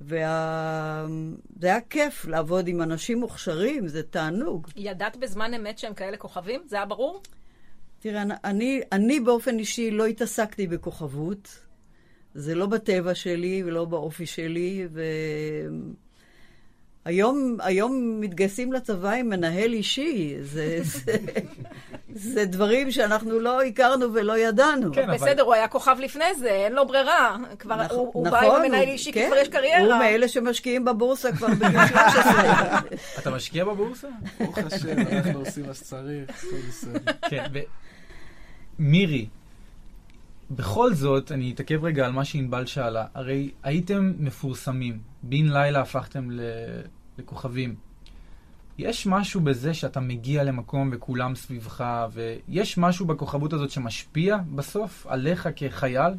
וזה 0.00 1.66
היה 1.66 1.80
כיף 1.80 2.24
לעבוד 2.24 2.68
עם 2.68 2.82
אנשים 2.82 3.20
מוכשרים, 3.20 3.88
זה 3.88 4.02
תענוג. 4.02 4.68
ידעת 4.76 5.16
בזמן 5.16 5.54
אמת 5.54 5.78
שהם 5.78 5.94
כאלה 5.94 6.16
כוכבים? 6.16 6.60
זה 6.66 6.76
היה 6.76 6.86
ברור? 6.86 7.22
תראה, 7.98 8.22
אני, 8.44 8.80
אני 8.92 9.20
באופן 9.20 9.58
אישי 9.58 9.90
לא 9.90 10.06
התעסקתי 10.06 10.66
בכוכבות. 10.66 11.58
זה 12.34 12.54
לא 12.54 12.66
בטבע 12.66 13.14
שלי 13.14 13.62
ולא 13.66 13.84
באופי 13.84 14.26
שלי, 14.26 14.88
והיום 14.92 15.94
היום 17.04 18.20
מתגייסים 18.20 18.72
לצבא 18.72 19.10
עם 19.10 19.28
מנהל 19.28 19.72
אישי. 19.72 20.34
זה, 20.40 20.78
זה, 20.82 21.12
זה 22.14 22.44
דברים 22.44 22.90
שאנחנו 22.90 23.40
לא 23.40 23.62
הכרנו 23.62 24.14
ולא 24.14 24.38
ידענו. 24.38 24.92
כן, 24.92 25.02
אבל- 25.02 25.14
בסדר, 25.14 25.42
הוא 25.42 25.54
היה 25.54 25.68
כוכב 25.68 25.96
לפני 26.00 26.24
זה, 26.38 26.48
אין 26.50 26.72
לו 26.72 26.86
ברירה. 26.86 27.36
כבר 27.58 27.76
נכון, 27.84 27.98
הוא, 27.98 28.10
הוא 28.14 28.26
נכון, 28.26 28.40
בא 28.40 28.46
עם 28.46 28.62
המנהל 28.62 28.84
הוא- 28.84 28.92
אישי, 28.92 29.12
כן, 29.12 29.20
כי 29.20 29.26
כבר 29.26 29.36
יש 29.36 29.48
קריירה. 29.48 29.94
הוא 29.94 30.04
מאלה 30.04 30.28
שמשקיעים 30.28 30.84
בבורסה 30.84 31.32
כבר 31.32 31.46
בגיל 31.48 31.86
13. 31.88 32.80
אתה 33.18 33.30
משקיע 33.30 33.64
בבורסה? 33.64 34.08
ברוך 34.40 34.58
השם, 34.58 34.98
אנחנו 35.12 35.38
עושים 35.40 35.66
מה 35.66 35.74
שצריך, 35.74 36.30
הכל 36.30 36.56
בסדר. 36.68 37.12
כן, 37.28 37.44
ומירי, 38.78 39.26
בכל 40.54 40.94
זאת, 40.94 41.32
אני 41.32 41.52
אתעכב 41.52 41.84
רגע 41.84 42.06
על 42.06 42.12
מה 42.12 42.24
שענבל 42.24 42.66
שאלה. 42.66 43.06
הרי 43.14 43.50
הייתם 43.62 44.12
מפורסמים, 44.18 45.00
בן 45.22 45.46
לילה 45.52 45.80
הפכתם 45.80 46.30
ל... 46.30 46.40
לכוכבים. 47.18 47.74
יש 48.78 49.06
משהו 49.06 49.40
בזה 49.40 49.74
שאתה 49.74 50.00
מגיע 50.00 50.44
למקום 50.44 50.90
וכולם 50.92 51.34
סביבך, 51.34 51.84
ויש 52.12 52.78
משהו 52.78 53.06
בכוכבות 53.06 53.52
הזאת 53.52 53.70
שמשפיע 53.70 54.36
בסוף 54.54 55.06
עליך 55.06 55.48
כחייל? 55.56 56.12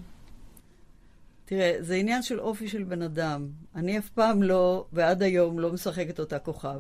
תראה, 1.46 1.76
זה 1.80 1.96
עניין 1.96 2.24
של 2.24 2.40
אופי 2.40 2.68
של 2.68 2.84
בן 2.84 3.02
אדם. 3.02 3.48
אני 3.76 3.98
אף 3.98 4.10
פעם 4.10 4.44
לא, 4.44 4.86
ועד 4.94 5.24
היום, 5.24 5.60
לא 5.60 5.74
משחקת 5.74 6.20
אותה 6.20 6.40
כוכב. 6.40 6.80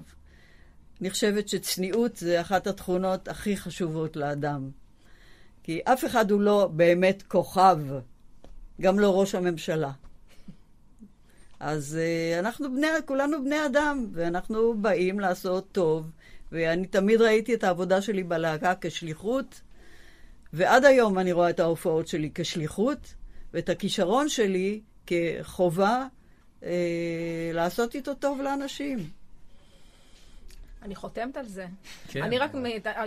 אני 1.01 1.09
חושבת 1.09 1.49
שצניעות 1.49 2.15
זה 2.15 2.41
אחת 2.41 2.67
התכונות 2.67 3.27
הכי 3.27 3.57
חשובות 3.57 4.15
לאדם. 4.15 4.69
כי 5.64 5.82
אף 5.84 6.05
אחד 6.05 6.32
הוא 6.32 6.41
לא 6.41 6.70
באמת 6.74 7.24
כוכב, 7.28 7.78
גם 8.82 8.99
לא 8.99 9.20
ראש 9.20 9.36
הממשלה. 9.36 9.91
אז 11.59 11.99
uh, 11.99 12.39
אנחנו 12.39 12.72
בני, 12.76 12.88
כולנו 13.05 13.43
בני 13.43 13.66
אדם, 13.66 14.07
ואנחנו 14.14 14.74
באים 14.82 15.20
לעשות 15.20 15.68
טוב, 15.72 16.05
ואני 16.51 16.88
תמיד 16.88 17.22
ראיתי 17.22 17.53
את 17.53 17.64
העבודה 17.64 18.01
שלי 18.01 18.24
בלהקה 18.24 18.74
כשליחות, 18.82 19.61
ועד 20.53 20.86
היום 20.86 21.20
אני 21.20 21.32
רואה 21.32 21.49
את 21.49 21.59
ההופעות 21.59 22.07
שלי 22.07 22.30
כשליחות, 22.36 23.14
ואת 23.53 23.70
הכישרון 23.70 24.30
שלי 24.30 24.82
כחובה 25.07 26.07
אה, 26.64 27.51
לעשות 27.53 27.95
איתו 27.95 28.14
טוב 28.14 28.41
לאנשים. 28.41 28.99
אני 30.84 30.95
חותמת 30.95 31.38
על 31.38 31.47
זה. 31.47 31.65
כן. 32.07 32.23
אני 32.23 32.38
רק 32.38 32.51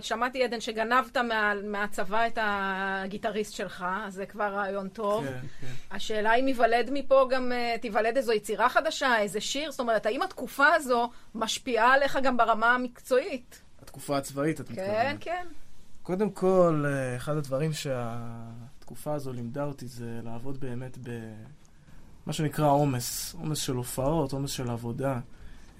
שמעתי, 0.00 0.44
עדן, 0.44 0.60
שגנבת 0.60 1.16
מה, 1.16 1.52
מהצבא 1.64 2.26
את 2.26 2.38
הגיטריסט 2.42 3.52
שלך, 3.52 3.86
אז 4.06 4.14
זה 4.14 4.26
כבר 4.26 4.54
רעיון 4.54 4.88
טוב. 4.88 5.24
כן, 5.24 5.40
כן. 5.60 5.66
השאלה 5.90 6.34
אם 6.34 6.48
ייוולד 6.48 6.90
מפה 6.92 7.28
גם, 7.30 7.52
אה, 7.52 7.74
תיוולד 7.80 8.16
איזו 8.16 8.32
יצירה 8.32 8.68
חדשה, 8.68 9.18
איזה 9.18 9.40
שיר, 9.40 9.70
זאת 9.70 9.80
אומרת, 9.80 10.06
האם 10.06 10.22
התקופה 10.22 10.66
הזו 10.74 11.10
משפיעה 11.34 11.94
עליך 11.94 12.18
גם 12.22 12.36
ברמה 12.36 12.74
המקצועית? 12.74 13.62
התקופה 13.82 14.16
הצבאית, 14.16 14.60
את 14.60 14.68
כן, 14.68 14.72
מתכוונת. 14.72 15.16
כן. 15.20 15.46
קודם 16.02 16.30
כל, 16.30 16.84
אה, 16.86 17.16
אחד 17.16 17.36
הדברים 17.36 17.72
שהתקופה 17.72 19.14
הזו 19.14 19.32
לימדה 19.32 19.64
אותי 19.64 19.86
זה 19.86 20.20
לעבוד 20.24 20.60
באמת 20.60 20.98
במה 20.98 22.32
שנקרא 22.32 22.66
עומס, 22.66 23.34
עומס 23.34 23.58
של 23.58 23.74
הופעות, 23.74 24.32
עומס 24.32 24.50
של 24.50 24.70
עבודה. 24.70 25.20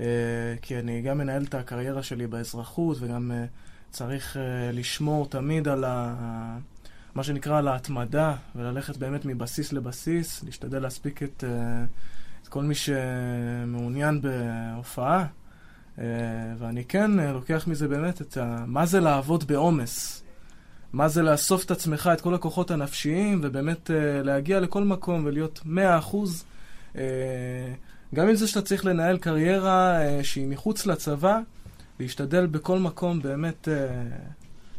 אה, 0.00 0.04
כי 0.62 0.78
אני 0.78 1.02
גם 1.02 1.18
מנהל 1.18 1.44
את 1.44 1.54
הקריירה 1.54 2.02
שלי 2.02 2.26
באזרחות 2.26 2.96
וגם 3.00 3.32
אה, 3.32 3.44
צריך 3.90 4.36
אה, 4.36 4.72
לשמור 4.72 5.26
תמיד 5.26 5.68
על 5.68 5.84
ה... 5.84 6.58
מה 7.14 7.22
שנקרא 7.22 7.58
על 7.58 7.68
ההתמדה 7.68 8.34
וללכת 8.56 8.96
באמת 8.96 9.24
מבסיס 9.24 9.72
לבסיס, 9.72 10.44
להשתדל 10.44 10.78
להספיק 10.78 11.22
את, 11.22 11.44
את 12.42 12.48
כל 12.48 12.62
מי 12.62 12.74
שמעוניין 12.74 14.20
בהופעה. 14.20 15.26
ואני 16.58 16.84
כן 16.84 17.10
לוקח 17.10 17.64
מזה 17.68 17.88
באמת 17.88 18.20
את 18.20 18.36
ה... 18.36 18.64
מה 18.66 18.86
זה 18.86 19.00
לעבוד 19.00 19.44
בעומס. 19.44 20.22
מה 20.92 21.08
זה 21.08 21.22
לאסוף 21.22 21.64
את 21.64 21.70
עצמך, 21.70 22.10
את 22.12 22.20
כל 22.20 22.34
הכוחות 22.34 22.70
הנפשיים, 22.70 23.40
ובאמת 23.42 23.90
להגיע 24.24 24.60
לכל 24.60 24.84
מקום 24.84 25.22
ולהיות 25.24 25.60
100%. 25.64 25.68
אה, 26.96 27.02
גם 28.16 28.28
עם 28.28 28.34
זה 28.34 28.48
שאתה 28.48 28.62
צריך 28.62 28.84
לנהל 28.84 29.18
קריירה 29.18 30.02
אה, 30.02 30.24
שהיא 30.24 30.46
מחוץ 30.46 30.86
לצבא, 30.86 31.40
להשתדל 32.00 32.46
בכל 32.46 32.78
מקום 32.78 33.22
באמת 33.22 33.68
אה, 33.68 34.02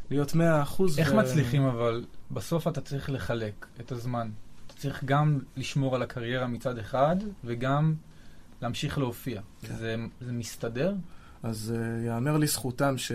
להיות 0.09 0.31
100%. 0.31 0.35
איך 0.97 1.11
ו- 1.13 1.15
מצליחים 1.15 1.63
אבל? 1.63 2.05
בסוף 2.31 2.67
אתה 2.67 2.81
צריך 2.81 3.09
לחלק 3.09 3.65
את 3.79 3.91
הזמן. 3.91 4.29
אתה 4.67 4.75
צריך 4.75 5.03
גם 5.03 5.39
לשמור 5.57 5.95
על 5.95 6.01
הקריירה 6.01 6.47
מצד 6.47 6.77
אחד, 6.77 7.15
וגם 7.43 7.93
להמשיך 8.61 8.97
להופיע. 8.97 9.41
כן. 9.61 9.75
זה, 9.75 9.95
זה 10.21 10.31
מסתדר? 10.31 10.93
אז 11.43 11.73
uh, 11.75 12.07
יאמר 12.07 12.38
לזכותם 12.38 12.97
ש... 12.97 13.11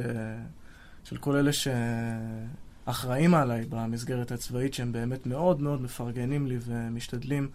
של 1.05 1.17
כל 1.17 1.37
אלה 1.37 1.51
שאחראים 1.53 3.35
עליי 3.35 3.65
במסגרת 3.69 4.33
הצבאית, 4.33 4.75
שהם 4.75 4.93
באמת 4.93 5.27
מאוד 5.27 5.61
מאוד 5.61 5.83
מפרגנים 5.83 6.47
לי 6.47 6.59
ומשתדלים 6.61 7.49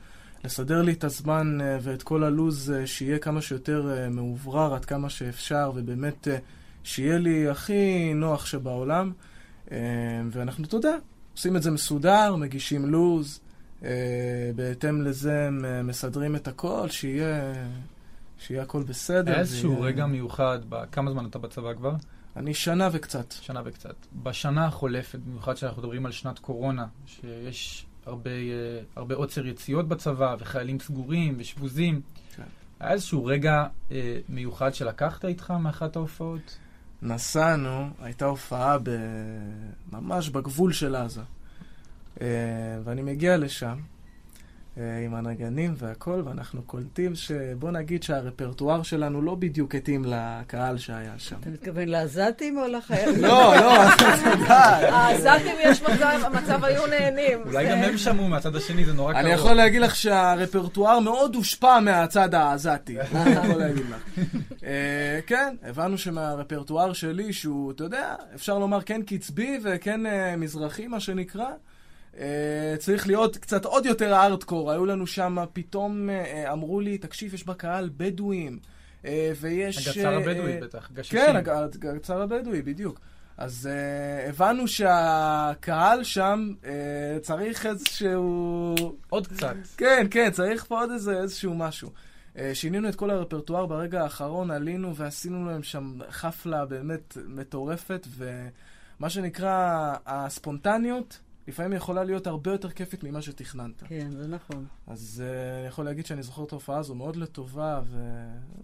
לסדר 0.46 0.82
לי 0.82 0.94
את 0.94 1.04
הזמן 1.04 1.62
אה, 1.62 1.78
ואת 1.82 2.04
כל 2.04 2.24
הלו"ז 2.24 2.72
אה, 2.72 2.88
שיהיה 2.88 3.20
כמה 3.20 3.42
שיותר 3.42 3.92
אה, 3.98 4.10
מאוברר 4.10 4.74
עד 4.74 4.86
כמה 4.86 5.10
שאפשר, 5.10 5.72
ובאמת 5.76 6.28
שיהיה 6.84 7.18
לי 7.18 7.50
הכי 7.50 8.14
נוח 8.14 8.46
שבעולם. 8.46 9.12
ואנחנו, 10.32 10.64
אתה 10.66 10.76
יודע, 10.76 10.96
עושים 11.34 11.56
את 11.56 11.64
זה 11.64 11.72
מסודר, 11.72 12.36
מגישים 12.36 12.86
לו"ז, 12.86 13.40
בהתאם 14.56 15.02
לזה 15.02 15.50
מסדרים 15.84 16.36
את 16.36 16.48
הכל, 16.48 16.90
שיהיה, 16.90 17.54
שיהיה 18.40 18.62
הכל 18.62 18.84
בסדר. 18.84 19.40
איזשהו 19.40 19.72
ויהיה- 19.72 19.86
רגע 19.86 20.06
מיוחד, 20.06 20.60
ב- 20.70 20.86
כמה 20.92 21.12
זמן 21.12 21.26
אתה 21.26 21.40
בצבא 21.40 21.74
כבר? 21.74 21.94
אני 22.36 22.54
שנה 22.54 22.90
וקצת. 22.92 23.32
שנה 23.32 23.62
וקצת. 23.66 23.96
בשנה 24.24 24.66
החולפת, 24.66 25.20
במיוחד 25.20 25.58
שאנחנו 25.58 25.82
מדברים 25.82 26.06
על 26.06 26.12
שנת 26.12 26.40
קורונה, 26.40 26.86
שיש 27.06 27.86
הרבה, 28.08 28.32
אה, 28.32 28.80
הרבה 28.96 29.16
עוצר 29.16 29.46
יציאות 29.46 29.88
בצבא, 29.88 30.36
וחיילים 30.40 30.80
סגורים 30.80 31.36
ושבוזים. 31.38 32.02
כן. 32.36 32.44
היה 32.80 32.92
איזשהו 32.92 33.26
רגע 33.26 33.66
אה, 33.92 34.20
מיוחד 34.30 34.74
שלקחת 34.74 35.26
איתך 35.26 35.52
מאחת 35.52 35.96
ההופעות? 35.96 36.58
נסענו, 37.02 37.90
הייתה 38.02 38.26
הופעה 38.26 38.78
ב... 38.84 38.90
ממש 39.92 40.30
בגבול 40.30 40.74
של 40.74 40.96
עזה. 40.96 41.22
אה, 42.22 42.28
ואני 42.84 43.02
מגיע 43.02 43.38
לשם 43.38 43.78
עם 45.06 45.16
הנגנים 45.16 45.74
והכל, 45.78 46.22
ואנחנו 46.26 46.62
קולטים 46.62 47.16
שבוא 47.16 47.72
נגיד 47.72 48.04
שהרפרטואר 48.04 48.84
שלנו 48.84 49.22
לא 49.22 49.36
בדיוק 49.36 49.76
התאים 49.76 50.06
לקהל 50.06 50.78
שהיה 50.78 51.14
שם. 51.18 51.36
אתה 51.42 51.50
מתכוון 51.50 51.88
לעזתים 51.88 52.58
או 52.58 52.68
לחיילים? 52.68 53.22
לא, 53.22 53.56
לא, 53.56 53.84
את 53.84 54.00
יודעת. 54.26 54.94
העזתים 54.94 55.56
יש 55.64 55.82
מצב, 55.82 56.20
המצב 56.24 56.64
היו 56.64 56.88
נהנים. 56.88 57.40
אולי 57.46 57.70
גם 57.70 57.78
הם 57.78 57.98
שמעו 57.98 58.28
מהצד 58.28 58.56
השני, 58.56 58.86
זה 58.86 58.94
נורא 58.94 59.14
קרוב. 59.14 59.26
אני 59.26 59.34
יכול 59.34 59.54
להגיד 59.54 59.82
לך 59.82 59.96
שהרפרטואר 59.96 61.00
מאוד 61.00 61.36
הושפע 61.36 61.80
מהצד 61.80 62.36
העזתי. 62.36 62.98
אני 63.02 63.32
יכול 63.32 63.60
להגיד 63.60 63.86
לך. 63.90 64.26
אה, 64.64 65.20
כן, 65.28 65.56
הבנו 65.64 65.98
שמהרפרטואר 65.98 66.94
שלי, 66.94 67.34
שהוא, 67.34 67.72
אתה 67.72 67.84
יודע, 67.84 68.16
אפשר 68.36 68.60
לומר 68.60 68.82
כן 68.82 69.02
קצבי 69.02 69.60
וכן 69.64 70.06
אה, 70.06 70.36
מזרחי, 70.36 70.88
מה 70.88 71.00
שנקרא, 71.00 71.46
אה, 71.46 71.56
צריך 72.80 73.08
להיות 73.08 73.38
קצת 73.38 73.66
עוד 73.66 73.86
יותר 73.86 74.14
הארדקור. 74.14 74.72
היו 74.72 74.86
לנו 74.86 75.08
שם, 75.08 75.38
פתאום 75.54 76.10
אה, 76.10 76.52
אמרו 76.52 76.80
לי, 76.80 76.98
תקשיב, 76.98 77.34
יש 77.34 77.46
בקהל 77.46 77.90
בדואים, 77.98 78.60
אה, 79.06 79.32
ויש... 79.40 79.88
הגצר 79.88 80.14
אה, 80.14 80.18
הבדואי 80.18 80.54
אה, 80.54 80.60
בטח, 80.62 80.90
גששים. 80.94 81.20
כן, 81.20 81.36
הג- 81.36 81.88
הגצר 81.88 82.22
הבדואי, 82.22 82.62
בדיוק. 82.62 83.00
אז 83.38 83.70
uh, 83.70 84.30
הבנו 84.30 84.68
שהקהל 84.68 86.04
שם 86.04 86.54
uh, 86.64 86.68
צריך 87.22 87.66
איזשהו... 87.66 88.76
עוד 89.10 89.28
קצת. 89.28 89.56
כן, 89.78 90.08
כן, 90.12 90.32
צריך 90.32 90.66
פה 90.66 90.80
עוד 90.80 90.92
איזה, 90.92 91.20
איזשהו 91.22 91.56
משהו. 91.56 91.90
Uh, 92.36 92.40
שינינו 92.54 92.90
את 92.90 92.96
כל 92.96 93.10
הרפרטואר 93.10 93.66
ברגע 93.66 94.04
האחרון, 94.04 94.52
עלינו 94.52 94.96
ועשינו 94.96 95.46
להם 95.46 95.64
שם 95.64 95.98
חפלה 96.10 96.66
באמת 96.66 97.18
מטורפת, 97.28 98.08
ומה 98.18 99.10
שנקרא, 99.10 99.94
הספונטניות 100.06 101.20
לפעמים 101.48 101.74
יכולה 101.74 102.04
להיות 102.04 102.28
הרבה 102.28 102.52
יותר 102.52 102.70
כיפית 102.70 103.04
ממה 103.04 103.22
שתכננת. 103.22 103.84
כן, 103.88 104.12
זה 104.12 104.28
נכון. 104.28 104.66
אז 104.88 105.24
uh, 105.26 105.60
אני 105.60 105.68
יכול 105.68 105.86
להגיד 105.86 106.06
שאני 106.06 106.24
זוכר 106.24 106.44
את 106.44 106.52
ההופעה 106.52 106.78
הזו 106.78 106.96
מאוד 106.96 107.16
לטובה, 107.16 107.82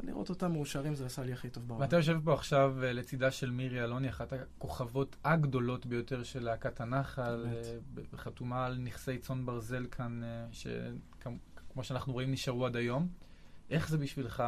ולראות 0.03 0.29
אותם 0.29 0.51
מאושרים 0.51 0.95
זה 0.95 1.05
עשה 1.05 1.23
לי 1.23 1.34
הכי 1.34 1.49
טוב 1.49 1.67
בעולם. 1.67 1.81
ואתה 1.81 1.95
יושב 1.95 2.19
פה 2.23 2.34
עכשיו 2.34 2.84
אה, 2.84 2.93
לצידה 2.93 3.31
של 3.31 3.51
מירי 3.51 3.84
אלוני, 3.84 4.09
אחת 4.09 4.34
הכוכבות 4.34 5.15
הגדולות 5.23 5.86
ביותר 5.86 6.23
של 6.23 6.43
להקת 6.43 6.81
הנחל, 6.81 7.45
ב- 7.93 8.15
חתומה 8.15 8.65
על 8.65 8.77
נכסי 8.77 9.17
צאן 9.17 9.45
ברזל 9.45 9.86
כאן, 9.91 10.21
אה, 10.23 10.45
שכמו 10.51 11.84
שאנחנו 11.84 12.13
רואים 12.13 12.31
נשארו 12.31 12.65
עד 12.65 12.75
היום. 12.75 13.07
איך 13.69 13.89
זה 13.89 13.97
בשבילך 13.97 14.43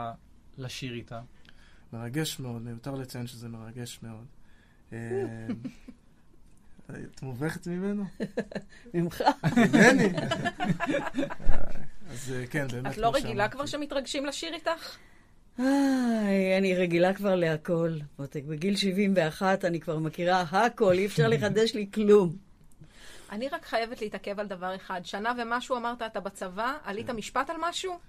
לשיר 0.58 0.94
איתה? 0.94 1.22
מרגש 1.94 2.40
מאוד, 2.40 2.62
מיותר 2.62 2.96
לציין 2.96 3.28
שזה 3.28 3.50
מרגש 3.50 4.00
מאוד. 4.04 4.26
אה, 6.90 6.96
את 7.16 7.22
מובכת 7.22 7.68
ממנו? 7.68 8.04
ממך. 8.94 9.22
ממני? 9.58 10.10
אז 12.12 12.34
אה, 12.36 12.48
כן, 12.48 12.68
באמת. 12.68 12.94
את 12.94 12.98
לא 12.98 13.12
רגילה. 13.14 13.50
כבר 13.50 13.66
שמתרגשים 13.66 14.26
לשיר 14.26 14.54
איתך? 14.54 14.98
איי, 15.60 16.58
אני 16.58 16.76
רגילה 16.76 17.14
כבר 17.14 17.36
להכל. 17.36 17.98
מותק, 18.20 18.44
בגיל 18.44 18.76
71 18.76 19.66
אני 19.66 19.80
כבר 19.80 20.00
מכירה 20.00 20.42
הכל, 20.42 20.94
אי 20.94 21.06
אפשר 21.06 21.28
לחדש 21.28 21.74
לי 21.74 21.88
כלום. 21.94 22.36
אני 23.32 23.50
רק 23.50 23.66
חייבת 23.66 24.02
להתעכב 24.02 24.40
על 24.40 24.48
דבר 24.48 24.76
אחד. 24.76 25.02
שנה 25.04 25.34
ומשהו 25.38 25.78
אמרת, 25.78 26.02
אתה 26.02 26.20
בצבא, 26.20 26.78
עלית 26.84 27.10
משפט 27.10 27.50
על 27.50 27.56
משהו? 27.60 28.00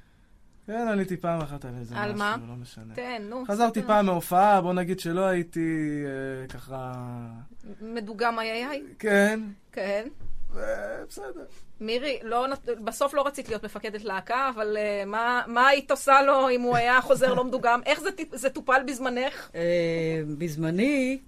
כן, 0.67 0.89
עליתי 0.89 1.17
פעם 1.17 1.41
אחת 1.41 1.65
על 1.65 1.75
איזה 1.81 1.97
על 1.97 2.13
משהו, 2.13 2.19
מה? 2.19 2.37
לא 2.49 2.55
משנה. 2.55 2.95
תן, 2.95 3.23
נו. 3.31 3.45
חזרתי. 3.47 3.83
פעם 3.83 4.07
מהופעה, 4.07 4.61
בוא 4.61 4.73
נגיד 4.73 5.01
שלא 5.01 5.25
הייתי 5.25 6.03
אה, 6.07 6.49
ככה... 6.49 6.93
מדוגם 7.81 8.39
איי 8.39 8.67
איי? 8.67 8.83
כן, 8.99 9.41
כן. 9.73 10.09
אה, 10.57 11.05
בסדר. 11.09 11.45
מירי, 11.81 12.19
לא, 12.23 12.47
בסוף 12.85 13.15
לא 13.15 13.27
רצית 13.27 13.49
להיות 13.49 13.65
מפקדת 13.65 14.05
להקה, 14.05 14.51
אבל 14.55 14.77
uh, 14.77 15.07
מה, 15.07 15.43
מה 15.47 15.69
היית 15.69 15.91
עושה 15.91 16.23
לו 16.23 16.51
אם 16.51 16.61
הוא 16.61 16.77
היה 16.77 17.01
חוזר 17.01 17.35
לא 17.35 17.45
מדוגם? 17.45 17.81
איך 17.87 18.01
זה, 18.01 18.11
זה 18.33 18.51
טופל 18.51 18.83
בזמנך? 18.87 19.51
אה, 19.55 20.23
בזמני, 20.39 21.19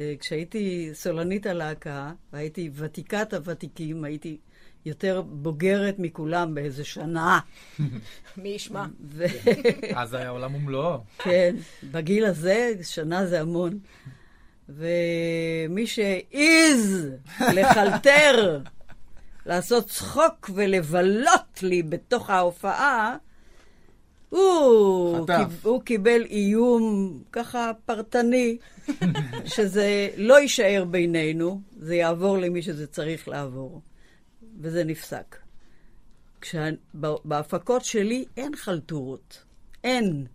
אה, 0.00 0.14
כשהייתי 0.20 0.90
סולנית 0.92 1.46
הלהקה, 1.46 2.12
והייתי 2.32 2.70
ותיקת 2.74 3.34
הוותיקים, 3.34 4.04
הייתי 4.04 4.38
יותר 4.86 5.22
בוגרת 5.22 5.98
מכולם 5.98 6.54
באיזה 6.54 6.84
שנה. 6.84 7.40
מי 8.36 8.48
ישמע? 8.48 8.84
ו- 9.08 9.24
אז 10.00 10.14
היה 10.14 10.28
עולם 10.28 10.54
ומלואו. 10.54 10.98
כן, 11.18 11.56
בגיל 11.84 12.24
הזה, 12.24 12.72
שנה 12.82 13.26
זה 13.26 13.40
המון. 13.40 13.78
ומי 14.68 15.86
שהעז 15.86 17.08
לחלטר, 17.56 18.60
לעשות 19.46 19.86
צחוק 19.88 20.50
ולבלות 20.54 21.62
לי 21.62 21.82
בתוך 21.82 22.30
ההופעה, 22.30 23.16
הוא. 24.28 25.26
קיב, 25.26 25.60
הוא 25.62 25.82
קיבל 25.82 26.22
איום 26.30 27.12
ככה 27.32 27.70
פרטני, 27.86 28.56
שזה 29.44 30.08
לא 30.16 30.40
יישאר 30.40 30.84
בינינו, 30.90 31.60
זה 31.78 31.94
יעבור 31.94 32.38
למי 32.38 32.62
שזה 32.62 32.86
צריך 32.86 33.28
לעבור. 33.28 33.80
וזה 34.58 34.84
נפסק. 34.84 35.36
כשה, 36.40 36.68
בהפקות 37.24 37.84
שלי 37.84 38.24
אין 38.36 38.56
חלטורות. 38.56 39.44
אין. 39.84 40.26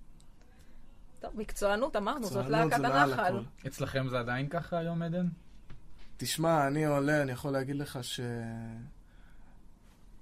טוב, 1.19 1.32
מקצוענות, 1.36 1.95
אמרנו, 1.95 2.28
זאת 2.28 2.45
להקת 2.49 2.74
הנחל. 2.74 3.43
אצלכם 3.67 4.07
זה 4.09 4.19
עדיין 4.19 4.49
ככה 4.49 4.78
היום, 4.78 5.01
עדן? 5.01 5.28
תשמע, 6.17 6.67
אני 6.67 6.86
עולה, 6.86 7.21
אני 7.21 7.32
יכול 7.32 7.51
להגיד 7.51 7.76
לך 7.76 7.99
ש... 8.01 8.19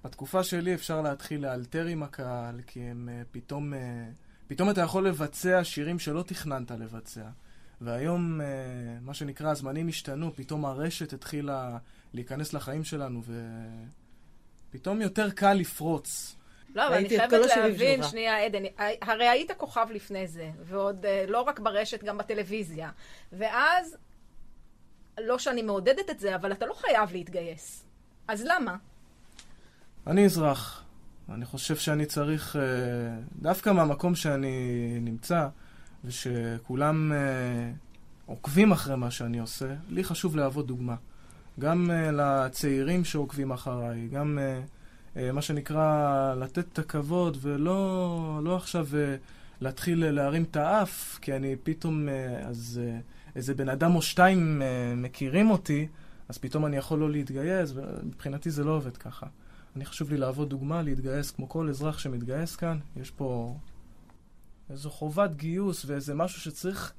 בתקופה 0.04 0.44
שלי 0.44 0.74
אפשר 0.74 1.02
להתחיל 1.02 1.42
לאלתר 1.42 1.86
עם 1.86 2.02
הקהל, 2.02 2.60
כי 2.66 2.80
הם 2.80 3.08
אה, 3.12 3.22
פתאום... 3.30 3.74
אה, 3.74 4.08
פתאום 4.48 4.70
אתה 4.70 4.80
יכול 4.80 5.08
לבצע 5.08 5.64
שירים 5.64 5.98
שלא 5.98 6.22
תכננת 6.22 6.70
לבצע. 6.70 7.24
והיום, 7.84 8.40
אה, 8.40 8.46
מה 9.00 9.14
שנקרא, 9.14 9.50
הזמנים 9.50 9.88
השתנו, 9.88 10.30
פתאום 10.36 10.64
הרשת 10.64 11.12
התחילה 11.12 11.78
להיכנס 12.14 12.52
לחיים 12.52 12.84
שלנו, 12.84 13.22
ופתאום 14.70 15.00
יותר 15.00 15.30
קל 15.30 15.52
לפרוץ. 15.52 16.36
לא, 16.74 16.86
אבל 16.86 16.94
אני 16.94 17.08
חייבת 17.08 17.32
להבין. 17.56 18.02
שנייה, 18.02 18.44
עדן, 18.44 18.62
הרי 19.02 19.28
היית 19.28 19.50
כוכב 19.56 19.86
לפני 19.90 20.26
זה, 20.26 20.50
ועוד 20.64 21.06
אה, 21.06 21.24
לא 21.28 21.42
רק 21.42 21.60
ברשת, 21.60 22.04
גם 22.04 22.18
בטלוויזיה. 22.18 22.90
ואז, 23.32 23.96
לא 25.20 25.38
שאני 25.38 25.62
מעודדת 25.62 26.10
את 26.10 26.18
זה, 26.18 26.34
אבל 26.34 26.52
אתה 26.52 26.66
לא 26.66 26.74
חייב 26.74 27.12
להתגייס. 27.12 27.84
אז 28.28 28.44
למה? 28.44 28.76
אני 30.06 30.24
אזרח. 30.24 30.84
אני 31.28 31.44
חושב 31.44 31.76
שאני 31.76 32.06
צריך, 32.06 32.56
אה, 32.56 32.62
דווקא 33.42 33.70
מהמקום 33.70 34.14
שאני 34.14 34.98
נמצא, 35.00 35.48
ושכולם 36.04 37.12
אה, 37.12 37.70
עוקבים 38.26 38.72
אחרי 38.72 38.96
מה 38.96 39.10
שאני 39.10 39.38
עושה, 39.38 39.74
לי 39.88 40.04
חשוב 40.04 40.36
להוות 40.36 40.66
דוגמה. 40.66 40.96
גם 41.60 41.90
אה, 41.90 42.10
לצעירים 42.12 43.04
שעוקבים 43.04 43.50
אחריי, 43.50 44.08
גם 44.08 44.38
אה, 44.38 44.60
אה, 45.16 45.32
מה 45.32 45.42
שנקרא 45.42 46.34
לתת 46.34 46.64
את 46.72 46.78
הכבוד, 46.78 47.36
ולא 47.40 48.40
לא 48.44 48.56
עכשיו 48.56 48.86
אה, 48.94 49.16
להתחיל 49.60 50.10
להרים 50.10 50.42
את 50.42 50.56
האף, 50.56 51.18
כי 51.22 51.36
אני 51.36 51.56
פתאום, 51.62 52.08
אה, 52.08 52.38
אז 52.48 52.80
אה, 52.84 52.98
איזה 53.36 53.54
בן 53.54 53.68
אדם 53.68 53.94
או 53.94 54.02
שתיים 54.02 54.62
אה, 54.62 54.94
מכירים 54.96 55.50
אותי, 55.50 55.88
אז 56.28 56.38
פתאום 56.38 56.66
אני 56.66 56.76
יכול 56.76 56.98
לא 56.98 57.10
להתגייס, 57.10 57.72
ומבחינתי 57.74 58.50
זה 58.50 58.64
לא 58.64 58.70
עובד 58.70 58.96
ככה. 58.96 59.26
אני 59.76 59.84
חשוב 59.84 60.10
לי 60.10 60.16
להוות 60.16 60.48
דוגמה, 60.48 60.82
להתגייס 60.82 61.30
כמו 61.30 61.48
כל 61.48 61.68
אזרח 61.68 61.98
שמתגייס 61.98 62.56
כאן. 62.56 62.78
יש 62.96 63.10
פה 63.10 63.56
איזו 64.72 64.90
חובת 64.90 65.34
גיוס 65.34 65.84
ואיזה 65.84 66.14
משהו 66.14 66.40
שצריך 66.40 66.92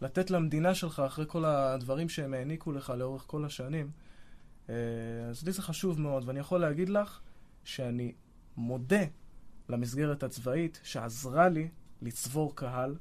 לתת 0.00 0.30
למדינה 0.30 0.74
שלך 0.74 1.00
אחרי 1.00 1.24
כל 1.28 1.44
הדברים 1.44 2.08
שהם 2.08 2.34
העניקו 2.34 2.72
לך 2.72 2.90
לאורך 2.90 3.24
כל 3.26 3.44
השנים. 3.44 3.90
אה, 4.68 4.74
אז 5.30 5.44
לי 5.44 5.52
זה 5.52 5.62
חשוב 5.62 6.00
מאוד, 6.00 6.28
ואני 6.28 6.38
יכול 6.38 6.60
להגיד 6.60 6.88
לך 6.88 7.20
שאני 7.64 8.12
מודה 8.56 9.04
למסגרת 9.68 10.22
הצבאית 10.22 10.80
שעזרה 10.82 11.48
לי 11.48 11.68
לצבור 12.02 12.56
קהל 12.56 12.96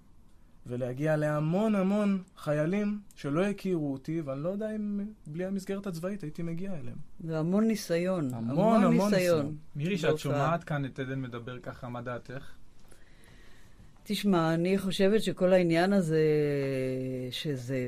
ולהגיע 0.67 1.15
להמון 1.15 1.75
המון 1.75 2.23
חיילים 2.37 2.99
שלא 3.15 3.45
הכירו 3.45 3.93
אותי, 3.93 4.21
ואני 4.21 4.43
לא 4.43 4.49
יודע 4.49 4.75
אם 4.75 4.99
בלי 5.27 5.45
המסגרת 5.45 5.87
הצבאית 5.87 6.21
הייתי 6.23 6.43
מגיע 6.43 6.73
אליהם. 6.73 6.97
זה 7.19 7.39
המון 7.39 7.67
ניסיון. 7.67 8.33
המון, 8.33 8.83
המון 8.83 9.13
ניסיון. 9.13 9.55
מירי, 9.75 9.95
כשאת 9.95 10.09
בהופעה. 10.09 10.23
שומעת 10.23 10.63
כאן 10.63 10.85
את 10.85 10.99
עדן 10.99 11.21
מדבר 11.21 11.59
ככה, 11.59 11.89
מה 11.89 12.01
דעתך? 12.01 12.51
תשמע, 14.07 14.53
אני 14.53 14.77
חושבת 14.77 15.23
שכל 15.23 15.53
העניין 15.53 15.93
הזה, 15.93 16.21
שזה 17.31 17.87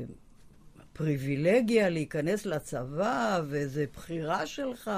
פריבילגיה 0.92 1.88
להיכנס 1.88 2.46
לצבא, 2.46 3.40
וזה 3.48 3.84
בחירה 3.94 4.46
שלך, 4.46 4.90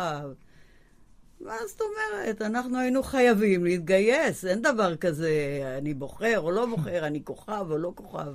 מה 1.40 1.54
זאת 1.68 1.80
אומרת? 1.80 2.42
אנחנו 2.42 2.78
היינו 2.78 3.02
חייבים 3.02 3.64
להתגייס, 3.64 4.44
אין 4.44 4.62
דבר 4.62 4.96
כזה, 4.96 5.32
אני 5.78 5.94
בוחר 5.94 6.40
או 6.40 6.50
לא 6.50 6.66
בוחר, 6.66 7.06
אני 7.06 7.24
כוכב 7.24 7.66
או 7.70 7.78
לא 7.78 7.92
כוכב. 7.94 8.34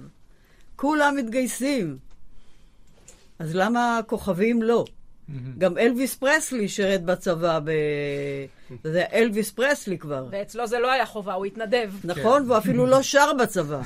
כולם 0.76 1.16
מתגייסים. 1.18 1.98
אז 3.40 3.56
למה 3.56 3.98
הכוכבים 3.98 4.62
לא? 4.62 4.86
גם 5.58 5.78
אלוויס 5.78 6.16
פרסלי 6.16 6.68
שירת 6.68 7.04
בצבא 7.04 7.60
ב... 7.64 7.72
זה 8.94 9.04
אלוויס 9.14 9.52
פרסלי 9.52 9.98
כבר. 9.98 10.28
ואצלו 10.32 10.68
זה 10.68 10.80
לא 10.80 10.92
היה 10.92 11.06
חובה, 11.06 11.34
הוא 11.34 11.46
התנדב. 11.46 11.92
נכון, 12.04 12.44
והוא 12.46 12.58
אפילו 12.58 12.86
לא 12.86 13.02
שר 13.02 13.32
בצבא. 13.42 13.82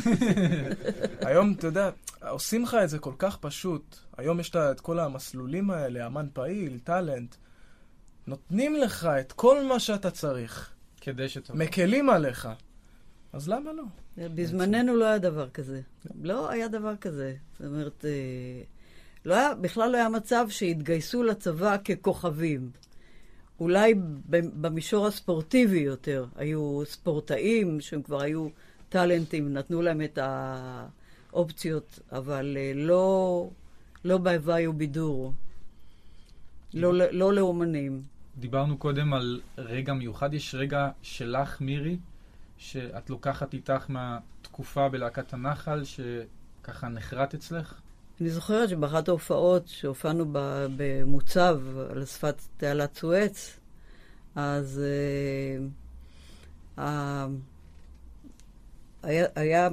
היום, 1.27 1.53
אתה 1.57 1.67
יודע, 1.67 1.89
עושים 2.29 2.63
לך 2.63 2.77
את 2.83 2.89
זה 2.89 2.99
כל 2.99 3.13
כך 3.17 3.37
פשוט. 3.37 3.95
היום 4.17 4.39
יש 4.39 4.55
את 4.55 4.79
כל 4.79 4.99
המסלולים 4.99 5.71
האלה, 5.71 6.07
אמן 6.07 6.27
פעיל, 6.33 6.79
טאלנט. 6.83 7.35
נותנים 8.27 8.75
לך 8.75 9.09
את 9.19 9.31
כל 9.31 9.65
מה 9.65 9.79
שאתה 9.79 10.11
צריך. 10.11 10.73
כדי 11.01 11.29
שתבוא. 11.29 11.59
מקלים 11.59 12.09
עליך. 12.09 12.49
אז 13.33 13.49
למה 13.49 13.73
לא? 13.73 13.83
בזמננו 14.17 14.95
לא 14.95 15.05
היה 15.05 15.17
דבר 15.17 15.49
כזה. 15.49 15.81
לא 16.21 16.49
היה 16.49 16.67
דבר 16.67 16.95
כזה. 16.95 17.35
זאת 17.59 17.67
אומרת, 17.67 18.05
אה, 18.05 18.63
לא 19.26 19.36
היה, 19.36 19.55
בכלל 19.55 19.91
לא 19.91 19.97
היה 19.97 20.09
מצב 20.09 20.45
שהתגייסו 20.49 21.24
לצבא 21.24 21.78
ככוכבים. 21.78 22.72
אולי 23.59 23.93
במישור 24.61 25.07
הספורטיבי 25.07 25.80
יותר. 25.80 26.26
היו 26.36 26.82
ספורטאים 26.86 27.82
שהם 27.82 28.01
כבר 28.01 28.22
היו 28.22 28.47
טאלנטים, 28.89 29.53
נתנו 29.53 29.82
להם 29.82 30.01
את 30.01 30.20
האופציות, 30.22 31.99
אבל 32.11 32.57
אה, 32.59 32.72
לא, 32.76 33.49
לא 34.05 34.17
בהוואי 34.17 34.67
ובידור. 34.67 35.34
לא, 36.74 36.93
לא 36.93 37.34
לאומנים. 37.34 38.01
דיברנו 38.38 38.78
קודם 38.78 39.13
על 39.13 39.41
רגע 39.57 39.93
מיוחד. 39.93 40.34
יש 40.34 40.55
רגע 40.55 40.89
שלך, 41.01 41.61
מירי, 41.61 41.97
שאת 42.57 43.09
לוקחת 43.09 43.53
איתך 43.53 43.86
מהתקופה 43.89 44.89
בלהקת 44.89 45.34
הנחל, 45.34 45.84
שככה 45.84 46.88
נחרט 46.88 47.34
אצלך? 47.34 47.82
אני 48.22 48.30
זוכרת 48.30 48.70
שבאחת 48.70 49.07
ההופעות 49.07 49.67
שהופענו 49.67 50.26
במוצב 50.78 51.61
על 51.89 52.05
שפת 52.05 52.41
תעלת 52.57 52.95
סואץ, 52.95 53.59
אז 54.36 54.82
uh, 56.78 56.82
היה, 59.03 59.26
היה 59.36 59.70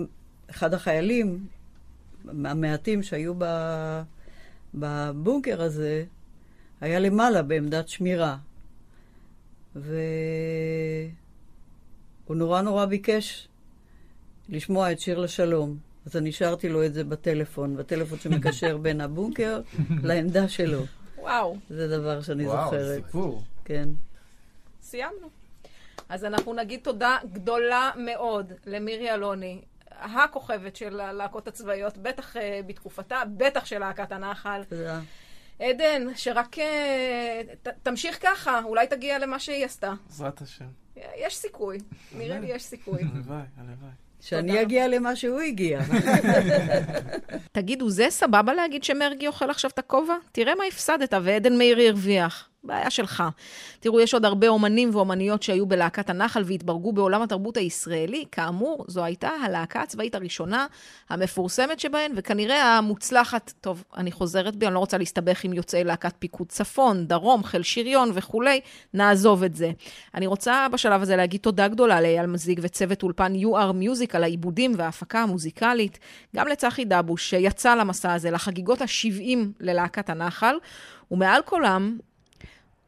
אחד 0.50 0.74
החיילים, 0.74 1.46
המעטים 2.28 3.02
שהיו 3.02 3.34
בבונקר 4.74 5.62
הזה, 5.62 6.04
היה 6.80 6.98
למעלה 6.98 7.42
בעמדת 7.42 7.88
שמירה. 7.88 8.36
והוא 9.74 9.90
נורא 12.28 12.62
נורא 12.62 12.84
ביקש 12.84 13.48
לשמוע 14.48 14.92
את 14.92 15.00
שיר 15.00 15.18
לשלום. 15.18 15.85
אז 16.06 16.16
אני 16.16 16.32
שרתי 16.32 16.68
לו 16.68 16.84
את 16.86 16.94
זה 16.94 17.04
בטלפון, 17.04 17.76
בטלפון 17.76 18.18
שמקשר 18.18 18.76
בין 18.76 19.00
הבונקר 19.00 19.60
לעמדה 20.08 20.48
שלו. 20.48 20.80
וואו, 21.18 21.56
זה 21.70 21.88
דבר 21.88 22.22
שאני 22.22 22.46
וואו, 22.46 22.64
זוכרת. 22.64 23.04
סיפור. 23.04 23.42
כן. 23.64 23.88
סיימנו. 24.82 25.30
אז 26.08 26.24
אנחנו 26.24 26.54
נגיד 26.54 26.80
תודה 26.82 27.18
גדולה 27.32 27.90
מאוד 27.96 28.52
למירי 28.66 29.14
אלוני, 29.14 29.62
הכוכבת 29.90 30.76
של 30.76 31.00
הלהקות 31.00 31.48
הצבאיות, 31.48 31.96
בטח 31.98 32.36
אה, 32.36 32.60
בתקופתה, 32.66 33.22
בטח 33.36 33.64
של 33.64 33.78
להקת 33.78 34.12
הנחל. 34.12 34.62
תודה. 34.68 35.00
עדן, 35.60 36.06
שרק 36.14 36.58
אה, 36.58 37.42
ת, 37.62 37.68
תמשיך 37.82 38.18
ככה, 38.22 38.60
אולי 38.64 38.86
תגיע 38.86 39.18
למה 39.18 39.38
שהיא 39.38 39.64
עשתה. 39.64 39.92
בעזרת 40.06 40.40
השם. 40.40 40.64
יש 41.16 41.36
סיכוי, 41.36 41.78
נראה 42.12 42.38
לי 42.38 42.46
יש 42.46 42.62
סיכוי. 42.62 43.02
הלוואי, 43.02 43.42
הלוואי. 43.56 43.90
שאני 44.20 44.62
אגיע 44.62 44.88
למה 44.88 45.16
שהוא 45.16 45.40
הגיע. 45.40 45.80
תגידו, 47.52 47.90
זה 47.90 48.06
סבבה 48.10 48.54
להגיד 48.54 48.84
שמרגי 48.84 49.26
אוכל 49.26 49.50
עכשיו 49.50 49.70
את 49.74 49.78
הכובע? 49.78 50.14
תראה 50.32 50.54
מה 50.54 50.64
הפסדת, 50.64 51.14
ועדן 51.22 51.58
מאירי 51.58 51.88
הרוויח. 51.88 52.48
בעיה 52.66 52.90
שלך. 52.90 53.22
תראו, 53.80 54.00
יש 54.00 54.14
עוד 54.14 54.24
הרבה 54.24 54.48
אומנים 54.48 54.90
ואומניות 54.92 55.42
שהיו 55.42 55.66
בלהקת 55.66 56.10
הנחל 56.10 56.42
והתברגו 56.46 56.92
בעולם 56.92 57.22
התרבות 57.22 57.56
הישראלי. 57.56 58.24
כאמור, 58.32 58.84
זו 58.88 59.04
הייתה 59.04 59.28
הלהקה 59.28 59.82
הצבאית 59.82 60.14
הראשונה, 60.14 60.66
המפורסמת 61.10 61.80
שבהן, 61.80 62.12
וכנראה 62.14 62.78
המוצלחת, 62.78 63.52
טוב, 63.60 63.84
אני 63.96 64.12
חוזרת 64.12 64.56
בי, 64.56 64.66
אני 64.66 64.74
לא 64.74 64.78
רוצה 64.78 64.98
להסתבך 64.98 65.44
עם 65.44 65.52
יוצאי 65.52 65.84
להקת 65.84 66.14
פיקוד 66.18 66.48
צפון, 66.48 67.06
דרום, 67.06 67.44
חיל 67.44 67.62
שריון 67.62 68.10
וכולי, 68.14 68.60
נעזוב 68.94 69.42
את 69.42 69.54
זה. 69.54 69.70
אני 70.14 70.26
רוצה 70.26 70.66
בשלב 70.72 71.02
הזה 71.02 71.16
להגיד 71.16 71.40
תודה 71.40 71.68
גדולה 71.68 72.00
לאייל 72.00 72.26
מזיג 72.26 72.60
וצוות 72.62 73.02
אולפן 73.02 73.32
UR 73.34 73.72
Music 73.72 74.10
על 74.12 74.22
העיבודים 74.22 74.72
וההפקה 74.76 75.22
המוזיקלית, 75.22 75.98
גם 76.36 76.48
לצחי 76.48 76.84
דבוש, 76.84 77.30
שיצא 77.30 77.74
למסע 77.74 78.12
הזה, 78.12 78.30
לחגיגות 78.30 78.82
ה-70 78.82 79.38
ללהקת 79.60 80.10
הנחל, 80.10 80.56
ומעל 81.10 81.42
כולם, 81.44 81.98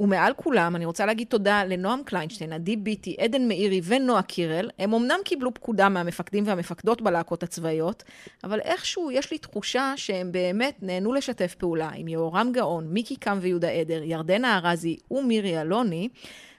ומעל 0.01 0.33
כולם, 0.37 0.77
אני 0.77 0.85
רוצה 0.85 1.07
להגיד 1.07 1.29
תודה 1.29 1.65
לנועם 1.65 2.03
קליינשטיין, 2.05 2.53
עדי 2.53 2.77
ביטי, 2.77 3.17
עדן 3.21 3.49
מאירי 3.49 3.81
ונועה 3.85 4.23
קירל. 4.23 4.71
הם 4.79 4.95
אמנם 4.95 5.19
קיבלו 5.25 5.55
פקודה 5.55 5.89
מהמפקדים 5.89 6.45
והמפקדות 6.47 7.03
בלהקות 7.03 7.43
הצבאיות, 7.43 8.05
אבל 8.45 8.61
איכשהו 8.61 9.11
יש 9.11 9.31
לי 9.31 9.39
תחושה 9.39 9.93
שהם 9.97 10.33
באמת 10.33 10.77
נהנו 10.83 11.13
לשתף 11.13 11.55
פעולה 11.55 11.91
עם 11.95 12.09
יהורם 12.09 12.53
גאון, 12.53 12.89
מיקי 12.89 13.17
קם 13.17 13.39
ויהודה 13.41 13.69
עדר, 13.69 14.03
ירדנה 14.03 14.59
ארזי 14.59 14.97
ומירי 15.11 15.61
אלוני. 15.61 16.09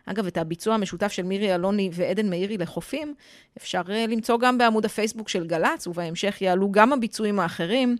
אגב, 0.05 0.27
את 0.27 0.37
הביצוע 0.37 0.73
המשותף 0.73 1.11
של 1.11 1.23
מירי 1.23 1.55
אלוני 1.55 1.89
ועדן 1.93 2.29
מאירי 2.29 2.57
לחופים, 2.57 3.13
אפשר 3.57 3.81
אה, 3.89 4.05
למצוא 4.07 4.37
גם 4.39 4.57
בעמוד 4.57 4.85
הפייסבוק 4.85 5.29
של 5.29 5.47
גל"צ, 5.47 5.87
ובהמשך 5.87 6.41
יעלו 6.41 6.71
גם 6.71 6.93
הביצועים 6.93 7.39
האחרים. 7.39 7.97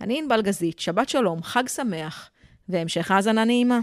אני 0.00 0.18
ענבל 0.18 0.42
גזית, 0.42 0.78
שבת 0.78 1.08
שלום, 1.08 1.42
חג 1.42 1.68
שמח, 1.68 2.30
והמשך 2.68 3.10
האזנה 3.10 3.44
נעימה. 3.44 3.80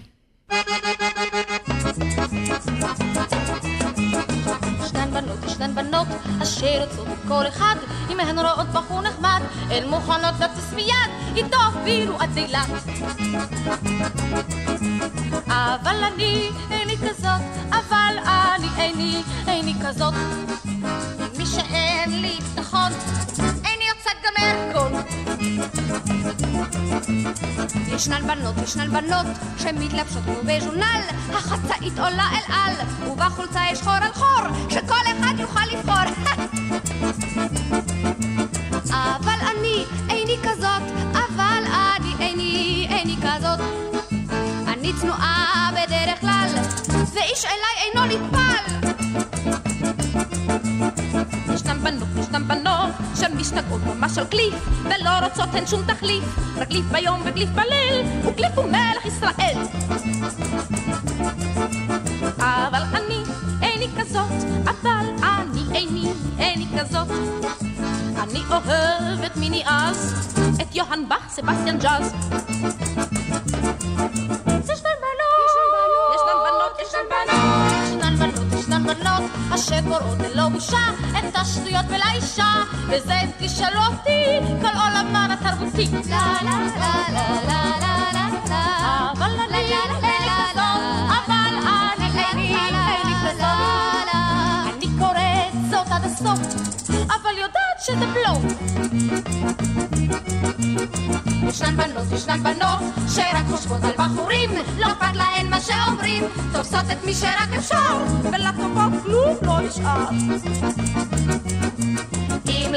ישנן 4.83 5.11
בנות, 5.13 5.43
ישנן 5.45 5.75
בנות, 5.75 6.07
אשר 6.43 6.65
יוצאות 6.65 7.07
כל 7.27 7.47
אחד, 7.47 7.75
אם 8.09 8.19
הן 8.19 8.39
רואות 8.39 8.67
בחור 8.67 9.01
נחמד, 9.01 9.41
הן 9.69 9.89
מוכנות 9.89 10.35
לטוס 10.39 10.73
מיד, 10.75 11.09
איתו 11.35 11.57
אפילו 11.69 12.19
עד 12.19 12.37
אילת. 12.37 12.67
אבל 15.47 16.03
אני 16.13 16.49
איני 16.71 16.97
כזאת, 16.97 17.41
אבל 17.69 18.17
אני 18.25 18.67
איני, 18.77 19.23
איני 19.47 19.73
כזאת. 19.85 20.13
מי 21.37 21.45
שאין 21.45 22.21
לי 22.21 22.39
ביטחון, 22.55 22.91
גם 24.23 24.33
מהרקון. 24.37 24.91
ישנן 27.95 28.27
בנות, 28.27 28.55
ישנן 28.63 28.89
בנות, 28.89 29.25
שמתלבשות 29.57 30.23
כמו 30.23 30.35
בז'ונל, 30.45 31.01
החצאית 31.29 31.99
עולה 31.99 32.29
אל 32.31 32.53
על, 32.53 32.73
ובחולצה 33.11 33.61
יש 33.71 33.81
חור 33.81 33.93
על 33.93 34.13
חור, 34.13 34.69
שכל 34.69 34.95
אחד 35.19 35.33
יוכל 35.39 35.65
לבחור. 35.71 35.95
אבל 38.93 39.39
אני 39.51 39.85
איני 40.09 40.37
כזאת, 40.43 40.81
אבל 41.13 41.63
אני 41.67 42.13
איני, 42.19 42.87
איני 42.89 43.15
כזאת. 43.17 43.59
אני 44.67 44.93
צנועה 45.01 45.69
בדרך 45.71 46.21
כלל, 46.21 46.47
ואיש 47.13 47.45
אליי 47.45 47.91
אינו 47.93 48.05
נטפל. 48.05 48.78
בנות, 53.39 53.45
שמשתגעות 53.45 53.81
ממש 53.83 54.17
על 54.17 54.25
קליף, 54.25 54.53
ולא 54.83 55.09
רוצות 55.23 55.49
הן 55.53 55.67
שום 55.67 55.81
תחליף, 55.87 56.23
רק 56.57 56.67
קליף 56.67 56.85
ביום 56.91 57.21
וקליף 57.25 57.49
בליל, 57.49 58.05
וקליף 58.25 58.51
הוא 58.57 58.65
מלך 58.65 59.05
ישראל. 59.05 59.57
אבל 62.37 62.81
אני 62.93 63.23
איני 63.61 63.87
כזאת, 63.99 64.31
אבל 64.63 65.05
אני 65.23 65.77
איני, 65.77 66.11
איני 66.39 66.65
כזאת. 66.79 67.07
אני 68.17 68.39
אוהבת 68.49 69.37
מיני 69.37 69.63
אז, 69.65 70.29
את 70.61 70.75
יוהאן 70.75 71.09
באך, 71.09 71.29
סבסטיאן 71.29 71.79
ג'אז. 71.79 72.13
ישנן 76.15 76.35
בנות, 76.41 76.79
ישנן 76.79 77.03
בנות, 77.09 77.71
ישנן 77.87 78.15
בנות, 78.15 78.59
ישנן 78.59 78.83
בנות, 78.83 79.23
אשר 79.55 79.79
קוראות 79.87 80.17
ללא 80.19 80.49
בושה. 80.49 80.77
את 81.08 81.08
וזה 82.91 83.13
תשאלו 83.39 83.79
אותי 83.79 84.39
כל 84.61 84.67
עולמן 84.67 85.29
התרבותי. 85.31 85.87
לה 86.09 86.33
לה 86.43 86.51
לה 86.75 86.93
לה 87.09 87.31
לה 87.47 87.47
לה 87.47 87.69
לה 87.81 88.09
לה 88.13 88.29
לה 88.49 89.11
אבל 89.11 89.31
אני 89.49 89.57
אינני 89.57 90.29
כזאת, 90.37 90.59
אבל 91.07 91.55
אני 92.33 92.55
אינני 92.55 93.13
כזאת. 93.25 94.09
אני 94.77 94.87
קוראת 94.99 95.53
זאת 95.69 95.91
עד 95.91 96.03
הסוף, 96.05 96.39
אבל 96.89 97.37
יודעת 97.37 97.79
שזה 97.79 98.05
בלוף. 98.05 98.43
ישנן 101.49 101.77
בנות, 101.77 102.11
ישנן 102.11 102.43
בנות, 102.43 102.79
שרק 103.15 103.45
חושבות 103.51 103.83
על 103.83 103.91
בחורים, 103.97 104.49
לא 104.77 104.87
אכפת 104.87 105.15
להן 105.15 105.49
מה 105.49 105.61
שאומרים, 105.61 106.23
תופסות 106.51 106.85
את 106.91 107.05
מי 107.05 107.13
שרק 107.13 107.49
אפשר, 107.57 107.97
ולטובות 108.23 109.03
כלום 109.03 109.35
לא 109.41 109.59
נשאר. 109.61 110.09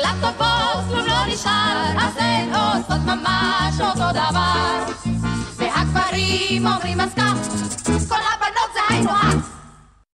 לטובות 0.02 0.84
כלום 0.88 1.06
לא 1.06 1.26
נשאר, 1.26 1.92
אז 1.98 2.16
הן 2.16 2.48
עושות 2.54 3.00
ממש 3.06 3.80
אותו 3.80 4.10
דבר. 4.12 4.84
והגברים 5.56 6.66
אומרים 6.66 7.00
אז 7.00 7.14
כך, 7.14 7.34